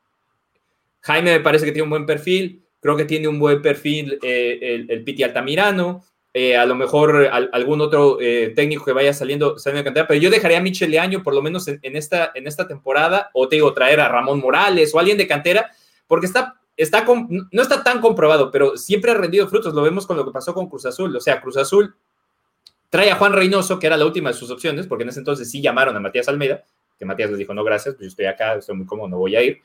Jaime 1.01 1.33
me 1.33 1.41
parece 1.41 1.63
que 1.63 1.71
tiene 1.71 1.83
un 1.83 1.91
buen 1.91 2.07
perfil, 2.07 2.63
creo 2.79 2.97
que 2.97 3.05
tiene 3.05 3.27
un 3.27 3.37
buen 3.37 3.61
perfil 3.61 4.17
eh, 4.23 4.57
el, 4.63 4.89
el 4.89 5.03
Piti 5.03 5.21
Altamirano, 5.21 6.03
eh, 6.37 6.57
a 6.57 6.65
lo 6.65 6.75
mejor 6.75 7.29
algún 7.53 7.79
otro 7.79 8.19
eh, 8.19 8.51
técnico 8.53 8.83
que 8.83 8.91
vaya 8.91 9.13
saliendo, 9.13 9.57
saliendo 9.57 9.79
de 9.79 9.83
cantera, 9.85 10.05
pero 10.05 10.19
yo 10.19 10.29
dejaría 10.29 10.57
a 10.57 10.61
Michel 10.61 10.91
Leaño 10.91 11.23
por 11.23 11.33
lo 11.33 11.41
menos 11.41 11.65
en, 11.69 11.79
esta, 11.95 12.33
en 12.35 12.45
esta 12.45 12.67
temporada, 12.67 13.29
o 13.33 13.47
te 13.47 13.55
digo, 13.55 13.73
traer 13.73 14.01
a 14.01 14.09
Ramón 14.09 14.41
Morales 14.41 14.93
o 14.93 14.99
alguien 14.99 15.17
de 15.17 15.27
cantera, 15.27 15.71
porque 16.07 16.25
está, 16.25 16.59
está 16.75 17.05
no 17.05 17.61
está 17.61 17.83
tan 17.85 18.01
comprobado, 18.01 18.51
pero 18.51 18.75
siempre 18.75 19.11
ha 19.11 19.13
rendido 19.13 19.47
frutos, 19.47 19.73
lo 19.73 19.81
vemos 19.81 20.05
con 20.05 20.17
lo 20.17 20.25
que 20.25 20.31
pasó 20.31 20.53
con 20.53 20.67
Cruz 20.67 20.85
Azul, 20.85 21.15
o 21.15 21.21
sea, 21.21 21.39
Cruz 21.39 21.55
Azul 21.55 21.95
trae 22.89 23.09
a 23.09 23.15
Juan 23.15 23.31
Reynoso, 23.31 23.79
que 23.79 23.87
era 23.87 23.95
la 23.95 24.05
última 24.05 24.29
de 24.29 24.35
sus 24.35 24.51
opciones, 24.51 24.87
porque 24.87 25.03
en 25.03 25.11
ese 25.11 25.19
entonces 25.19 25.49
sí 25.49 25.61
llamaron 25.61 25.95
a 25.95 26.01
Matías 26.01 26.27
Almeida, 26.27 26.65
que 26.99 27.05
Matías 27.05 27.29
les 27.29 27.39
dijo, 27.39 27.53
no, 27.53 27.63
gracias, 27.63 27.95
pues 27.95 28.07
yo 28.07 28.09
estoy 28.09 28.25
acá, 28.25 28.55
estoy 28.55 28.75
muy 28.75 28.85
cómodo, 28.85 29.07
no 29.07 29.17
voy 29.19 29.37
a 29.37 29.41
ir. 29.41 29.61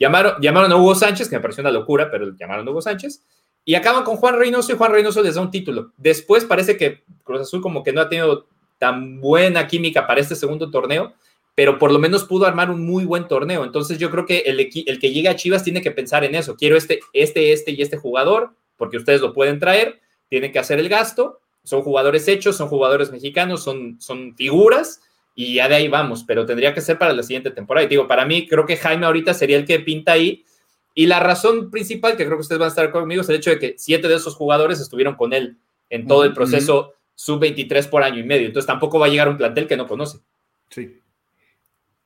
Llamaron, 0.00 0.40
llamaron 0.40 0.72
a 0.72 0.76
Hugo 0.76 0.94
Sánchez, 0.94 1.28
que 1.28 1.36
me 1.36 1.42
pareció 1.42 1.60
una 1.60 1.70
locura, 1.70 2.10
pero 2.10 2.34
llamaron 2.34 2.66
a 2.66 2.70
Hugo 2.70 2.80
Sánchez, 2.80 3.22
y 3.64 3.74
acaban 3.74 4.04
con 4.04 4.16
Juan 4.16 4.38
Reynoso 4.38 4.72
y 4.72 4.76
Juan 4.76 4.92
Reynoso 4.92 5.22
les 5.22 5.36
da 5.36 5.40
un 5.40 5.50
título. 5.50 5.92
Después 5.96 6.44
parece 6.44 6.76
que 6.76 7.02
Cruz 7.22 7.40
Azul 7.40 7.62
como 7.62 7.82
que 7.82 7.92
no 7.92 8.00
ha 8.00 8.08
tenido 8.08 8.46
tan 8.78 9.20
buena 9.20 9.66
química 9.66 10.06
para 10.06 10.20
este 10.20 10.34
segundo 10.34 10.70
torneo, 10.70 11.14
pero 11.54 11.78
por 11.78 11.90
lo 11.92 11.98
menos 11.98 12.24
pudo 12.24 12.46
armar 12.46 12.70
un 12.70 12.84
muy 12.84 13.04
buen 13.04 13.26
torneo. 13.26 13.64
Entonces 13.64 13.98
yo 13.98 14.10
creo 14.10 14.26
que 14.26 14.40
el, 14.40 14.60
el 14.60 14.98
que 14.98 15.12
llega 15.12 15.30
a 15.30 15.36
Chivas 15.36 15.64
tiene 15.64 15.80
que 15.80 15.92
pensar 15.92 16.24
en 16.24 16.34
eso. 16.34 16.56
Quiero 16.56 16.76
este, 16.76 17.00
este, 17.12 17.52
este 17.52 17.70
y 17.72 17.80
este 17.80 17.96
jugador, 17.96 18.50
porque 18.76 18.98
ustedes 18.98 19.20
lo 19.20 19.32
pueden 19.32 19.58
traer, 19.58 20.00
tienen 20.28 20.52
que 20.52 20.58
hacer 20.58 20.78
el 20.78 20.88
gasto. 20.88 21.40
Son 21.62 21.80
jugadores 21.82 22.28
hechos, 22.28 22.56
son 22.56 22.68
jugadores 22.68 23.10
mexicanos, 23.10 23.62
son, 23.62 23.96
son 24.00 24.34
figuras 24.36 25.00
y 25.34 25.54
ya 25.54 25.68
de 25.68 25.76
ahí 25.76 25.88
vamos, 25.88 26.24
pero 26.24 26.44
tendría 26.44 26.74
que 26.74 26.80
ser 26.80 26.98
para 26.98 27.14
la 27.14 27.22
siguiente 27.22 27.50
temporada. 27.50 27.86
Y 27.86 27.88
digo, 27.88 28.06
para 28.06 28.26
mí 28.26 28.46
creo 28.46 28.66
que 28.66 28.76
Jaime 28.76 29.06
ahorita 29.06 29.32
sería 29.32 29.56
el 29.56 29.64
que 29.64 29.80
pinta 29.80 30.12
ahí 30.12 30.44
y 30.94 31.06
la 31.06 31.18
razón 31.20 31.70
principal, 31.70 32.16
que 32.16 32.24
creo 32.24 32.36
que 32.36 32.42
ustedes 32.42 32.58
van 32.60 32.66
a 32.66 32.68
estar 32.68 32.90
conmigo, 32.92 33.22
es 33.22 33.28
el 33.28 33.36
hecho 33.36 33.50
de 33.50 33.58
que 33.58 33.74
siete 33.76 34.06
de 34.06 34.14
esos 34.14 34.36
jugadores 34.36 34.80
estuvieron 34.80 35.16
con 35.16 35.32
él 35.32 35.58
en 35.90 36.06
todo 36.06 36.24
el 36.24 36.32
proceso 36.32 36.94
sub-23 37.16 37.88
por 37.88 38.02
año 38.04 38.20
y 38.20 38.22
medio. 38.22 38.46
Entonces 38.46 38.66
tampoco 38.66 38.98
va 38.98 39.06
a 39.06 39.08
llegar 39.08 39.28
un 39.28 39.36
plantel 39.36 39.66
que 39.66 39.76
no 39.76 39.88
conoce. 39.88 40.18
Sí. 40.68 41.00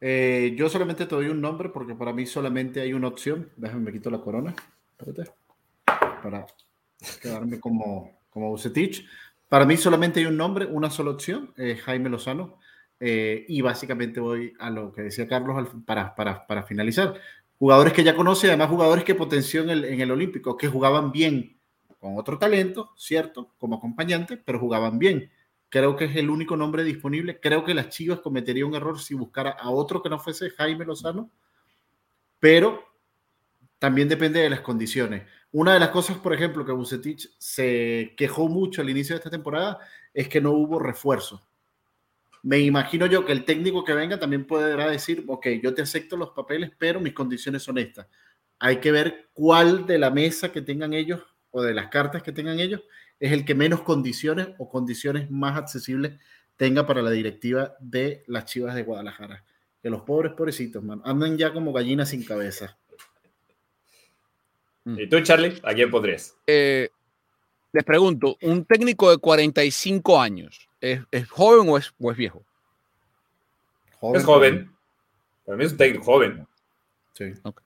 Eh, 0.00 0.54
yo 0.56 0.68
solamente 0.68 1.06
te 1.06 1.14
doy 1.14 1.26
un 1.26 1.40
nombre 1.40 1.68
porque 1.68 1.94
para 1.94 2.12
mí 2.12 2.24
solamente 2.24 2.80
hay 2.80 2.94
una 2.94 3.08
opción. 3.08 3.50
Déjame, 3.56 3.84
me 3.84 3.92
quito 3.92 4.10
la 4.10 4.20
corona. 4.20 4.54
Espérate. 4.98 5.30
Para 6.22 6.46
quedarme 7.20 7.60
como, 7.60 8.18
como 8.30 8.50
Bucetich. 8.50 9.06
Para 9.50 9.66
mí 9.66 9.76
solamente 9.76 10.20
hay 10.20 10.26
un 10.26 10.36
nombre, 10.36 10.66
una 10.66 10.90
sola 10.90 11.10
opción, 11.10 11.52
Jaime 11.84 12.08
Lozano. 12.08 12.58
Eh, 13.00 13.44
y 13.48 13.60
básicamente 13.60 14.18
voy 14.18 14.54
a 14.58 14.70
lo 14.70 14.92
que 14.92 15.02
decía 15.02 15.28
Carlos 15.28 15.68
para, 15.86 16.16
para, 16.16 16.46
para 16.46 16.64
finalizar 16.64 17.14
jugadores 17.58 17.92
que 17.92 18.04
ya 18.04 18.14
conoce, 18.14 18.48
además 18.48 18.68
jugadores 18.68 19.04
que 19.04 19.14
potenció 19.14 19.62
en 19.62 19.70
el, 19.70 19.84
en 19.84 20.00
el 20.00 20.10
Olímpico, 20.10 20.56
que 20.56 20.68
jugaban 20.68 21.10
bien 21.12 21.60
con 21.98 22.16
otro 22.16 22.38
talento, 22.38 22.92
cierto, 22.96 23.54
como 23.58 23.76
acompañante, 23.76 24.36
pero 24.36 24.60
jugaban 24.60 24.98
bien. 24.98 25.30
Creo 25.68 25.96
que 25.96 26.06
es 26.06 26.16
el 26.16 26.30
único 26.30 26.56
nombre 26.56 26.84
disponible. 26.84 27.40
Creo 27.40 27.64
que 27.64 27.74
las 27.74 27.88
Chivas 27.88 28.20
cometería 28.20 28.64
un 28.64 28.74
error 28.74 29.00
si 29.00 29.14
buscara 29.14 29.50
a 29.50 29.70
otro 29.70 30.02
que 30.02 30.08
no 30.08 30.18
fuese 30.18 30.50
Jaime 30.50 30.84
Lozano, 30.84 31.30
pero 32.38 32.84
también 33.78 34.08
depende 34.08 34.40
de 34.40 34.50
las 34.50 34.60
condiciones. 34.60 35.24
Una 35.50 35.74
de 35.74 35.80
las 35.80 35.90
cosas, 35.90 36.18
por 36.18 36.32
ejemplo, 36.32 36.64
que 36.64 36.72
Bucetich 36.72 37.28
se 37.38 38.14
quejó 38.16 38.48
mucho 38.48 38.82
al 38.82 38.90
inicio 38.90 39.14
de 39.14 39.18
esta 39.18 39.30
temporada 39.30 39.78
es 40.14 40.28
que 40.28 40.40
no 40.40 40.52
hubo 40.52 40.78
refuerzo 40.78 41.47
me 42.42 42.58
imagino 42.60 43.06
yo 43.06 43.24
que 43.24 43.32
el 43.32 43.44
técnico 43.44 43.84
que 43.84 43.94
venga 43.94 44.18
también 44.18 44.46
podrá 44.46 44.90
decir, 44.90 45.24
ok, 45.26 45.46
yo 45.62 45.74
te 45.74 45.82
acepto 45.82 46.16
los 46.16 46.30
papeles, 46.30 46.70
pero 46.78 47.00
mis 47.00 47.12
condiciones 47.12 47.62
son 47.62 47.78
estas. 47.78 48.06
Hay 48.58 48.78
que 48.78 48.92
ver 48.92 49.28
cuál 49.32 49.86
de 49.86 49.98
la 49.98 50.10
mesa 50.10 50.52
que 50.52 50.62
tengan 50.62 50.94
ellos 50.94 51.20
o 51.50 51.62
de 51.62 51.74
las 51.74 51.88
cartas 51.88 52.22
que 52.22 52.32
tengan 52.32 52.60
ellos, 52.60 52.82
es 53.18 53.32
el 53.32 53.44
que 53.44 53.54
menos 53.54 53.82
condiciones 53.82 54.48
o 54.58 54.68
condiciones 54.68 55.30
más 55.30 55.56
accesibles 55.56 56.12
tenga 56.56 56.86
para 56.86 57.02
la 57.02 57.10
directiva 57.10 57.74
de 57.80 58.24
las 58.26 58.44
Chivas 58.44 58.74
de 58.74 58.82
Guadalajara. 58.82 59.44
Que 59.82 59.90
los 59.90 60.02
pobres 60.02 60.32
pobrecitos, 60.32 60.82
man, 60.82 61.00
andan 61.04 61.38
ya 61.38 61.52
como 61.52 61.72
gallinas 61.72 62.10
sin 62.10 62.24
cabeza. 62.24 62.76
¿Y 64.84 65.08
tú, 65.08 65.20
Charlie? 65.20 65.60
¿A 65.62 65.74
quién 65.74 65.90
podrías? 65.90 66.36
Eh, 66.46 66.88
les 67.72 67.84
pregunto, 67.84 68.36
¿un 68.42 68.64
técnico 68.64 69.10
de 69.10 69.18
45 69.18 70.20
años 70.20 70.67
es, 70.80 71.00
es 71.10 71.28
joven 71.28 71.68
o 71.68 71.76
es, 71.78 71.92
o 71.98 72.10
es 72.10 72.16
viejo? 72.16 72.44
es 74.14 74.24
joven. 74.24 74.74
Para 75.44 75.58
mí 75.58 75.64
es 75.64 75.72
un 75.72 75.78
técnico 75.78 76.04
joven. 76.04 76.46
Sí. 77.14 77.32
Ok. 77.42 77.62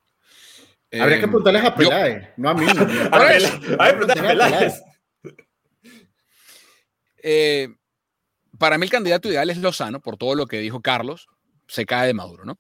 Habría 0.92 1.18
que 1.18 1.24
Eh, 1.24 1.28
preguntarles 1.28 1.62
a 1.64 1.68
yo- 1.70 1.74
Peláez, 1.76 2.28
no 2.36 2.48
a 2.50 2.54
mí. 2.54 2.66
A 3.12 3.18
ver, 3.18 3.42
a 3.78 3.84
ver, 3.84 3.96
preguntale 3.96 4.20
a 4.20 4.28
Peláez. 4.28 4.82
eh, 7.22 7.68
para 8.58 8.78
mí 8.78 8.84
el 8.84 8.90
candidato 8.90 9.28
ideal 9.28 9.50
es 9.50 9.58
Lozano, 9.58 10.00
por 10.00 10.16
todo 10.16 10.34
lo 10.34 10.46
que 10.46 10.58
dijo 10.60 10.80
Carlos, 10.80 11.28
se 11.66 11.86
cae 11.86 12.06
de 12.08 12.14
Maduro, 12.14 12.44
¿no? 12.44 12.58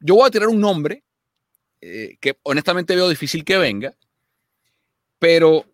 Yo 0.00 0.14
voy 0.16 0.26
a 0.26 0.30
tirar 0.30 0.48
un 0.48 0.60
nombre 0.60 1.02
eh, 1.80 2.16
que 2.20 2.38
honestamente 2.42 2.94
veo 2.94 3.08
difícil 3.08 3.44
que 3.44 3.56
venga, 3.56 3.94
pero 5.18 5.64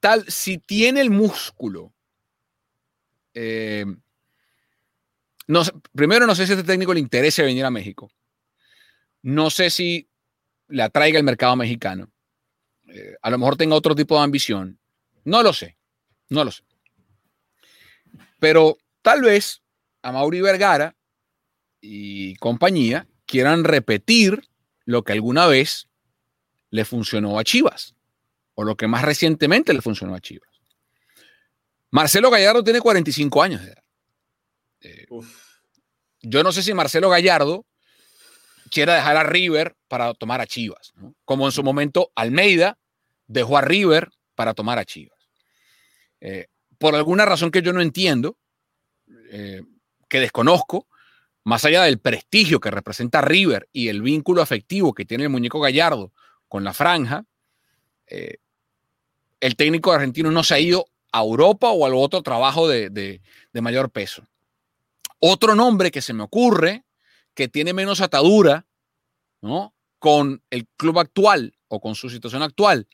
tal, 0.00 0.24
si 0.30 0.58
tiene 0.58 1.00
el 1.00 1.10
músculo, 1.10 1.92
eh, 3.40 3.86
primero 5.94 6.26
no 6.26 6.34
sé 6.34 6.46
si 6.46 6.52
a 6.52 6.56
este 6.56 6.66
técnico 6.66 6.92
le 6.92 7.00
interesa 7.00 7.42
venir 7.42 7.64
a 7.64 7.70
México, 7.70 8.10
no 9.22 9.50
sé 9.50 9.70
si 9.70 10.08
le 10.68 10.82
atraiga 10.82 11.18
el 11.18 11.24
mercado 11.24 11.56
mexicano, 11.56 12.10
Eh, 12.90 13.16
a 13.20 13.30
lo 13.30 13.36
mejor 13.38 13.56
tenga 13.56 13.76
otro 13.76 13.94
tipo 13.94 14.16
de 14.16 14.24
ambición, 14.24 14.78
no 15.24 15.42
lo 15.42 15.52
sé, 15.52 15.76
no 16.30 16.42
lo 16.42 16.50
sé. 16.50 16.62
Pero 18.40 18.78
tal 19.02 19.20
vez 19.20 19.60
a 20.00 20.10
Mauri 20.10 20.40
Vergara 20.40 20.96
y 21.82 22.34
compañía 22.36 23.06
quieran 23.26 23.64
repetir 23.64 24.48
lo 24.86 25.02
que 25.02 25.12
alguna 25.12 25.46
vez 25.46 25.86
le 26.70 26.84
funcionó 26.84 27.38
a 27.38 27.44
Chivas, 27.44 27.94
o 28.54 28.64
lo 28.64 28.74
que 28.74 28.88
más 28.88 29.02
recientemente 29.04 29.74
le 29.74 29.82
funcionó 29.82 30.14
a 30.14 30.20
Chivas. 30.20 30.47
Marcelo 31.90 32.30
Gallardo 32.30 32.62
tiene 32.62 32.80
45 32.80 33.42
años 33.42 33.62
de 33.62 33.68
edad. 33.68 33.84
Eh, 34.80 35.06
yo 36.22 36.42
no 36.42 36.52
sé 36.52 36.62
si 36.62 36.74
Marcelo 36.74 37.08
Gallardo 37.08 37.66
quiera 38.70 38.94
dejar 38.94 39.16
a 39.16 39.22
River 39.22 39.76
para 39.88 40.14
tomar 40.14 40.40
a 40.40 40.46
Chivas, 40.46 40.92
¿no? 40.96 41.14
como 41.24 41.46
en 41.46 41.52
su 41.52 41.62
momento 41.62 42.12
Almeida 42.14 42.78
dejó 43.26 43.58
a 43.58 43.62
River 43.62 44.10
para 44.34 44.54
tomar 44.54 44.78
a 44.78 44.84
Chivas. 44.84 45.18
Eh, 46.20 46.46
por 46.78 46.94
alguna 46.94 47.24
razón 47.24 47.50
que 47.50 47.62
yo 47.62 47.72
no 47.72 47.80
entiendo, 47.80 48.36
eh, 49.30 49.62
que 50.08 50.20
desconozco, 50.20 50.86
más 51.44 51.64
allá 51.64 51.84
del 51.84 51.98
prestigio 51.98 52.60
que 52.60 52.70
representa 52.70 53.20
River 53.20 53.68
y 53.72 53.88
el 53.88 54.02
vínculo 54.02 54.42
afectivo 54.42 54.92
que 54.92 55.04
tiene 55.04 55.24
el 55.24 55.30
muñeco 55.30 55.60
Gallardo 55.60 56.12
con 56.46 56.62
la 56.64 56.74
franja, 56.74 57.24
eh, 58.06 58.36
el 59.40 59.56
técnico 59.56 59.92
argentino 59.92 60.30
no 60.30 60.42
se 60.42 60.54
ha 60.54 60.58
ido 60.58 60.86
a 61.12 61.20
Europa 61.20 61.70
o 61.70 61.86
a 61.86 61.94
otro 61.94 62.22
trabajo 62.22 62.68
de, 62.68 62.90
de- 62.90 63.20
mayor 63.60 63.90
peso. 63.90 64.24
Otro 65.18 65.56
nombre 65.56 65.90
que 65.90 66.00
se 66.00 66.12
me 66.12 66.22
ocurre, 66.22 66.84
que 67.34 67.48
tiene 67.48 67.72
menos 67.72 68.00
atadura 68.00 68.66
¿no? 69.40 69.74
con 69.98 70.44
el 70.50 70.68
club 70.76 71.00
actual 71.00 71.56
o 71.66 71.80
con 71.80 71.96
su 71.96 72.08
situación 72.08 72.42
actual 72.42 72.86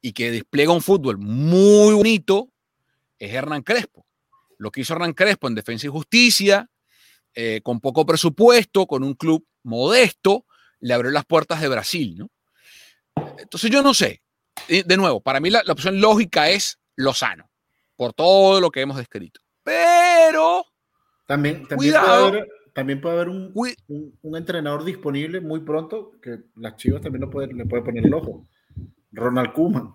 y 0.00 0.12
que 0.12 0.32
despliega 0.32 0.72
un 0.72 0.80
fútbol 0.82 1.18
muy 1.18 1.94
bonito, 1.94 2.50
es 3.20 3.32
Hernán 3.32 3.62
Crespo. 3.62 4.04
Lo 4.58 4.72
que 4.72 4.80
hizo 4.80 4.92
Hernán 4.94 5.12
Crespo 5.12 5.46
en 5.46 5.54
Defensa 5.54 5.86
y 5.86 5.90
Justicia, 5.90 6.68
eh, 7.34 7.60
con 7.62 7.78
poco 7.78 8.04
presupuesto, 8.04 8.88
con 8.88 9.04
un 9.04 9.14
club 9.14 9.46
modesto, 9.62 10.46
le 10.80 10.94
abrió 10.94 11.12
las 11.12 11.26
puertas 11.26 11.60
de 11.60 11.68
Brasil. 11.68 12.16
¿no? 12.18 12.28
Entonces 13.38 13.70
yo 13.70 13.82
no 13.82 13.94
sé. 13.94 14.22
De 14.66 14.96
nuevo, 14.96 15.20
para 15.20 15.38
mí 15.38 15.50
la, 15.50 15.62
la 15.64 15.72
opción 15.72 16.00
lógica 16.00 16.50
es 16.50 16.80
Lozano, 16.96 17.48
por 17.98 18.12
todo 18.14 18.60
lo 18.60 18.70
que 18.70 18.80
hemos 18.80 18.96
descrito. 18.96 19.40
Pero, 19.64 20.64
También, 21.26 21.66
también, 21.66 21.76
Cuidado. 21.92 22.28
puede 22.30 22.40
haber, 22.42 22.48
también 22.72 23.00
puede 23.00 23.14
haber 23.16 23.28
un, 23.28 23.50
un, 23.54 24.18
un 24.22 24.36
entrenador 24.36 24.84
disponible 24.84 25.40
muy 25.40 25.60
pronto 25.60 26.12
que 26.22 26.38
las 26.56 26.76
Chivas 26.76 27.02
también 27.02 27.22
lo 27.22 27.28
pueden, 27.30 27.58
le 27.58 27.66
puede 27.66 27.82
poner 27.82 28.06
el 28.06 28.14
ojo. 28.14 28.46
Ronald 29.10 29.52
Koeman. 29.52 29.94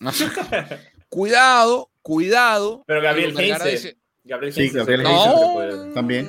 cuidado, 1.08 1.90
cuidado. 2.00 2.84
Pero 2.86 3.02
Gabriel 3.02 3.34
Heinze. 3.38 3.96
Gabriel 4.24 4.52
Sí, 4.52 4.68
Gabriel 4.70 5.00
Heinze. 5.04 5.26
No, 5.28 5.52
puede- 5.54 5.92
También. 5.94 6.28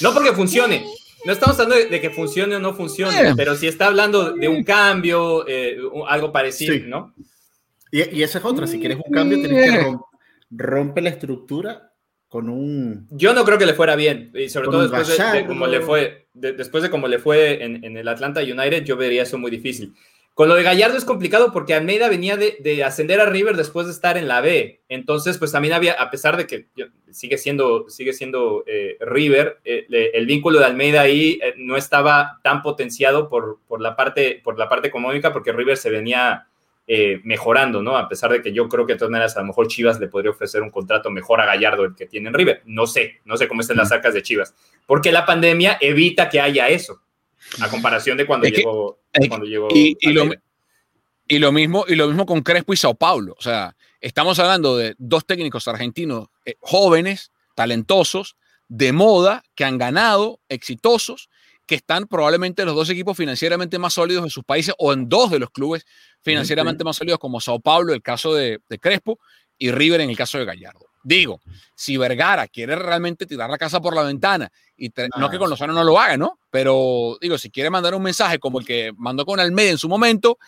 No 0.00 0.14
porque 0.14 0.32
funcione. 0.32 0.84
No 1.26 1.32
estamos 1.32 1.58
hablando 1.60 1.76
de, 1.84 1.90
de 1.90 2.00
que 2.00 2.10
funcione 2.10 2.56
o 2.56 2.60
no 2.60 2.74
funcione, 2.74 3.22
Bien. 3.22 3.36
pero 3.36 3.54
si 3.54 3.66
está 3.66 3.86
hablando 3.86 4.32
de 4.32 4.48
un 4.48 4.62
cambio, 4.64 5.46
eh, 5.46 5.76
un- 5.92 6.04
algo 6.08 6.32
parecido, 6.32 6.74
Sí. 6.74 6.84
¿no? 6.86 7.14
Y, 7.96 8.18
y 8.18 8.22
esa 8.22 8.38
es 8.38 8.44
otra. 8.44 8.66
Si 8.66 8.78
quieres 8.80 8.98
un 9.04 9.12
cambio, 9.12 9.38
tienes 9.38 9.70
que 9.70 9.80
rom- 9.82 10.04
rompe 10.50 11.00
la 11.00 11.10
estructura 11.10 11.92
con 12.28 12.48
un. 12.48 13.06
Yo 13.10 13.32
no 13.34 13.44
creo 13.44 13.56
que 13.58 13.66
le 13.66 13.74
fuera 13.74 13.94
bien, 13.94 14.32
y 14.34 14.48
sobre 14.48 14.66
Con 14.66 14.72
todo 14.74 14.82
después 14.88 15.06
de, 15.08 15.14
de 15.42 15.46
cómo 15.46 15.66
le 15.68 15.80
fue, 15.80 16.26
de- 16.34 16.52
después 16.54 16.82
de 16.82 16.90
cómo 16.90 17.06
le 17.06 17.18
fue 17.20 17.62
en, 17.62 17.84
en 17.84 17.96
el 17.96 18.08
Atlanta 18.08 18.40
United, 18.40 18.84
yo 18.84 18.96
vería 18.96 19.22
eso 19.22 19.38
muy 19.38 19.50
difícil. 19.50 19.94
Con 20.34 20.48
lo 20.48 20.56
de 20.56 20.64
Gallardo 20.64 20.96
es 20.98 21.04
complicado 21.04 21.52
porque 21.52 21.74
Almeida 21.74 22.08
venía 22.08 22.36
de, 22.36 22.56
de 22.58 22.82
ascender 22.82 23.20
a 23.20 23.26
River 23.26 23.56
después 23.56 23.86
de 23.86 23.92
estar 23.92 24.18
en 24.18 24.26
la 24.26 24.40
B. 24.40 24.80
Entonces, 24.88 25.38
pues 25.38 25.52
también 25.52 25.74
había, 25.74 25.92
a 25.92 26.10
pesar 26.10 26.36
de 26.36 26.48
que 26.48 26.66
sigue 27.12 27.38
siendo, 27.38 27.88
sigue 27.88 28.12
siendo 28.12 28.64
eh, 28.66 28.96
River, 29.00 29.58
eh, 29.64 29.84
le- 29.88 30.10
el 30.10 30.26
vínculo 30.26 30.58
de 30.58 30.64
Almeida 30.64 31.02
ahí 31.02 31.38
eh, 31.40 31.54
no 31.56 31.76
estaba 31.76 32.40
tan 32.42 32.62
potenciado 32.62 33.28
por, 33.28 33.60
por, 33.68 33.80
la 33.80 33.94
parte, 33.94 34.40
por 34.42 34.58
la 34.58 34.68
parte 34.68 34.88
económica 34.88 35.32
porque 35.32 35.52
River 35.52 35.76
se 35.76 35.90
venía 35.90 36.48
eh, 36.86 37.20
mejorando, 37.24 37.82
¿no? 37.82 37.96
A 37.96 38.08
pesar 38.08 38.30
de 38.32 38.42
que 38.42 38.52
yo 38.52 38.68
creo 38.68 38.84
que 38.86 38.92
de 38.94 38.98
todas 38.98 39.10
maneras 39.10 39.36
a 39.36 39.40
lo 39.40 39.46
mejor 39.46 39.68
Chivas 39.68 39.98
le 40.00 40.08
podría 40.08 40.30
ofrecer 40.32 40.60
un 40.62 40.70
contrato 40.70 41.10
mejor 41.10 41.40
a 41.40 41.46
Gallardo 41.46 41.84
el 41.84 41.94
que 41.94 42.06
tiene 42.06 42.28
en 42.28 42.34
River. 42.34 42.62
No 42.66 42.86
sé, 42.86 43.20
no 43.24 43.36
sé 43.36 43.48
cómo 43.48 43.62
están 43.62 43.76
las 43.78 43.90
arcas 43.90 44.12
de 44.14 44.22
Chivas. 44.22 44.54
Porque 44.86 45.10
la 45.12 45.24
pandemia 45.24 45.78
evita 45.80 46.28
que 46.28 46.40
haya 46.40 46.68
eso, 46.68 47.00
a 47.60 47.68
comparación 47.70 48.18
de 48.18 48.26
cuando 48.26 48.46
Es 48.46 48.52
llegó. 48.52 48.98
es 49.12 49.20
que- 49.22 49.28
cuando 49.28 49.46
llegó 49.46 49.68
Y, 49.70 49.96
y 50.00 50.12
lo, 50.12 50.22
Almeida. 50.22 50.42
y, 51.26 51.38
lo 51.38 51.52
mismo, 51.52 51.84
y 51.88 51.94
lo 51.94 52.06
mismo 52.08 52.26
con 52.26 52.42
Crespo 52.42 52.74
y 52.74 52.76
Sao 52.76 52.94
Paulo. 52.94 53.34
O 53.38 53.42
sea, 53.42 53.74
estamos 54.00 54.38
hablando 54.38 54.76
de 54.76 54.94
dos 54.98 55.24
técnicos 55.24 55.66
argentinos 55.68 56.28
eh, 56.44 56.56
jóvenes, 56.60 57.32
talentosos, 57.54 58.36
de 58.68 58.92
moda, 58.92 59.42
que 59.54 59.64
han 59.64 59.78
ganado, 59.78 60.40
exitosos, 60.50 61.28
que 61.66 61.76
están 61.76 62.06
probablemente 62.06 62.62
en 62.62 62.66
los 62.66 62.76
dos 62.76 62.90
equipos 62.90 63.16
financieramente 63.16 63.78
más 63.78 63.94
sólidos 63.94 64.24
de 64.24 64.30
sus 64.30 64.44
países 64.44 64.74
o 64.78 64.92
en 64.92 65.08
dos 65.08 65.30
de 65.30 65.38
los 65.38 65.50
clubes 65.50 65.86
financieramente 66.20 66.84
más 66.84 66.96
sólidos 66.96 67.18
como 67.18 67.40
Sao 67.40 67.60
Paulo, 67.60 67.94
el 67.94 68.02
caso 68.02 68.34
de, 68.34 68.60
de 68.68 68.78
Crespo, 68.78 69.18
y 69.56 69.70
River 69.70 70.00
en 70.00 70.10
el 70.10 70.16
caso 70.16 70.38
de 70.38 70.44
Gallardo. 70.44 70.86
Digo, 71.02 71.40
si 71.74 71.96
Vergara 71.96 72.48
quiere 72.48 72.76
realmente 72.76 73.26
tirar 73.26 73.50
la 73.50 73.58
casa 73.58 73.80
por 73.80 73.94
la 73.94 74.02
ventana, 74.02 74.50
y 74.76 74.90
te- 74.90 75.08
no 75.18 75.28
que 75.30 75.38
con 75.38 75.50
Lozano 75.50 75.72
no 75.72 75.84
lo 75.84 75.98
haga, 76.00 76.16
¿no? 76.16 76.38
Pero 76.50 77.18
digo, 77.20 77.36
si 77.38 77.50
quiere 77.50 77.70
mandar 77.70 77.94
un 77.94 78.02
mensaje 78.02 78.38
como 78.38 78.58
el 78.58 78.66
que 78.66 78.92
mandó 78.96 79.24
con 79.26 79.38
Almeida 79.38 79.70
en 79.70 79.78
su 79.78 79.88
momento, 79.88 80.38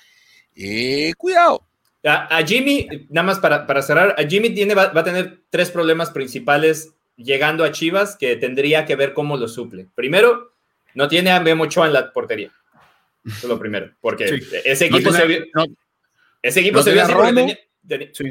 eh, 0.54 1.12
cuidado. 1.16 1.62
A, 2.04 2.38
a 2.38 2.46
Jimmy, 2.46 2.88
nada 3.10 3.26
más 3.26 3.38
para, 3.38 3.66
para 3.66 3.82
cerrar, 3.82 4.14
a 4.18 4.22
Jimmy 4.26 4.50
tiene, 4.50 4.74
va, 4.74 4.88
va 4.88 5.02
a 5.02 5.04
tener 5.04 5.42
tres 5.50 5.70
problemas 5.70 6.10
principales 6.10 6.94
llegando 7.16 7.64
a 7.64 7.72
Chivas 7.72 8.16
que 8.16 8.36
tendría 8.36 8.84
que 8.86 8.96
ver 8.96 9.12
cómo 9.12 9.36
lo 9.36 9.48
suple. 9.48 9.88
Primero, 9.94 10.54
no 10.96 11.06
tiene 11.08 11.30
a 11.30 11.38
Memo 11.40 11.64
Ochoa 11.64 11.86
en 11.86 11.92
la 11.92 12.12
portería. 12.12 12.50
Eso 13.24 13.36
es 13.38 13.44
lo 13.44 13.58
primero, 13.58 13.90
porque 14.00 14.28
Sí. 14.28 14.34
ese 14.64 14.90
No 14.90 14.96
equipo 14.96 15.10
tiene- 15.12 15.18
se 15.18 15.26
vio, 15.26 15.46
no- 15.54 15.64
ese 16.42 16.60
equipo 16.60 16.76
no 16.78 16.82
se 16.82 16.92
vio 16.92 17.02
tiene 17.06 17.12
así 17.12 17.12
a 17.12 17.16
Romo. 17.26 17.34
tenía- 17.40 17.58
tenía- 17.86 18.08
Sí. 18.12 18.24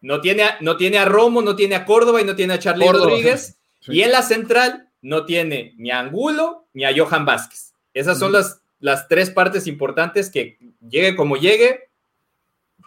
no, 0.00 0.20
tiene 0.20 0.42
a, 0.42 0.58
no 0.60 0.76
tiene 0.76 0.98
a 0.98 1.04
Romo, 1.04 1.42
no 1.42 1.54
tiene 1.56 1.74
a 1.74 1.84
Córdoba 1.84 2.20
y 2.20 2.24
no 2.24 2.34
tiene 2.36 2.54
a 2.54 2.58
Charlie 2.58 2.86
Córdoba. 2.86 3.10
Rodríguez. 3.10 3.58
Sí. 3.80 3.92
Y 3.92 4.02
en 4.02 4.12
la 4.12 4.22
central 4.22 4.88
no 5.02 5.24
tiene 5.26 5.74
ni 5.76 5.90
a 5.90 5.98
Angulo 6.00 6.66
ni 6.72 6.84
a 6.84 6.92
Johan 6.96 7.24
Vázquez. 7.26 7.74
Esas 7.92 8.18
son 8.18 8.32
las, 8.32 8.60
las 8.80 9.08
tres 9.08 9.30
partes 9.30 9.66
importantes 9.66 10.30
que 10.30 10.58
llegue 10.88 11.16
como 11.16 11.36
llegue, 11.36 11.88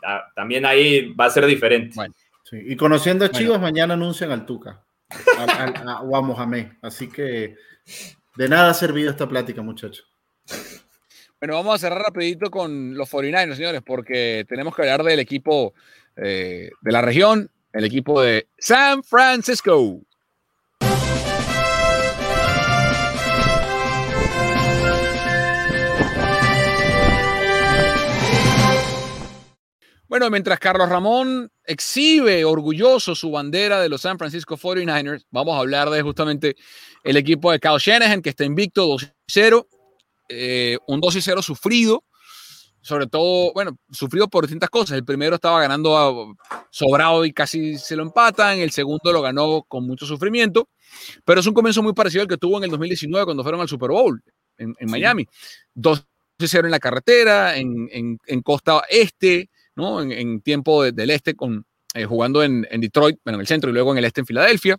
ta- 0.01 0.31
también 0.35 0.65
ahí 0.65 1.11
va 1.13 1.25
a 1.25 1.29
ser 1.31 1.45
diferente. 1.45 1.93
Bueno. 1.95 2.13
Sí, 2.43 2.57
Y 2.65 2.75
conociendo 2.75 3.25
a 3.25 3.29
Bueno. 3.29 3.39
Chivas, 3.45 3.59
mañana 3.61 3.95
anuncian 3.95 4.31
al 4.31 4.45
Tuca 4.45 4.83
al- 5.37 5.87
a- 5.87 6.01
o 6.01 6.15
a 6.15 6.21
Mohamed. 6.21 6.67
Así 6.81 7.09
que 7.09 7.55
de 8.37 8.49
nada 8.49 8.69
ha 8.69 8.73
servido 8.73 9.09
esta 9.09 9.27
plática, 9.27 9.61
muchachos. 9.61 10.07
Bueno, 11.39 11.55
vamos 11.55 11.75
a 11.75 11.77
cerrar 11.77 12.01
rapidito 12.01 12.49
con 12.49 12.95
los 12.95 13.11
49ers, 13.11 13.55
señores, 13.55 13.81
porque 13.85 14.45
tenemos 14.47 14.75
que 14.75 14.81
hablar 14.83 15.03
del 15.03 15.19
equipo 15.19 15.73
eh, 16.15 16.71
de 16.81 16.91
la 16.91 17.01
región, 17.01 17.51
el 17.73 17.85
equipo 17.85 18.21
de 18.21 18.47
San 18.57 19.03
Francisco. 19.03 20.01
Bueno, 30.09 30.29
mientras 30.29 30.57
Carlos 30.59 30.87
Ramón 30.87 31.51
exhibe 31.65 32.45
orgulloso 32.45 33.13
su 33.13 33.29
bandera 33.29 33.81
de 33.81 33.89
los 33.89 34.01
San 34.01 34.17
Francisco 34.17 34.55
49ers, 34.55 35.25
vamos 35.31 35.55
a 35.55 35.59
hablar 35.59 35.89
de 35.89 36.01
justamente 36.01 36.55
el 37.03 37.17
equipo 37.17 37.51
de 37.51 37.59
Kyle 37.59 37.77
Shanahan, 37.77 38.21
que 38.21 38.29
está 38.29 38.45
invicto 38.45 38.87
2-0, 38.87 39.67
eh, 40.29 40.77
un 40.87 41.01
2-0 41.01 41.41
sufrido, 41.41 42.05
sobre 42.79 43.07
todo, 43.07 43.51
bueno, 43.51 43.77
sufrido 43.91 44.29
por 44.29 44.45
distintas 44.45 44.69
cosas. 44.69 44.97
El 44.97 45.03
primero 45.03 45.35
estaba 45.35 45.59
ganando 45.59 46.33
sobrado 46.69 47.25
y 47.25 47.33
casi 47.33 47.77
se 47.77 47.97
lo 47.97 48.03
empatan, 48.03 48.59
el 48.59 48.71
segundo 48.71 49.11
lo 49.11 49.21
ganó 49.21 49.63
con 49.67 49.85
mucho 49.85 50.05
sufrimiento, 50.05 50.69
pero 51.25 51.41
es 51.41 51.47
un 51.47 51.53
comienzo 51.53 51.83
muy 51.83 51.91
parecido 51.91 52.21
al 52.21 52.29
que 52.29 52.37
tuvo 52.37 52.59
en 52.59 52.63
el 52.63 52.69
2019 52.69 53.25
cuando 53.25 53.43
fueron 53.43 53.59
al 53.59 53.67
Super 53.67 53.89
Bowl 53.89 54.23
en, 54.57 54.73
Miami. 54.89 55.27
2-0 55.75 56.05
en 56.63 56.71
la 56.71 56.79
carretera, 56.79 57.57
en, 57.57 58.17
en 58.25 58.41
costa 58.41 58.83
este 58.89 59.49
¿no? 59.77 60.01
En, 60.01 60.41
tiempo 60.41 60.83
del 60.83 61.09
este, 61.11 61.35
con, 61.35 61.65
eh, 61.93 62.05
jugando 62.05 62.43
en, 62.43 62.63
Detroit, 62.79 63.19
bueno, 63.23 63.37
en 63.37 63.41
el 63.41 63.47
centro 63.47 63.69
y 63.69 63.73
luego 63.73 63.91
en 63.91 63.99
el 63.99 64.05
este 64.05 64.21
en 64.21 64.27
Filadelfia. 64.27 64.77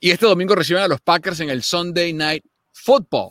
Y 0.00 0.10
este 0.10 0.26
domingo 0.26 0.54
reciben 0.54 0.82
a 0.82 0.88
los 0.88 1.00
Packers 1.00 1.40
en 1.40 1.48
el 1.48 1.62
Sunday 1.62 2.12
Night 2.12 2.44
Football. 2.72 3.30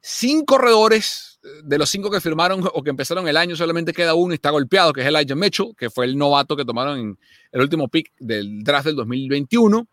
Cinco 0.00 0.56
corredores, 0.56 1.38
eh, 1.44 1.48
de 1.64 1.78
los 1.78 1.90
cinco 1.90 2.10
que 2.10 2.20
firmaron 2.20 2.64
o 2.72 2.82
que 2.82 2.90
empezaron 2.90 3.28
el 3.28 3.36
año, 3.36 3.56
solamente 3.56 3.92
queda 3.92 4.14
uno 4.14 4.32
y 4.32 4.36
está 4.36 4.50
golpeado, 4.50 4.92
que 4.92 5.02
es 5.02 5.06
Elijah 5.06 5.34
Mitchell, 5.34 5.74
que 5.76 5.90
fue 5.90 6.06
el 6.06 6.16
novato 6.16 6.56
que 6.56 6.64
tomaron 6.64 6.98
en 6.98 7.18
el 7.52 7.60
último 7.60 7.88
pick 7.88 8.12
del 8.18 8.62
draft 8.62 8.86
del 8.86 8.96
2021. 8.96 9.86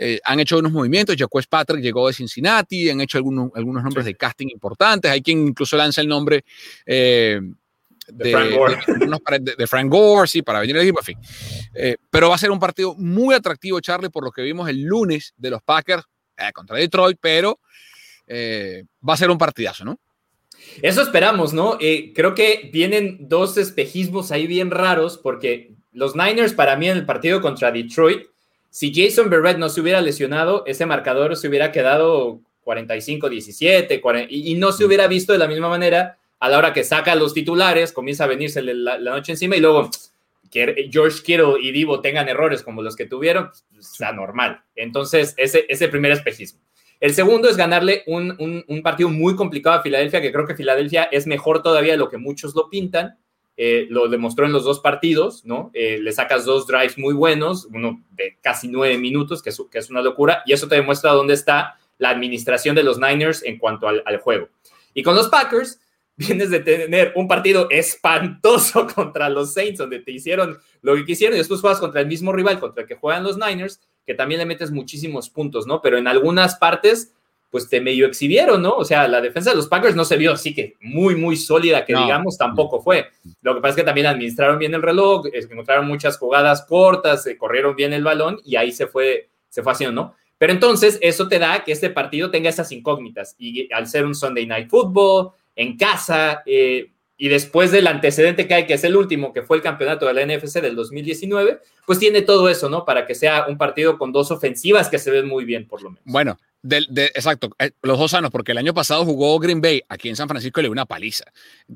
Eh, 0.00 0.20
han 0.24 0.40
hecho 0.40 0.58
unos 0.58 0.72
movimientos. 0.72 1.16
Jacques 1.16 1.46
Patrick 1.46 1.82
llegó 1.82 2.06
de 2.08 2.14
Cincinnati, 2.14 2.90
han 2.90 3.00
hecho 3.00 3.18
algunos, 3.18 3.50
algunos 3.54 3.82
nombres 3.82 4.06
de 4.06 4.14
casting 4.16 4.48
importantes. 4.48 5.10
Hay 5.10 5.22
quien 5.22 5.46
incluso 5.48 5.76
lanza 5.76 6.00
el 6.00 6.08
nombre 6.08 6.44
de, 8.12 8.30
Frank 8.30 8.52
Gore. 8.52 8.78
De, 9.40 9.66
Frank 9.66 9.90
Gore, 9.90 10.28
sí, 10.28 10.42
para 10.42 10.60
venir 10.60 10.76
al 10.76 10.82
equipo, 10.82 11.00
en 11.00 11.04
fin. 11.04 11.18
Eh, 11.74 11.96
pero 12.10 12.28
va 12.28 12.34
a 12.34 12.38
ser 12.38 12.50
un 12.50 12.58
partido 12.58 12.94
muy 12.96 13.34
atractivo, 13.34 13.80
Charlie, 13.80 14.10
por 14.10 14.24
lo 14.24 14.30
que 14.30 14.42
vimos 14.42 14.68
el 14.68 14.82
lunes 14.82 15.34
de 15.36 15.50
los 15.50 15.62
Packers 15.62 16.04
eh, 16.36 16.52
contra 16.52 16.76
Detroit, 16.76 17.18
pero 17.20 17.60
eh, 18.26 18.84
va 19.06 19.14
a 19.14 19.18
ser 19.18 19.30
un 19.30 19.38
partidazo, 19.38 19.84
¿no? 19.84 19.98
Eso 20.82 21.02
esperamos, 21.02 21.52
¿no? 21.52 21.78
creo 21.78 22.34
que 22.34 22.68
vienen 22.72 23.28
dos 23.28 23.56
espejismos 23.56 24.32
ahí 24.32 24.46
bien 24.46 24.70
raros, 24.70 25.16
porque 25.16 25.72
los 25.92 26.16
Niners, 26.16 26.52
para 26.52 26.76
mí, 26.76 26.88
en 26.88 26.96
el 26.96 27.06
partido 27.06 27.40
contra 27.40 27.70
Detroit, 27.70 28.26
si 28.70 28.92
Jason 28.92 29.30
Barrett 29.30 29.56
no 29.58 29.68
se 29.68 29.80
hubiera 29.80 30.00
lesionado, 30.00 30.64
ese 30.66 30.84
marcador 30.84 31.36
se 31.36 31.48
hubiera 31.48 31.72
quedado 31.72 32.40
45-17 32.64 34.26
y 34.28 34.54
no 34.56 34.72
se 34.72 34.84
hubiera 34.84 35.06
visto 35.06 35.32
de 35.32 35.38
la 35.38 35.48
misma 35.48 35.68
manera 35.68 36.17
a 36.40 36.48
la 36.48 36.58
hora 36.58 36.72
que 36.72 36.84
saca 36.84 37.14
los 37.14 37.34
titulares, 37.34 37.92
comienza 37.92 38.24
a 38.24 38.28
venirse 38.28 38.62
la, 38.62 38.98
noche 38.98 39.32
encima 39.32 39.56
y 39.56 39.60
luego 39.60 39.90
que 40.50 40.88
George 40.90 41.22
Kittle 41.22 41.56
y 41.60 41.72
Divo 41.72 42.00
tengan 42.00 42.28
errores 42.28 42.62
como 42.62 42.82
los 42.82 42.96
que 42.96 43.06
tuvieron, 43.06 43.50
pues, 43.70 43.90
está 43.90 44.12
normal. 44.12 44.62
Entonces, 44.76 45.34
ese 45.36 45.66
es 45.68 45.82
el 45.82 45.90
primer 45.90 46.12
espejismo. 46.12 46.60
El 47.00 47.14
segundo 47.14 47.48
es 47.48 47.56
ganarle 47.56 48.02
un, 48.06 48.82
partido 48.82 49.08
muy 49.08 49.36
complicado 49.36 49.78
a 49.78 49.82
Filadelfia, 49.82 50.20
que 50.20 50.32
creo 50.32 50.46
que 50.46 50.56
Filadelfia 50.56 51.04
es 51.04 51.26
mejor 51.26 51.62
todavía 51.62 51.92
de 51.92 51.98
lo 51.98 52.08
que 52.08 52.18
muchos 52.18 52.54
lo 52.54 52.68
pintan. 52.68 53.18
Eh, 53.60 53.86
lo 53.90 54.08
demostró 54.08 54.46
en 54.46 54.52
los 54.52 54.62
dos 54.62 54.78
partidos, 54.78 55.44
¿no? 55.44 55.72
Eh, 55.74 55.98
le 56.00 56.12
sacas 56.12 56.44
dos 56.44 56.68
drives 56.68 56.96
muy 56.96 57.12
buenos, 57.12 57.64
uno 57.64 58.04
de 58.12 58.36
casi 58.40 58.68
nueve 58.68 58.98
minutos, 58.98 59.42
que 59.42 59.50
es, 59.50 59.60
que 59.68 59.78
es 59.78 59.90
una 59.90 60.00
locura, 60.00 60.44
y 60.46 60.52
eso 60.52 60.68
te 60.68 60.76
demuestra 60.76 61.10
dónde 61.10 61.34
está 61.34 61.76
la 61.98 62.10
administración 62.10 62.76
de 62.76 62.84
los 62.84 63.00
Niners 63.00 63.42
en 63.42 63.58
cuanto 63.58 63.88
al, 63.88 64.04
al 64.06 64.18
juego. 64.18 64.48
Y 64.94 65.02
con 65.02 65.16
los 65.16 65.28
Packers, 65.28 65.80
vienes 66.18 66.50
de 66.50 66.60
tener 66.60 67.12
un 67.14 67.28
partido 67.28 67.68
espantoso 67.70 68.86
contra 68.94 69.28
los 69.28 69.54
Saints, 69.54 69.78
donde 69.78 70.00
te 70.00 70.10
hicieron 70.10 70.58
lo 70.82 70.96
que 70.96 71.04
quisieron, 71.04 71.36
y 71.36 71.38
después 71.38 71.60
juegas 71.60 71.78
contra 71.78 72.00
el 72.00 72.08
mismo 72.08 72.32
rival 72.32 72.58
contra 72.58 72.82
el 72.82 72.88
que 72.88 72.96
juegan 72.96 73.22
los 73.22 73.38
Niners, 73.38 73.80
que 74.04 74.14
también 74.14 74.40
le 74.40 74.46
metes 74.46 74.72
muchísimos 74.72 75.30
puntos, 75.30 75.66
¿no? 75.66 75.80
Pero 75.80 75.96
en 75.96 76.08
algunas 76.08 76.56
partes, 76.56 77.14
pues 77.50 77.68
te 77.68 77.80
medio 77.80 78.06
exhibieron, 78.06 78.60
¿no? 78.62 78.74
O 78.74 78.84
sea, 78.84 79.06
la 79.06 79.20
defensa 79.20 79.50
de 79.50 79.56
los 79.56 79.68
Packers 79.68 79.94
no 79.94 80.04
se 80.04 80.16
vio 80.16 80.32
así 80.32 80.54
que 80.54 80.74
muy, 80.80 81.14
muy 81.14 81.36
sólida, 81.36 81.84
que 81.84 81.94
digamos, 81.94 82.36
tampoco 82.36 82.80
fue. 82.82 83.06
Lo 83.40 83.54
que 83.54 83.60
pasa 83.60 83.70
es 83.70 83.76
que 83.76 83.84
también 83.84 84.08
administraron 84.08 84.58
bien 84.58 84.74
el 84.74 84.82
reloj, 84.82 85.26
encontraron 85.32 85.86
muchas 85.86 86.18
jugadas 86.18 86.66
cortas, 86.66 87.26
corrieron 87.38 87.76
bien 87.76 87.92
el 87.92 88.02
balón 88.02 88.40
y 88.44 88.56
ahí 88.56 88.72
se 88.72 88.86
fue, 88.88 89.30
se 89.48 89.62
fue 89.62 89.72
haciendo, 89.72 90.02
¿no? 90.02 90.14
Pero 90.36 90.52
entonces 90.52 90.98
eso 91.00 91.28
te 91.28 91.38
da 91.38 91.64
que 91.64 91.72
este 91.72 91.90
partido 91.90 92.30
tenga 92.30 92.48
esas 92.48 92.70
incógnitas 92.72 93.34
y 93.38 93.72
al 93.72 93.86
ser 93.86 94.04
un 94.04 94.14
Sunday 94.14 94.46
Night 94.46 94.68
Football, 94.68 95.32
en 95.58 95.76
casa, 95.76 96.42
eh, 96.46 96.92
y 97.16 97.28
después 97.28 97.72
del 97.72 97.88
antecedente 97.88 98.46
que 98.46 98.54
hay, 98.54 98.66
que 98.66 98.74
es 98.74 98.84
el 98.84 98.96
último, 98.96 99.32
que 99.32 99.42
fue 99.42 99.56
el 99.56 99.62
campeonato 99.62 100.06
de 100.06 100.14
la 100.14 100.24
NFC 100.24 100.60
del 100.60 100.76
2019, 100.76 101.58
pues 101.84 101.98
tiene 101.98 102.22
todo 102.22 102.48
eso, 102.48 102.68
¿no? 102.68 102.84
Para 102.84 103.06
que 103.06 103.16
sea 103.16 103.46
un 103.48 103.58
partido 103.58 103.98
con 103.98 104.12
dos 104.12 104.30
ofensivas 104.30 104.88
que 104.88 105.00
se 105.00 105.10
ven 105.10 105.26
muy 105.26 105.44
bien, 105.44 105.66
por 105.66 105.82
lo 105.82 105.90
menos. 105.90 106.04
Bueno, 106.04 106.38
de, 106.62 106.86
exacto, 107.06 107.50
eh, 107.58 107.72
los 107.82 107.98
dos 107.98 108.14
años, 108.14 108.30
porque 108.30 108.52
el 108.52 108.58
año 108.58 108.72
pasado 108.72 109.04
jugó 109.04 109.36
Green 109.40 109.60
Bay 109.60 109.82
aquí 109.88 110.08
en 110.08 110.14
San 110.14 110.28
Francisco 110.28 110.60
y 110.60 110.62
le 110.62 110.66
dio 110.68 110.72
una 110.72 110.86
paliza. 110.86 111.24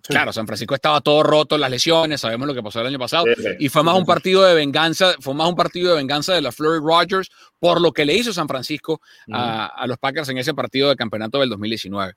Claro, 0.07 0.33
San 0.33 0.47
Francisco 0.47 0.77
estaba 0.77 1.01
todo 1.01 1.25
roto, 1.25 1.59
las 1.59 1.73
lesiones, 1.73 2.21
sabemos 2.21 2.47
lo 2.47 2.55
que 2.55 2.63
pasó 2.63 2.81
el 2.81 2.87
año 2.87 3.01
pasado, 3.01 3.25
y 3.59 3.69
fue 3.69 3.83
más 3.83 3.99
un 3.99 4.07
partido 4.07 4.45
de 4.45 4.55
venganza, 4.55 5.15
fue 5.19 5.35
más 5.35 5.49
un 5.49 5.57
partido 5.57 5.91
de 5.91 5.97
venganza 5.97 6.35
de 6.35 6.43
la 6.43 6.53
Florida 6.53 6.81
Rogers 6.85 7.31
por 7.59 7.81
lo 7.81 7.93
que 7.93 8.05
le 8.05 8.15
hizo 8.15 8.33
San 8.33 8.47
Francisco 8.47 9.01
a, 9.33 9.85
los 9.89 9.99
Packers 9.99 10.29
en 10.29 10.39
ese 10.39 10.55
partido 10.55 10.89
de 10.89 10.95
campeonato 10.95 11.41
del 11.41 11.49
2019. 11.49 12.15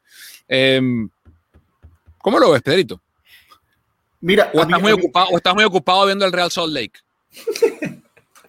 Eh, 0.47 0.75
em, 0.75 1.09
¿Cómo 2.25 2.39
lo 2.39 2.49
ves, 2.49 2.63
Pedrito? 2.63 3.03
Mira, 4.21 4.49
o 4.51 4.63
estás, 4.63 4.81
muy 4.81 4.91
ocupado, 4.93 5.27
o 5.29 5.37
estás 5.37 5.53
muy 5.53 5.63
ocupado 5.63 6.07
viendo 6.07 6.25
el 6.25 6.31
Real 6.31 6.49
Salt 6.49 6.73
Lake. 6.73 6.99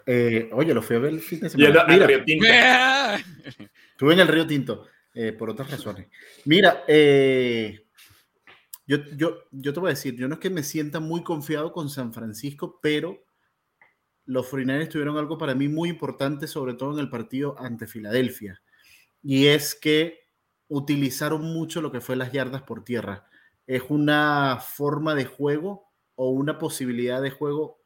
Eh, 0.08 0.48
oye, 0.52 0.72
lo 0.72 0.82
fui 0.82 0.94
a 0.94 0.98
ver 1.00 1.14
el 1.14 1.20
fin 1.20 1.40
de 1.40 1.50
semana. 1.50 1.84
Mira, 1.88 2.06
Río 2.06 2.24
Tinto. 2.24 2.46
Estuve 3.90 4.12
en 4.12 4.20
el 4.20 4.28
Río 4.28 4.46
Tinto, 4.46 4.86
eh, 5.12 5.32
por 5.32 5.50
otras 5.50 5.68
razones. 5.68 6.06
Mira, 6.44 6.84
eh, 6.86 7.86
yo, 8.86 8.98
yo, 9.16 9.38
yo 9.50 9.72
te 9.72 9.80
voy 9.80 9.88
a 9.88 9.94
decir, 9.94 10.14
yo 10.14 10.28
no 10.28 10.34
es 10.34 10.40
que 10.40 10.48
me 10.48 10.62
sienta 10.62 11.00
muy 11.00 11.24
confiado 11.24 11.72
con 11.72 11.90
San 11.90 12.14
Francisco, 12.14 12.78
pero 12.80 13.24
los 14.26 14.46
49 14.46 14.86
tuvieron 14.86 15.18
algo 15.18 15.38
para 15.38 15.56
mí 15.56 15.66
muy 15.66 15.88
importante, 15.88 16.46
sobre 16.46 16.74
todo 16.74 16.92
en 16.92 17.00
el 17.00 17.10
partido 17.10 17.56
ante 17.58 17.88
Filadelfia, 17.88 18.62
y 19.24 19.48
es 19.48 19.74
que 19.74 20.20
utilizaron 20.68 21.42
mucho 21.42 21.82
lo 21.82 21.90
que 21.90 22.00
fue 22.00 22.14
las 22.14 22.30
yardas 22.30 22.62
por 22.62 22.84
tierra 22.84 23.26
es 23.66 23.82
una 23.88 24.58
forma 24.60 25.14
de 25.14 25.24
juego 25.24 25.86
o 26.14 26.30
una 26.30 26.58
posibilidad 26.58 27.20
de 27.20 27.30
juego, 27.30 27.78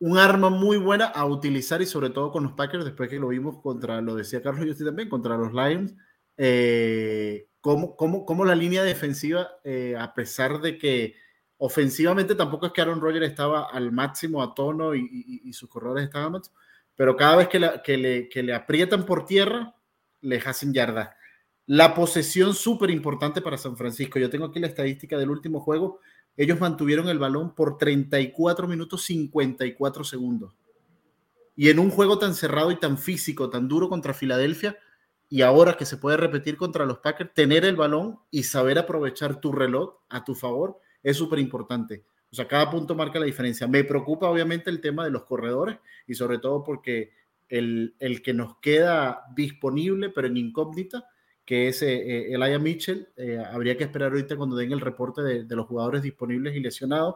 un 0.00 0.18
arma 0.18 0.50
muy 0.50 0.76
buena 0.76 1.06
a 1.06 1.26
utilizar 1.26 1.82
y 1.82 1.86
sobre 1.86 2.10
todo 2.10 2.30
con 2.30 2.44
los 2.44 2.52
Packers, 2.52 2.84
después 2.84 3.10
que 3.10 3.18
lo 3.18 3.28
vimos 3.28 3.60
contra, 3.60 4.00
lo 4.00 4.14
decía 4.14 4.42
Carlos 4.42 4.80
y 4.80 4.84
también, 4.84 5.08
contra 5.08 5.36
los 5.36 5.52
Lions, 5.52 5.94
eh, 6.36 7.48
como, 7.60 8.44
la 8.44 8.54
línea 8.54 8.84
defensiva, 8.84 9.48
eh, 9.64 9.96
a 9.98 10.14
pesar 10.14 10.60
de 10.60 10.78
que 10.78 11.16
ofensivamente 11.56 12.36
tampoco 12.36 12.66
es 12.66 12.72
que 12.72 12.80
Aaron 12.80 13.00
Rodgers 13.00 13.26
estaba 13.26 13.64
al 13.64 13.90
máximo 13.90 14.42
a 14.42 14.54
tono 14.54 14.94
y, 14.94 15.52
sus 15.52 15.68
corredores 15.68 16.04
estaban 16.04 16.40
pero 16.94 17.16
cada 17.16 17.36
vez 17.36 17.48
que, 17.48 17.58
le, 17.58 18.28
que 18.28 18.42
le 18.42 18.54
aprietan 18.54 19.04
por 19.04 19.24
tierra, 19.26 19.74
le 20.20 20.36
hacen 20.38 20.72
yardas. 20.72 21.10
La 21.68 21.94
posesión 21.94 22.54
súper 22.54 22.88
importante 22.88 23.42
para 23.42 23.58
San 23.58 23.76
Francisco. 23.76 24.18
Yo 24.18 24.30
tengo 24.30 24.46
aquí 24.46 24.58
la 24.58 24.68
estadística 24.68 25.18
del 25.18 25.28
último 25.28 25.60
juego. 25.60 26.00
Ellos 26.34 26.58
mantuvieron 26.58 27.10
el 27.10 27.18
balón 27.18 27.54
por 27.54 27.76
34 27.76 28.66
minutos 28.66 29.02
54 29.04 30.02
segundos. 30.02 30.56
Y 31.54 31.68
en 31.68 31.78
un 31.78 31.90
juego 31.90 32.18
tan 32.18 32.34
cerrado 32.34 32.70
y 32.70 32.76
tan 32.76 32.96
físico, 32.96 33.50
tan 33.50 33.68
duro 33.68 33.90
contra 33.90 34.14
Filadelfia, 34.14 34.78
y 35.28 35.42
ahora 35.42 35.76
que 35.76 35.84
se 35.84 35.98
puede 35.98 36.16
repetir 36.16 36.56
contra 36.56 36.86
los 36.86 37.00
Packers, 37.00 37.34
tener 37.34 37.66
el 37.66 37.76
balón 37.76 38.18
y 38.30 38.44
saber 38.44 38.78
aprovechar 38.78 39.38
tu 39.38 39.52
reloj 39.52 39.96
a 40.08 40.24
tu 40.24 40.34
favor 40.34 40.78
es 41.02 41.18
súper 41.18 41.38
importante. 41.38 42.02
O 42.32 42.34
sea, 42.34 42.48
cada 42.48 42.70
punto 42.70 42.94
marca 42.94 43.18
la 43.18 43.26
diferencia. 43.26 43.66
Me 43.66 43.84
preocupa 43.84 44.30
obviamente 44.30 44.70
el 44.70 44.80
tema 44.80 45.04
de 45.04 45.10
los 45.10 45.24
corredores 45.24 45.76
y 46.06 46.14
sobre 46.14 46.38
todo 46.38 46.64
porque 46.64 47.12
el, 47.50 47.94
el 47.98 48.22
que 48.22 48.32
nos 48.32 48.56
queda 48.56 49.24
disponible, 49.36 50.08
pero 50.08 50.28
en 50.28 50.38
incógnita, 50.38 51.04
que 51.48 51.68
es 51.68 51.80
eh, 51.80 52.30
Aya 52.38 52.58
Mitchell. 52.58 53.08
Eh, 53.16 53.42
habría 53.42 53.74
que 53.74 53.84
esperar 53.84 54.12
ahorita 54.12 54.36
cuando 54.36 54.54
den 54.54 54.70
el 54.70 54.82
reporte 54.82 55.22
de, 55.22 55.56
los 55.56 55.66
jugadores 55.66 56.02
disponibles 56.02 56.54
y 56.54 56.60
lesionados, 56.60 57.14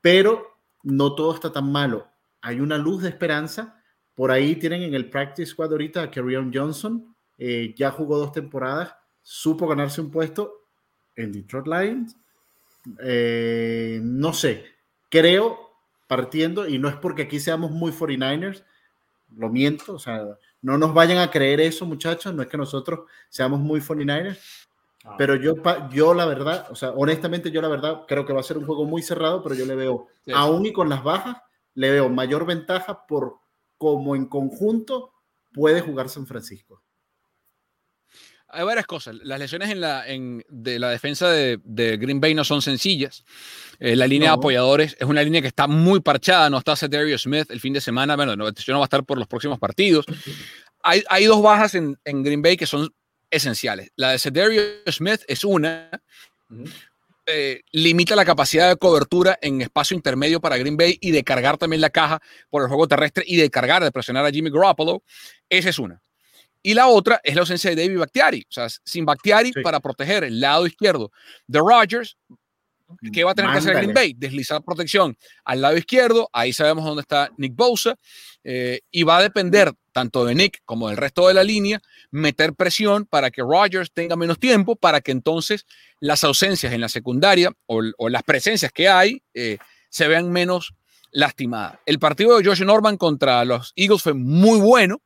pero 0.00 0.56
no 0.82 1.14
todo 1.14 1.34
está 1.34 1.52
tan 1.52 1.70
malo. 1.70 2.08
Hay 2.40 2.58
una 2.58 2.78
luz 2.78 3.02
de 3.02 3.10
esperanza. 3.10 3.82
Por 4.14 4.30
ahí 4.30 4.56
tienen 4.56 4.80
en 4.80 4.94
el 4.94 5.10
practice 5.10 5.50
squad 5.50 5.72
ahorita 5.72 6.00
a 6.04 6.10
Kerryon 6.10 6.50
Johnson. 6.54 7.14
Eh, 7.36 7.74
ya 7.76 7.90
jugó 7.90 8.16
dos 8.16 8.32
temporadas, 8.32 8.94
supo 9.20 9.68
ganarse 9.68 10.00
un 10.00 10.10
puesto 10.10 10.64
en 11.14 11.30
Detroit 11.30 11.66
Lions. 11.66 12.16
no 14.02 14.32
sé, 14.32 14.64
creo, 15.10 15.58
partiendo, 16.06 16.66
y 16.66 16.78
no 16.78 16.88
es 16.88 16.96
porque 16.96 17.24
aquí 17.24 17.38
seamos 17.38 17.72
muy 17.72 17.92
49ers, 17.92 18.64
lo 19.36 19.50
miento, 19.50 19.96
o 19.96 19.98
sea, 19.98 20.38
no 20.62 20.78
nos 20.78 20.94
vayan 20.94 21.18
a 21.18 21.30
creer 21.30 21.60
eso, 21.60 21.86
muchachos. 21.86 22.34
No 22.34 22.42
es 22.42 22.48
que 22.48 22.56
nosotros 22.56 23.00
seamos 23.28 23.60
muy 23.60 23.80
49ers, 23.80 24.38
Ah. 25.04 25.14
Pero 25.16 25.34
yo, 25.36 25.54
yo 25.90 26.12
la 26.12 26.26
verdad, 26.26 26.66
o 26.70 26.74
sea, 26.74 26.90
honestamente 26.90 27.50
yo 27.50 27.62
la 27.62 27.68
verdad 27.68 28.02
creo 28.06 28.26
que 28.26 28.32
va 28.32 28.40
a 28.40 28.44
ser 28.44 28.58
un 28.58 28.66
juego 28.66 28.84
muy 28.84 29.02
cerrado, 29.02 29.42
pero 29.42 29.54
yo 29.54 29.64
le 29.64 29.74
veo, 29.74 30.08
aún 30.34 30.66
y 30.66 30.72
con 30.72 30.88
las 30.88 31.02
bajas, 31.02 31.36
le 31.74 31.90
veo 31.90 32.08
mayor 32.10 32.44
ventaja 32.44 33.06
por 33.06 33.38
cómo 33.78 34.14
en 34.14 34.26
conjunto 34.26 35.12
puede 35.52 35.80
jugar 35.80 36.10
San 36.10 36.26
Francisco. 36.26 36.82
Hay 38.52 38.64
varias 38.64 38.86
cosas. 38.86 39.16
Las 39.22 39.38
lesiones 39.38 39.70
en 39.70 39.80
la, 39.80 40.06
en, 40.08 40.44
de 40.48 40.78
la 40.78 40.90
defensa 40.90 41.30
de, 41.30 41.58
Green 41.96 42.20
Bay 42.20 42.34
no 42.34 42.44
son 42.44 42.62
sencillas. 42.62 43.24
Eh, 43.78 43.96
la 43.96 44.06
línea 44.06 44.30
de 44.30 44.34
apoyadores 44.34 44.96
es 44.98 45.06
una 45.06 45.22
línea 45.22 45.40
que 45.40 45.48
está 45.48 45.66
muy 45.66 46.00
parchada. 46.00 46.50
No 46.50 46.58
está 46.58 46.76
Cedarius 46.76 47.22
Smith 47.22 47.50
el 47.50 47.60
fin 47.60 47.72
de 47.72 47.80
semana. 47.80 48.16
Bueno, 48.16 48.36
no, 48.36 48.44
no 48.44 48.78
va 48.78 48.84
a 48.84 48.84
estar 48.84 49.04
por 49.04 49.18
los 49.18 49.28
próximos 49.28 49.58
partidos. 49.58 50.04
Hay, 50.82 51.02
hay 51.08 51.26
dos 51.26 51.42
bajas 51.42 51.74
en, 51.74 51.98
en, 52.04 52.22
Green 52.22 52.42
Bay 52.42 52.56
que 52.56 52.66
son 52.66 52.92
esenciales. 53.30 53.90
La 53.96 54.12
de 54.12 54.18
Cedarius 54.18 54.64
Smith 54.88 55.22
es 55.28 55.44
una. 55.44 55.90
Eh, 57.26 57.62
limita 57.70 58.16
la 58.16 58.24
capacidad 58.24 58.68
de 58.68 58.76
cobertura 58.76 59.38
en 59.40 59.60
espacio 59.60 59.94
intermedio 59.94 60.40
para 60.40 60.56
Green 60.56 60.76
Bay 60.76 60.98
y 61.00 61.12
de 61.12 61.22
cargar 61.22 61.58
también 61.58 61.80
la 61.80 61.90
caja 61.90 62.20
por 62.48 62.62
el 62.62 62.68
juego 62.68 62.88
terrestre 62.88 63.22
y 63.24 63.36
de 63.36 63.50
cargar, 63.50 63.84
de 63.84 63.92
presionar 63.92 64.24
a 64.24 64.30
Jimmy 64.30 64.50
Garoppolo. 64.50 65.04
Esa 65.48 65.68
es 65.68 65.78
una. 65.78 66.02
Y 66.62 66.74
la 66.74 66.88
otra 66.88 67.20
es 67.24 67.34
la 67.34 67.40
ausencia 67.40 67.70
de 67.70 67.76
David 67.76 67.98
Bakhtiari. 67.98 68.46
O 68.48 68.52
sea, 68.52 68.68
sin 68.84 69.04
Bakhtiari 69.04 69.52
para 69.62 69.80
proteger 69.80 70.24
el 70.24 70.40
lado 70.40 70.66
izquierdo 70.66 71.10
de 71.46 71.58
Rodgers, 71.58 72.16
¿qué 73.12 73.24
va 73.24 73.32
a 73.32 73.34
tener 73.34 73.50
que 73.52 73.58
hacer 73.58 73.74
Green 73.76 73.94
Bay? 73.94 74.14
Deslizar 74.16 74.62
protección 74.62 75.16
al 75.44 75.60
lado 75.62 75.76
izquierdo. 75.76 76.28
Ahí 76.32 76.52
sabemos 76.52 76.84
dónde 76.84 77.02
está 77.02 77.30
Nick 77.36 77.54
Bosa. 77.54 77.96
Eh, 78.42 78.80
y 78.90 79.02
va 79.02 79.18
a 79.18 79.22
depender 79.22 79.72
tanto 79.92 80.24
de 80.24 80.34
Nick 80.34 80.62
como 80.64 80.88
del 80.88 80.96
resto 80.96 81.28
de 81.28 81.34
la 81.34 81.44
línea, 81.44 81.82
meter 82.10 82.54
presión 82.54 83.04
para 83.04 83.30
que 83.30 83.42
Rodgers 83.42 83.92
tenga 83.92 84.16
menos 84.16 84.38
tiempo, 84.38 84.76
para 84.76 85.00
que 85.00 85.12
entonces 85.12 85.66
las 85.98 86.24
ausencias 86.24 86.72
en 86.72 86.80
la 86.80 86.88
secundaria 86.88 87.52
o, 87.66 87.82
las 88.08 88.22
presencias 88.22 88.72
que 88.72 88.88
hay 88.88 89.22
eh, 89.34 89.58
se 89.90 90.08
vean 90.08 90.30
menos 90.30 90.74
lastimadas. 91.10 91.78
El 91.86 91.98
partido 91.98 92.38
de 92.38 92.44
Josh 92.44 92.62
Norman 92.62 92.96
contra 92.96 93.44
los 93.44 93.72
Eagles 93.76 94.02
fue 94.02 94.14
muy 94.14 94.60
bueno 94.60 95.02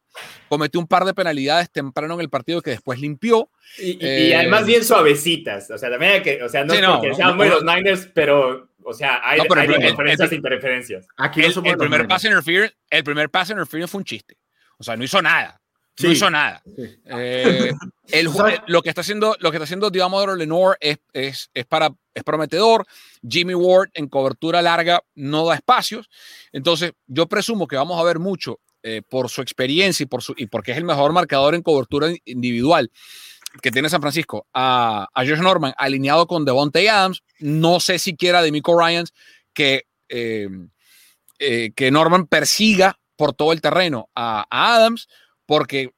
cometió 0.49 0.81
un 0.81 0.87
par 0.87 1.05
de 1.05 1.15
penalidades 1.15 1.71
temprano 1.71 2.15
en 2.15 2.21
el 2.21 2.31
partido 2.31 2.63
que 2.63 2.71
después 2.71 3.01
limpió. 3.01 3.51
Y, 3.79 3.99
eh, 4.01 4.37
además 4.37 4.67
bien 4.67 4.85
suavecitas. 4.85 5.71
O 5.71 5.79
sea, 5.79 5.91
también 5.91 6.13
hay 6.13 6.23
que, 6.23 6.43
o 6.43 6.49
sea, 6.49 6.65
no 6.65 6.75
es 6.75 6.87
porque 6.87 7.15
sean 7.15 7.37
buenos 7.37 7.65
Niners, 7.65 8.09
pero, 8.15 8.69
o 8.83 8.93
sea, 8.93 9.21
hay, 9.23 9.41
diferencias 9.41 10.33
e 10.33 10.35
interferencias. 10.35 11.07
Aquí 11.17 11.43
el, 11.43 11.53
primer 11.77 12.07
pass 12.07 12.25
interference, 12.25 12.75
el 12.91 13.05
primer 13.05 13.31
pass 13.31 13.51
interference 13.51 13.91
fue 13.91 13.99
un 13.99 14.05
chiste. 14.05 14.37
O 14.79 14.85
sea, 14.85 14.97
no 14.97 15.05
hizo 15.05 15.21
nada. 15.23 15.61
No 16.03 16.11
hizo 16.11 16.29
nada. 16.29 16.63
Eh, 16.77 17.73
el, 18.09 18.29
lo, 18.67 18.83
que 18.83 18.89
está 18.89 19.03
haciendo, 19.03 19.37
lo 19.39 19.51
que 19.51 19.59
está 19.59 19.65
haciendo 19.65 19.91
Diamond 19.91 20.37
Lenore 20.37 20.77
es, 20.81 20.99
es, 21.13 21.51
es, 21.55 21.67
para, 21.67 21.91
es 22.13 22.25
prometedor. 22.25 22.85
Jimmy 23.27 23.55
Ward 23.55 23.91
en 23.95 24.09
cobertura 24.09 24.61
larga 24.61 25.03
no 25.15 25.47
da 25.47 25.55
espacios. 25.55 26.11
Entonces, 26.53 26.93
yo 27.07 27.27
presumo 27.27 27.69
que 27.69 27.77
vamos 27.77 28.01
a 28.01 28.05
ver 28.05 28.19
mucho 28.19 28.59
eh, 28.87 29.01
por 29.09 29.31
su 29.31 29.41
experiencia 29.41 30.05
y, 30.05 30.07
por 30.07 30.23
su, 30.23 30.35
y 30.37 30.47
porque 30.47 30.73
es 30.73 30.79
el 30.79 30.85
mejor 30.85 31.11
marcador 31.15 31.55
en 31.55 31.63
cobertura 31.63 32.09
individual 32.27 32.91
que 33.63 33.71
tiene 33.71 33.89
San 33.89 34.03
Francisco, 34.03 34.47
a, 34.53 35.09
a 35.15 35.21
Josh 35.21 35.41
Norman 35.41 35.73
alineado 35.79 36.27
con 36.27 36.45
Devontae 36.45 36.91
Adams, 36.91 37.23
no 37.39 37.81
sé 37.81 37.99
siquiera 37.99 38.43
de 38.43 38.53
Miko 38.53 38.79
Ryans 38.79 39.15
que, 39.55 39.87
eh, 40.11 40.49
eh, 41.39 41.71
que 41.75 41.91
Norman 41.91 42.27
persiga 42.27 42.99
por 43.17 43.33
todo 43.33 43.53
el 43.53 43.63
terreno 43.63 44.11
a, 44.15 44.45
a 44.51 44.75
Adams, 44.75 45.09
porque 45.47 45.93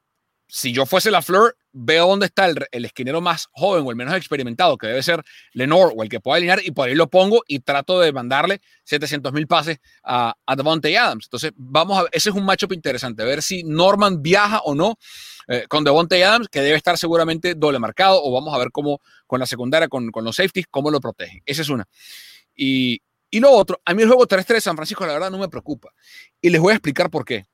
si 0.47 0.71
yo 0.71 0.85
fuese 0.85 1.11
la 1.11 1.21
Fleur, 1.21 1.57
veo 1.73 2.07
dónde 2.07 2.25
está 2.25 2.47
el, 2.47 2.85
esquinero 2.85 3.21
más 3.21 3.47
joven 3.51 3.85
o 3.85 3.91
el 3.91 3.95
menos 3.95 4.15
experimentado, 4.15 4.77
que 4.77 4.87
debe 4.87 5.03
ser 5.03 5.23
Lenore 5.51 5.93
o 5.95 6.03
el 6.03 6.09
que 6.09 6.19
pueda 6.19 6.37
alinear, 6.37 6.61
y 6.63 6.71
por 6.71 6.87
ahí 6.87 6.95
lo 6.95 7.09
pongo 7.09 7.43
y 7.47 7.59
trato 7.59 7.99
de 7.99 8.11
mandarle 8.11 8.61
700 8.85 9.33
mil 9.33 9.45
pases 9.45 9.79
a, 10.03 10.33
a 10.45 10.55
Devontae 10.55 10.97
Adams. 10.97 11.25
Entonces, 11.25 11.51
vamos 11.55 11.99
a 11.99 12.07
ese 12.11 12.29
es 12.29 12.35
un 12.35 12.45
matchup 12.45 12.73
interesante, 12.73 13.23
ver 13.23 13.41
si 13.41 13.63
Norman 13.63 14.21
viaja 14.21 14.61
o 14.61 14.73
no 14.73 14.97
eh, 15.47 15.65
con 15.67 15.83
Devontae 15.83 16.23
Adams, 16.23 16.47
que 16.49 16.61
debe 16.61 16.77
estar 16.77 16.97
seguramente 16.97 17.53
doble 17.55 17.79
marcado, 17.79 18.21
o 18.23 18.31
vamos 18.31 18.53
a 18.53 18.57
ver 18.57 18.71
cómo 18.71 19.01
con 19.25 19.39
la 19.39 19.45
secundaria, 19.45 19.87
con, 19.87 20.11
con 20.11 20.23
los 20.23 20.35
safeties, 20.35 20.65
cómo 20.71 20.89
lo 20.89 20.99
protegen. 20.99 21.41
Esa 21.45 21.61
es 21.61 21.69
una. 21.69 21.85
Y, 22.55 23.01
y 23.29 23.39
lo 23.39 23.51
otro, 23.51 23.81
a 23.83 23.93
mí 23.93 24.01
el 24.01 24.07
juego 24.07 24.25
3-3 24.25 24.45
de 24.47 24.61
San 24.61 24.75
Francisco, 24.75 25.05
la 25.05 25.13
verdad, 25.13 25.29
no 25.29 25.37
me 25.37 25.49
preocupa. 25.49 25.91
Y 26.41 26.49
les 26.49 26.61
voy 26.61 26.71
a 26.71 26.75
explicar 26.75 27.09
por 27.09 27.25
qué. 27.25 27.45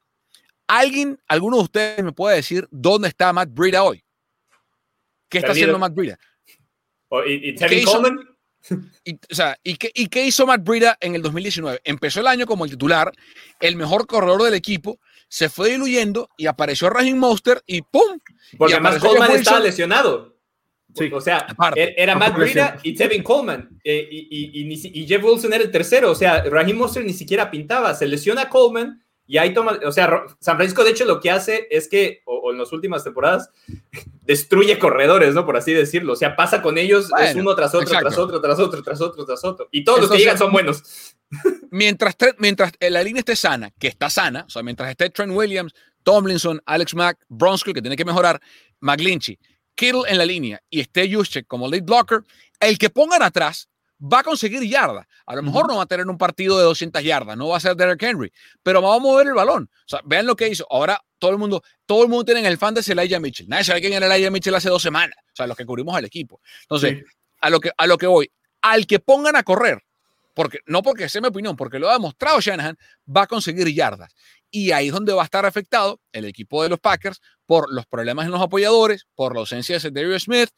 ¿Alguien, 0.73 1.19
alguno 1.27 1.57
de 1.57 1.63
ustedes 1.63 2.03
me 2.03 2.13
puede 2.13 2.37
decir 2.37 2.67
dónde 2.71 3.07
está 3.07 3.31
Matt 3.31 3.49
Breida 3.51 3.83
hoy? 3.83 4.03
¿Qué 5.29 5.37
está 5.37 5.51
haciendo 5.51 5.77
Matt 5.77 5.93
Breida? 5.93 6.17
¿Y, 7.27 7.53
Tevin 7.53 7.85
Coleman? 7.85 8.19
Y, 9.03 9.13
o 9.13 9.35
sea, 9.35 9.55
¿y, 9.61 9.75
qué, 9.75 9.91
¿Y 9.93 10.07
qué 10.07 10.25
hizo 10.25 10.47
Matt 10.47 10.63
Breida 10.63 10.97
en 10.99 11.13
el 11.13 11.21
2019? 11.21 11.81
Empezó 11.83 12.21
el 12.21 12.27
año 12.27 12.47
como 12.47 12.65
el 12.65 12.71
titular, 12.71 13.11
el 13.59 13.75
mejor 13.75 14.07
corredor 14.07 14.41
del 14.41 14.55
equipo, 14.55 14.99
se 15.27 15.47
fue 15.47 15.69
diluyendo 15.69 16.27
y 16.37 16.47
apareció 16.47 16.89
Raheem 16.89 17.17
Monster 17.19 17.61
y 17.67 17.83
¡pum! 17.83 18.19
Porque 18.57 18.73
además 18.73 18.97
Coleman 18.97 19.31
estaba 19.31 19.59
lesionado. 19.59 20.39
Sí. 20.95 21.11
O 21.13 21.21
sea, 21.21 21.45
e-, 21.75 21.93
era 21.97 22.15
Matt 22.15 22.35
Breida 22.35 22.79
y 22.81 22.95
Tevin 22.95 23.21
Coleman. 23.21 23.79
Eh, 23.83 24.07
y, 24.09 25.01
y, 25.01 25.07
Jeff 25.07 25.23
Wilson 25.23 25.53
era 25.53 25.63
el 25.63 25.69
tercero. 25.69 26.09
O 26.09 26.15
sea, 26.15 26.41
Raheem 26.43 26.77
Monster 26.77 27.05
ni 27.05 27.13
siquiera 27.13 27.51
pintaba. 27.51 27.93
Se 27.93 28.07
lesiona 28.07 28.49
Coleman 28.49 29.02
y 29.25 29.37
ahí 29.37 29.53
toma, 29.53 29.79
o 29.85 29.91
sea, 29.91 30.25
San 30.39 30.57
Francisco 30.57 30.83
de 30.83 30.91
hecho 30.91 31.05
lo 31.05 31.19
que 31.19 31.31
hace 31.31 31.67
es 31.71 31.87
que, 31.87 32.21
o, 32.25 32.51
en 32.51 32.57
las 32.57 32.71
últimas 32.73 33.03
temporadas, 33.03 33.49
destruye 34.21 34.77
corredores, 34.79 35.33
¿no? 35.33 35.45
Por 35.45 35.57
así 35.57 35.73
decirlo. 35.73 36.13
O 36.13 36.15
sea, 36.15 36.35
pasa 36.35 36.61
con 36.61 36.77
ellos, 36.77 37.09
es 37.21 37.35
uno 37.35 37.55
tras 37.55 37.73
otro, 37.73 37.97
tras 37.99 38.17
otro, 38.17 38.41
tras 38.41 38.59
otro, 38.59 38.83
tras 38.83 39.01
otro, 39.01 39.25
tras 39.25 39.43
otro. 39.43 39.67
Y 39.71 39.83
todos 39.83 40.01
los 40.01 40.11
que 40.11 40.17
llegan 40.17 40.37
son 40.37 40.51
buenos. 40.51 41.15
Mientras, 41.71 42.15
mientras 42.37 42.71
la 42.79 43.01
línea 43.01 43.21
esté 43.21 43.35
sana, 43.35 43.71
que 43.79 43.87
está 43.87 44.07
sana, 44.07 44.45
o 44.45 44.49
sea, 44.51 44.61
mientras 44.61 44.91
esté 44.91 45.09
Trent 45.09 45.33
Williams, 45.33 45.73
Tomlinson, 46.03 46.61
Alex 46.67 46.93
Mack, 46.93 47.17
Bronskill, 47.27 47.73
que 47.73 47.81
tiene 47.81 47.95
que 47.95 48.05
mejorar, 48.05 48.39
McGlinchy, 48.81 49.39
Kittle 49.73 50.03
en 50.07 50.19
la 50.19 50.25
línea 50.25 50.61
y 50.69 50.81
esté 50.81 51.11
Juszczyk 51.11 51.47
como 51.47 51.67
late 51.67 51.81
blocker, 51.81 52.21
el 52.59 52.77
que 52.77 52.91
pongan 52.91 53.23
atrás 53.23 53.67
va 54.03 54.19
a 54.19 54.23
conseguir 54.23 54.63
yardas. 54.63 55.05
A 55.25 55.35
lo 55.35 55.43
mejor 55.43 55.67
no 55.67 55.77
va 55.77 55.83
a 55.83 55.85
tener 55.85 56.07
un 56.07 56.17
partido 56.17 56.57
de 56.57 56.63
200 56.65 57.03
yardas, 57.03 57.37
no 57.37 57.47
va 57.49 57.57
a 57.57 57.59
ser 57.59 57.75
Derek 57.75 58.01
Henry, 58.01 58.31
pero 58.61 58.81
va 58.81 58.95
a 58.95 58.99
mover 58.99 59.27
el 59.27 59.33
balón. 59.33 59.69
O 59.73 59.87
sea, 59.87 60.01
vean 60.03 60.25
lo 60.25 60.35
que 60.35 60.47
hizo. 60.47 60.65
Ahora 60.69 61.01
todo 61.19 61.31
el 61.31 61.37
mundo, 61.37 61.63
todo 61.85 62.03
el 62.03 62.09
mundo 62.09 62.25
tiene 62.25 62.41
en 62.41 62.45
el 62.47 62.57
fan 62.57 62.73
de 62.73 62.81
Elijah 62.85 63.19
Mitchell. 63.19 63.47
Nadie 63.47 63.63
sabe 63.63 63.81
quién 63.81 63.93
era 63.93 64.13
Elijah 64.13 64.29
Mitchell 64.29 64.55
hace 64.55 64.69
dos 64.69 64.81
semanas. 64.81 65.15
O 65.19 65.35
sea, 65.35 65.47
los 65.47 65.55
que 65.55 65.65
cubrimos 65.65 65.95
al 65.95 66.05
equipo. 66.05 66.41
Entonces, 66.63 67.03
a, 67.39 67.49
lo 67.49 67.59
que, 67.59 67.71
a 67.77 67.87
lo 67.87 67.97
que 67.97 68.07
voy, 68.07 68.31
al 68.61 68.85
que 68.85 68.99
pongan 68.99 69.35
a 69.35 69.43
correr, 69.43 69.81
porque 70.33 70.59
no 70.65 70.81
porque 70.81 71.07
sea 71.07 71.21
mi 71.21 71.27
opinión, 71.27 71.55
porque 71.55 71.79
lo 71.79 71.89
ha 71.89 71.93
demostrado 71.93 72.41
Shanahan, 72.41 72.77
va 73.07 73.23
a 73.23 73.27
conseguir 73.27 73.67
yardas. 73.73 74.13
Y 74.51 74.71
ahí 74.71 74.87
es 74.87 74.93
donde 74.93 75.13
va 75.13 75.21
a 75.21 75.25
estar 75.25 75.45
afectado 75.45 75.99
el 76.11 76.25
equipo 76.25 76.61
de 76.61 76.69
los 76.69 76.79
Packers 76.79 77.21
por 77.45 77.71
los 77.73 77.85
problemas 77.85 78.25
en 78.25 78.31
los 78.31 78.41
apoyadores, 78.41 79.07
por 79.15 79.33
la 79.33 79.41
ausencia 79.41 79.79
de 79.79 79.91
Darius 79.91 80.23
Smith, 80.23 80.49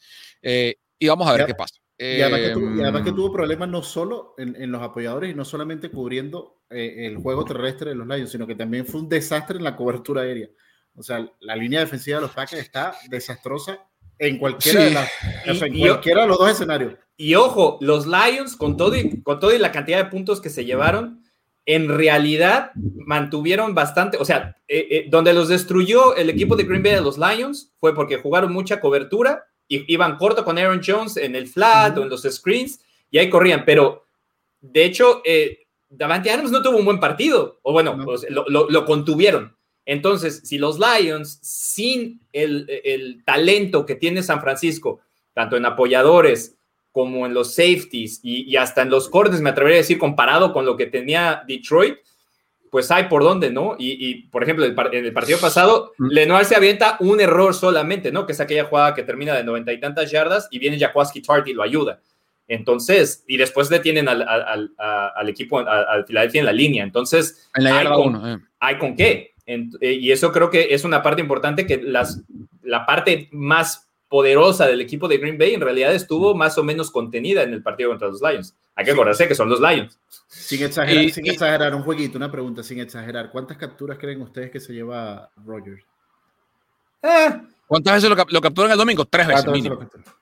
eh, 0.41 0.75
y 0.97 1.07
vamos 1.07 1.27
a 1.27 1.33
ver 1.33 1.45
qué 1.45 1.55
pasa. 1.55 1.75
Y 1.97 2.21
además, 2.21 3.03
que 3.03 3.11
tuvo, 3.13 3.27
em, 3.27 3.33
problemas 3.33 3.69
no 3.69 3.81
solo 3.81 4.35
en, 4.37 4.71
los 4.71 4.81
apoyadores 4.81 5.31
y 5.31 5.33
no 5.33 5.45
solamente 5.45 5.89
cubriendo 5.89 6.61
eh, 6.69 7.07
el 7.07 7.17
juego 7.17 7.45
terrestre 7.45 7.91
de 7.91 7.95
los 7.95 8.07
Lions, 8.07 8.31
sino 8.31 8.45
que 8.45 8.55
también 8.55 8.85
fue 8.85 9.01
un 9.01 9.09
desastre 9.09 9.57
en 9.57 9.63
la 9.63 9.75
cobertura 9.75 10.23
aérea. 10.23 10.49
O 10.95 11.03
sea, 11.03 11.25
la 11.39 11.55
línea 11.55 11.79
defensiva 11.79 12.17
de 12.17 12.23
los 12.23 12.31
Packers 12.31 12.61
está 12.61 12.95
desastrosa 13.09 13.79
en 14.17 14.37
cualquiera, 14.37 14.81
de, 14.81 15.79
cualquiera 15.79 16.21
de 16.21 16.27
los 16.27 16.37
dos 16.37 16.51
escenarios. 16.51 16.95
Y 17.17 17.35
ojo, 17.35 17.77
los 17.81 18.05
Lions, 18.05 18.55
con 18.55 18.75
todo, 18.77 18.95
y, 18.95 19.21
con 19.21 19.39
todo 19.39 19.53
y 19.53 19.59
la 19.59 19.71
cantidad 19.71 19.97
de 19.97 20.09
puntos 20.09 20.41
que 20.41 20.49
se 20.49 20.65
llevaron, 20.65 21.23
en 21.65 21.89
realidad 21.89 22.71
mantuvieron 22.75 23.73
bastante, 23.73 24.17
o 24.17 24.25
sea, 24.25 24.55
eh, 24.67 24.87
eh, 24.91 25.05
donde 25.09 25.33
los 25.33 25.47
destruyó 25.47 26.15
el 26.15 26.29
equipo 26.29 26.55
de 26.55 26.63
Green 26.63 26.83
Bay 26.83 26.93
de 26.93 27.01
los 27.01 27.17
Lions 27.17 27.73
fue 27.79 27.95
porque 27.95 28.17
jugaron 28.17 28.53
mucha 28.53 28.79
cobertura 28.79 29.45
iban 29.67 30.17
corto 30.17 30.43
con 30.43 30.57
Aaron 30.57 30.81
Jones 30.85 31.17
en 31.17 31.35
el 31.35 31.47
flat 31.47 31.97
o 31.97 32.03
en 32.03 32.09
los 32.09 32.23
screens 32.23 32.79
y 33.09 33.17
ahí 33.17 33.29
corrían, 33.29 33.63
pero 33.65 34.05
de 34.71 34.85
hecho, 34.85 35.21
eh, 35.23 35.67
Davante 35.89 36.31
Adams 36.31 36.51
no 36.51 36.61
tuvo 36.61 36.77
un 36.77 36.85
buen 36.85 36.99
partido, 36.99 37.59
o 37.61 37.71
bueno, 37.71 37.97
pues, 38.03 38.25
lo, 38.29 38.85
contuvieron. 38.85 39.55
Entonces, 39.85 40.41
si 40.43 40.57
los 40.57 40.79
Lions, 40.79 41.39
sin 41.41 42.21
el, 42.33 43.21
talento 43.25 43.85
que 43.85 43.95
tiene 43.95 44.23
San 44.23 44.41
Francisco, 44.41 45.01
tanto 45.33 45.55
en 45.55 45.65
apoyadores 45.65 46.57
como 46.91 47.25
en 47.25 47.33
los 47.33 47.53
safeties 47.53 48.21
y, 48.23 48.55
hasta 48.55 48.81
en 48.81 48.89
los 48.89 49.09
cortes, 49.09 49.41
me 49.41 49.51
atrevería 49.51 49.77
a 49.77 49.81
decir, 49.81 49.99
comparado 49.99 50.53
con 50.53 50.65
lo 50.65 50.75
que 50.75 50.87
tenía 50.87 51.43
Detroit, 51.47 51.97
pues 52.75 52.91
hay 52.91 53.05
por 53.05 53.23
dónde, 53.23 53.51
¿no? 53.51 53.77
Y, 53.79 54.23
por 54.23 54.43
ejemplo, 54.43 54.65
en 54.65 55.05
el 55.05 55.13
partido 55.13 55.39
pasado. 55.39 55.93
Lenoir 55.97 56.43
se 56.43 56.57
avienta 56.57 56.97
un 56.99 57.21
error 57.21 57.53
solamente, 57.53 58.11
¿no? 58.11 58.25
Que 58.25 58.33
es 58.33 58.41
aquella 58.41 58.65
jugada 58.65 58.93
que 58.93 59.03
termina 59.03 59.33
de 59.33 59.45
noventa 59.45 59.71
y 59.71 59.79
tantas 59.79 60.11
yardas 60.11 60.49
y 60.51 60.59
viene 60.59 60.77
Jaquaski 60.77 61.21
Tart 61.21 61.47
y 61.47 61.53
lo 61.53 61.63
ayuda. 61.63 62.01
Entonces, 62.49 63.23
y 63.29 63.37
después 63.37 63.69
detienen 63.69 64.09
al, 64.09 64.23
al, 64.27 65.29
equipo, 65.29 65.59
al 65.59 66.03
Philadelphia 66.03 66.39
en 66.39 66.45
la 66.47 66.51
línea. 66.51 66.83
Entonces, 66.83 67.49
hay, 67.53 67.85
con, 67.85 68.27
eh. 68.27 68.39
hay, 68.59 68.77
con, 68.77 68.93
qué. 68.97 69.31
Eh, 69.45 69.93
y 69.93 70.11
eso 70.11 70.33
creo 70.33 70.49
que 70.49 70.67
es 70.71 70.83
una 70.83 71.01
parte 71.01 71.21
importante 71.21 71.65
que 71.65 71.77
las, 71.77 72.23
la 72.61 72.85
parte 72.85 73.29
más 73.31 73.89
poderosa 74.09 74.67
del 74.67 74.81
equipo 74.81 75.07
de 75.07 75.17
Green 75.17 75.37
Bay 75.37 75.53
en 75.53 75.61
realidad 75.61 75.95
estuvo 75.95 76.35
más 76.35 76.57
o 76.57 76.63
menos 76.65 76.91
contenida 76.91 77.41
en 77.43 77.53
el 77.53 77.63
partido 77.63 77.91
contra 77.91 78.09
los 78.09 78.21
Lions. 78.21 78.53
Hay 78.75 78.83
que 78.85 78.91
acordarse 78.91 79.27
que 79.27 79.35
son 79.35 79.49
los 79.49 79.59
Lions. 79.61 79.97
Sin 80.27 80.61
exagerar, 80.63 81.09
sin 81.09 81.25
exagerar, 81.27 81.73
un 81.73 81.83
jueguito, 81.83 82.17
una 82.17 82.29
pregunta, 82.29 82.61
sin 82.61 82.79
exagerar. 82.79 83.31
¿Cuántas 83.31 83.57
capturas 83.57 83.97
creen 83.97 84.21
ustedes 84.21 84.51
que 84.51 84.59
se 84.59 84.73
lleva 84.73 85.29
Rogers? 85.45 85.83
Eh, 87.01 87.41
¿Cuántas 87.67 87.95
veces 87.95 88.09
lo, 88.09 88.15
lo 88.29 88.41
capturan 88.41 88.71
el 88.71 88.77
domingo? 88.77 89.05
Tres 89.05 89.27
veces, 89.27 89.47
mínimo. 89.47 89.79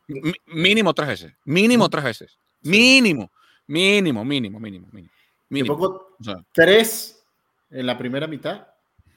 Mi- 0.08 0.34
Mínimo 0.48 0.94
tres 0.94 1.08
veces. 1.08 1.34
Mínimo 1.46 1.90
tres 1.90 2.04
veces. 2.04 2.38
Mínimo. 2.62 3.32
Mínimo, 3.68 4.24
mínimo, 4.24 4.60
mínimo, 4.60 4.88
mínimo. 4.92 5.12
Yo 5.14 5.46
mínimo. 5.50 5.76
pongo 5.78 6.16
O 6.20 6.24
sea, 6.24 6.36
tres 6.52 7.26
en 7.72 7.86
la 7.88 7.98
primera 7.98 8.28
mitad, 8.28 8.68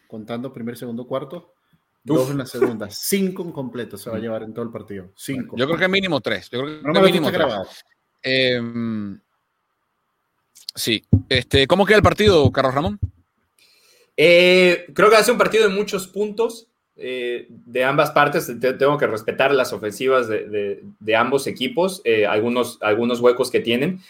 contando 0.08 0.52
primer, 0.52 0.76
segundo, 0.76 1.06
cuarto. 1.06 1.52
Dos 2.02 2.30
en 2.30 2.38
la 2.38 2.46
segunda. 2.46 2.88
Cinco 2.88 3.42
en 3.42 3.50
completo 3.52 3.96
se 3.98 4.08
va 4.08 4.16
a 4.16 4.20
llevar 4.20 4.44
en 4.44 4.54
todo 4.54 4.64
el 4.64 4.70
partido. 4.70 5.10
Cinco. 5.16 5.56
yo 5.56 5.66
creo 5.66 5.78
que 5.78 5.88
mínimo 5.88 6.20
tres. 6.20 6.48
Yo 6.48 6.60
creo 6.62 6.80
que 6.80 6.86
no 6.86 6.92
me 6.94 7.02
mínimo 7.02 7.30
tres. 7.30 7.84
Eh, 8.22 8.60
sí. 10.74 11.04
Este, 11.28 11.66
¿Cómo 11.66 11.86
queda 11.86 11.96
el 11.98 12.02
partido, 12.02 12.50
Carlos 12.52 12.74
Ramón? 12.74 12.98
Eh, 14.16 14.86
creo 14.94 15.10
que 15.10 15.16
ser 15.22 15.32
un 15.32 15.38
partido 15.38 15.68
de 15.68 15.74
muchos 15.74 16.06
puntos 16.08 16.68
eh, 16.96 17.46
de 17.50 17.84
ambas 17.84 18.10
partes. 18.12 18.46
Te- 18.60 18.72
tengo 18.74 18.96
que 18.98 19.06
respetar 19.06 19.52
las 19.52 19.72
ofensivas 19.72 20.28
de 20.28 21.16
ambos 21.16 21.46
equipos, 21.46 22.00
eh, 22.04 22.26
algunos, 22.26 22.78
algunos 22.80 23.20
huecos 23.20 23.50
que 23.50 23.60
tienen. 23.60 24.00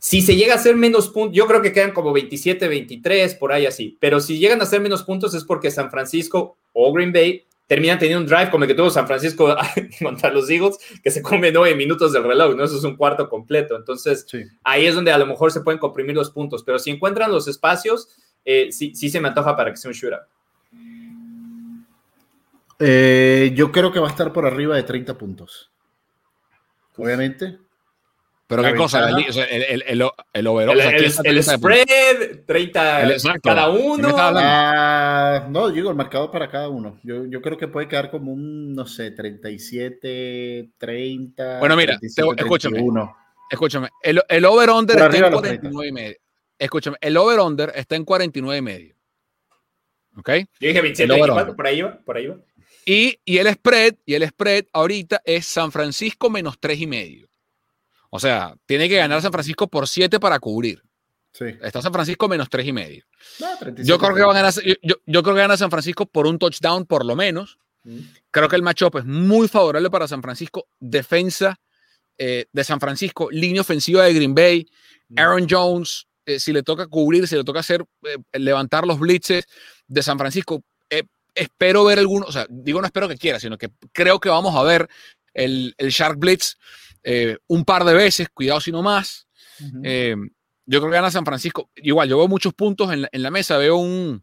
Si 0.00 0.22
se 0.22 0.36
llega 0.36 0.54
a 0.54 0.56
hacer 0.56 0.76
menos 0.76 1.08
puntos, 1.08 1.36
yo 1.36 1.46
creo 1.46 1.60
que 1.60 1.72
quedan 1.72 1.92
como 1.92 2.12
27, 2.12 2.68
23, 2.68 3.34
por 3.34 3.52
ahí 3.52 3.66
así. 3.66 3.98
Pero 4.00 4.20
si 4.20 4.38
llegan 4.38 4.60
a 4.60 4.64
hacer 4.64 4.80
menos 4.80 5.02
puntos 5.02 5.34
es 5.34 5.44
porque 5.44 5.70
San 5.70 5.90
Francisco 5.90 6.56
o 6.72 6.90
Green 6.92 7.12
Bay 7.12 7.44
terminan 7.70 8.00
teniendo 8.00 8.20
un 8.22 8.26
drive 8.26 8.50
como 8.50 8.64
el 8.64 8.68
que 8.68 8.74
tuvo 8.74 8.90
San 8.90 9.06
Francisco 9.06 9.54
contra 10.02 10.32
los 10.32 10.50
Eagles, 10.50 10.76
que 11.04 11.10
se 11.12 11.22
come 11.22 11.52
nueve 11.52 11.76
minutos 11.76 12.12
del 12.12 12.24
reloj, 12.24 12.56
¿no? 12.56 12.64
Eso 12.64 12.76
es 12.76 12.82
un 12.82 12.96
cuarto 12.96 13.28
completo. 13.28 13.76
Entonces, 13.76 14.26
Sí. 14.28 14.42
ahí 14.64 14.86
es 14.86 14.96
donde 14.96 15.12
a 15.12 15.18
lo 15.18 15.24
mejor 15.24 15.52
se 15.52 15.60
pueden 15.60 15.78
comprimir 15.78 16.16
los 16.16 16.32
puntos. 16.32 16.64
Pero 16.64 16.80
si 16.80 16.90
encuentran 16.90 17.30
los 17.30 17.46
espacios, 17.46 18.08
eh, 18.44 18.72
sí, 18.72 18.92
sí 18.96 19.08
se 19.08 19.20
me 19.20 19.28
antoja 19.28 19.56
para 19.56 19.70
que 19.70 19.76
sea 19.76 19.88
un 19.88 19.94
shootout. 19.94 20.22
Eh, 22.80 23.52
yo 23.54 23.70
creo 23.70 23.92
que 23.92 24.00
va 24.00 24.08
a 24.08 24.10
estar 24.10 24.32
por 24.32 24.46
arriba 24.46 24.74
de 24.74 24.82
30 24.82 25.16
puntos. 25.16 25.70
Obviamente. 26.96 27.56
Pero 28.50 28.62
La 28.62 28.72
qué 28.72 28.76
cosa, 28.76 29.08
el, 29.08 29.16
el, 29.16 29.62
el, 29.62 29.82
el, 30.02 30.10
el 30.34 30.46
overall, 30.48 30.74
El, 30.74 30.78
o 30.78 30.82
sea, 30.82 30.90
el- 30.90 30.96
¿quién 30.98 31.08
está 31.10 31.22
el 31.22 31.34
30 31.36 31.52
puntos? 31.58 31.80
spread, 31.86 32.38
30 32.46 33.02
El- 33.02 33.10
exacto. 33.12 33.40
cada 33.48 33.66
¿Qué 33.66 33.72
me 33.78 33.84
uno. 33.86 34.14
Ah, 34.18 35.46
no, 35.48 35.70
digo, 35.70 35.88
el 35.90 35.96
marcador 35.96 36.30
para 36.30 36.50
cada 36.50 36.68
uno. 36.68 36.98
Yo, 37.02 37.24
yo 37.26 37.40
creo 37.40 37.56
que 37.56 37.68
puede 37.68 37.88
quedar 37.88 38.10
como 38.10 38.32
un, 38.32 38.74
no 38.74 38.86
sé, 38.86 39.12
37, 39.12 40.70
30. 40.78 41.58
Bueno, 41.60 41.76
mira, 41.76 41.98
37, 41.98 42.34
te- 42.36 42.42
escúchame. 42.42 42.74
31. 42.74 43.16
Escúchame, 43.50 43.88
el, 44.02 44.20
el 44.28 44.44
over-under 44.44 44.96
está 44.96 45.06
en 45.06 45.12
de 45.22 45.30
los 45.30 45.42
30. 45.42 45.60
49 45.60 45.88
y 45.88 45.92
medio. 45.92 46.16
Escúchame, 46.58 46.96
el 47.00 47.16
over-under 47.16 47.72
está 47.74 47.96
en 47.96 48.04
49 48.04 48.58
y 48.58 48.62
medio. 48.62 48.94
¿Ok? 50.16 50.28
Yo 50.60 50.68
dije 50.68 50.80
27, 50.80 51.04
El 51.04 51.10
over 51.12 51.30
24, 51.30 51.56
por 51.56 51.66
ahí 51.66 51.80
va, 51.82 51.98
por 52.04 52.16
ahí 52.16 52.26
va. 52.26 52.36
Y, 52.84 53.18
y 53.24 53.38
el 53.38 53.48
spread, 53.52 53.94
y 54.04 54.14
el 54.14 54.26
spread 54.28 54.64
ahorita 54.72 55.20
es 55.24 55.46
San 55.46 55.70
Francisco 55.70 56.28
menos 56.30 56.58
3 56.58 56.80
y 56.80 56.86
medio. 56.88 57.29
O 58.10 58.18
sea, 58.18 58.56
tiene 58.66 58.88
que 58.88 58.96
ganar 58.96 59.22
San 59.22 59.32
Francisco 59.32 59.68
por 59.68 59.88
7 59.88 60.18
para 60.20 60.38
cubrir. 60.40 60.82
Sí. 61.32 61.44
Está 61.62 61.80
San 61.80 61.92
Francisco 61.92 62.28
menos 62.28 62.50
3 62.50 62.66
y 62.66 62.72
medio. 62.72 63.04
No, 63.38 63.56
37, 63.58 63.88
Yo 63.88 63.98
creo 63.98 64.14
que 64.14 64.22
va 64.22 64.32
a 64.32 64.34
ganar, 64.34 64.52
yo, 64.82 65.22
creo 65.22 65.34
que 65.34 65.40
gana 65.40 65.56
San 65.56 65.70
Francisco 65.70 66.06
por 66.06 66.26
un 66.26 66.38
touchdown 66.38 66.86
por 66.86 67.06
lo 67.06 67.14
menos. 67.14 67.58
Creo 68.30 68.48
que 68.48 68.56
el 68.56 68.62
matchup 68.62 68.96
es 68.98 69.06
muy 69.06 69.48
favorable 69.48 69.88
para 69.88 70.06
San 70.06 70.20
Francisco. 70.20 70.66
Defensa 70.80 71.58
eh, 72.18 72.46
de 72.52 72.64
San 72.64 72.80
Francisco, 72.80 73.30
línea 73.30 73.62
ofensiva 73.62 74.04
de 74.04 74.12
Green 74.12 74.34
Bay, 74.34 74.68
Aaron 75.16 75.46
Jones, 75.48 76.06
eh, 76.26 76.38
si 76.38 76.52
le 76.52 76.62
toca 76.62 76.86
cubrir, 76.86 77.26
si 77.26 77.36
le 77.36 77.44
toca 77.44 77.60
hacer, 77.60 77.82
eh, 78.02 78.38
levantar 78.38 78.86
los 78.86 78.98
blitzes 78.98 79.46
de 79.86 80.02
San 80.02 80.18
Francisco. 80.18 80.62
espero 81.32 81.84
ver 81.84 82.00
alguno, 82.00 82.26
o 82.26 82.32
sea, 82.32 82.46
digo 82.50 82.80
no 82.80 82.86
espero 82.86 83.08
que 83.08 83.16
quiera, 83.16 83.38
sino 83.40 83.56
que 83.56 83.70
creo 83.92 84.18
que 84.18 84.28
vamos 84.28 84.54
a 84.56 84.62
ver 84.64 84.88
el, 85.32 85.74
el 85.78 85.90
Shark 85.90 86.18
Blitz 86.18 86.58
eh, 87.02 87.38
un 87.46 87.64
par 87.64 87.84
de 87.84 87.94
veces, 87.94 88.28
cuidado 88.28 88.60
si 88.60 88.72
no 88.72 88.82
más. 88.82 89.26
Eh, 89.82 90.16
yo 90.66 90.80
creo 90.80 90.90
que 90.90 90.96
gana 90.96 91.10
San 91.10 91.24
Francisco. 91.24 91.70
Igual, 91.76 92.08
yo 92.08 92.18
veo 92.18 92.28
muchos 92.28 92.54
puntos 92.54 92.92
en 92.92 93.02
la, 93.02 93.08
en 93.12 93.22
la 93.22 93.30
mesa. 93.30 93.58
Veo 93.58 93.76
un, 93.76 94.22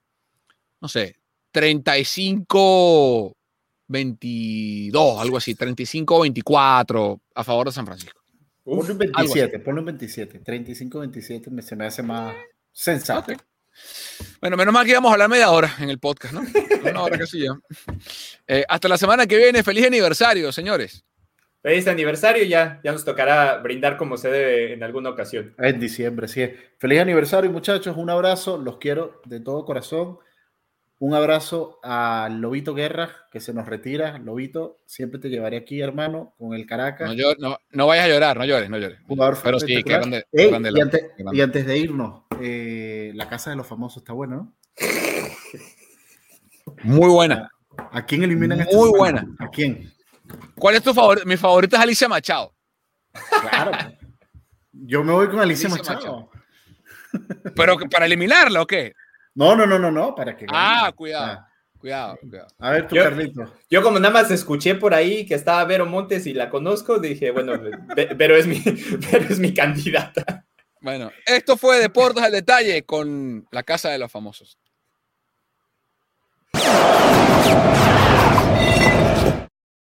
no 0.82 0.88
sé, 0.88 1.18
35, 1.52 3.36
22, 3.88 5.22
algo 5.22 5.38
así, 5.38 5.56
35, 5.56 6.22
24 6.22 7.22
a 7.36 7.44
favor 7.44 7.68
de 7.68 7.72
San 7.72 7.86
Francisco. 7.86 8.22
Ponle 8.64 8.92
un 8.92 9.02
algo 9.02 9.32
así. 9.32 9.40
27, 9.40 9.60
ponle 9.60 9.80
un 9.80 9.86
27. 9.86 10.40
35, 10.40 11.00
27 11.00 11.50
me, 11.52 11.62
se 11.62 11.76
me 11.76 11.86
hace 11.86 12.04
más 12.04 12.36
sensato. 12.72 13.34
Bueno, 14.42 14.58
menos 14.58 14.74
mal 14.74 14.86
que 14.86 14.92
íbamos 14.92 15.10
a 15.10 15.14
hablar 15.14 15.30
media 15.30 15.52
hora 15.52 15.74
en 15.80 15.90
el 15.90 16.00
podcast, 16.00 16.34
¿no? 16.34 16.42
Una 16.90 17.04
hora 17.04 17.18
casi 17.18 17.44
ya. 17.44 17.58
Eh, 18.48 18.66
hasta 18.68 18.88
la 18.88 18.98
semana 18.98 19.26
que 19.26 19.38
viene. 19.38 19.64
Feliz 19.64 19.86
aniversario, 19.86 20.52
señores. 20.52 21.04
Feliz 21.68 21.86
aniversario, 21.90 22.46
ya, 22.46 22.80
ya 22.82 22.94
nos 22.94 23.04
tocará 23.04 23.58
brindar 23.58 23.98
como 23.98 24.16
se 24.16 24.30
debe 24.30 24.72
en 24.72 24.84
alguna 24.84 25.10
ocasión. 25.10 25.54
En 25.58 25.82
diciembre, 25.82 26.30
sí. 26.30 26.50
Feliz 26.78 27.02
aniversario, 27.02 27.52
muchachos. 27.52 27.98
Un 27.98 28.10
abrazo. 28.10 28.58
Los 28.58 28.78
quiero 28.78 29.22
de 29.26 29.42
todo 29.42 29.66
corazón. 29.66 30.18
Un 31.00 31.14
abrazo 31.14 31.82
a 31.84 32.30
Lobito 32.32 32.74
Guerra, 32.74 33.10
que 33.34 33.42
se 33.42 33.54
nos 33.54 33.68
retira. 33.68 34.18
Lobito, 34.18 34.78
siempre 34.86 35.20
te 35.20 35.28
llevaré 35.30 35.58
aquí, 35.58 35.82
hermano, 35.82 36.34
con 36.38 36.54
el 36.54 36.66
Caracas. 36.66 37.10
No, 37.10 37.14
yo- 37.14 37.36
no, 37.38 37.58
no 37.72 37.86
vayas 37.86 38.06
a 38.06 38.08
llorar, 38.08 38.38
no 38.38 38.46
llores, 38.46 38.70
no 38.70 38.78
llores. 38.78 39.00
Jugador 39.06 39.38
Pero 39.44 39.60
sí, 39.60 39.66
que 39.66 39.74
espectacular. 39.74 40.10
grande. 40.10 40.26
Ey, 40.32 40.50
grande 40.50 40.72
y, 40.74 40.82
antes, 40.82 41.02
grande. 41.18 41.38
y 41.38 41.42
antes 41.42 41.66
de 41.68 41.78
irnos, 41.78 42.24
eh, 42.42 43.12
la 43.14 43.28
casa 43.28 43.50
de 43.50 43.58
los 43.58 43.68
famosos 43.68 44.04
está 44.04 44.14
buena, 44.14 44.38
¿no? 44.38 44.54
Muy 46.84 47.10
buena. 47.10 47.52
¿A 47.92 48.06
quién 48.06 48.24
eliminan 48.24 48.62
esta 48.62 48.74
Muy 48.76 48.90
semana? 48.94 49.22
buena. 49.24 49.36
¿A 49.40 49.50
quién? 49.50 49.92
¿Cuál 50.56 50.76
es 50.76 50.84
tu 50.84 50.94
favorito? 50.94 51.26
Mi 51.26 51.38
favorita 51.38 51.78
es 51.78 51.84
Alicia 51.84 52.08
Machado. 52.10 52.54
Claro. 53.42 53.72
Yo 54.72 55.04
me 55.04 55.12
voy 55.14 55.28
con 55.28 55.40
Alicia 55.40 55.70
Alicia 55.70 55.94
Machado. 55.94 56.30
¿Pero 57.56 57.78
para 57.90 58.06
eliminarla 58.06 58.62
o 58.62 58.68
qué? 58.68 58.94
No, 59.36 59.56
no, 59.56 59.66
no, 59.66 59.80
no, 59.80 59.92
no, 59.92 60.14
para 60.16 60.36
que 60.36 60.46
Ah, 60.50 60.82
gane. 60.84 60.94
cuidado. 60.94 61.26
Ah, 61.26 61.44
Cuidado, 61.80 62.18
cuidado. 62.20 62.48
A 62.58 62.72
ver, 62.72 62.88
tú, 62.88 62.96
Yo- 62.96 63.04
Carlito. 63.04 63.54
Yo 63.70 63.84
como 63.84 64.00
nada 64.00 64.12
más 64.12 64.32
escuché 64.32 64.74
por 64.74 64.96
ahí 64.96 65.28
que 65.28 65.36
estaba 65.36 65.64
Vero 65.64 65.86
Montes 65.86 66.26
y 66.26 66.34
la 66.34 66.50
conozco, 66.50 66.98
dije, 66.98 67.30
bueno, 67.30 67.54
Ve- 67.96 68.10
Vero 68.16 68.36
es 68.36 68.48
mi, 68.48 68.60
Vero 69.12 69.26
es 69.30 69.38
mi 69.38 69.54
candidata. 69.54 70.44
Bueno, 70.82 71.12
esto 71.26 71.56
fue 71.56 71.78
Deportes 71.80 72.24
al 72.24 72.32
Detalle 72.32 72.84
con 72.84 73.48
la 73.52 73.62
Casa 73.62 73.90
de 73.90 74.00
los 74.00 74.12
Famosos. 74.12 74.58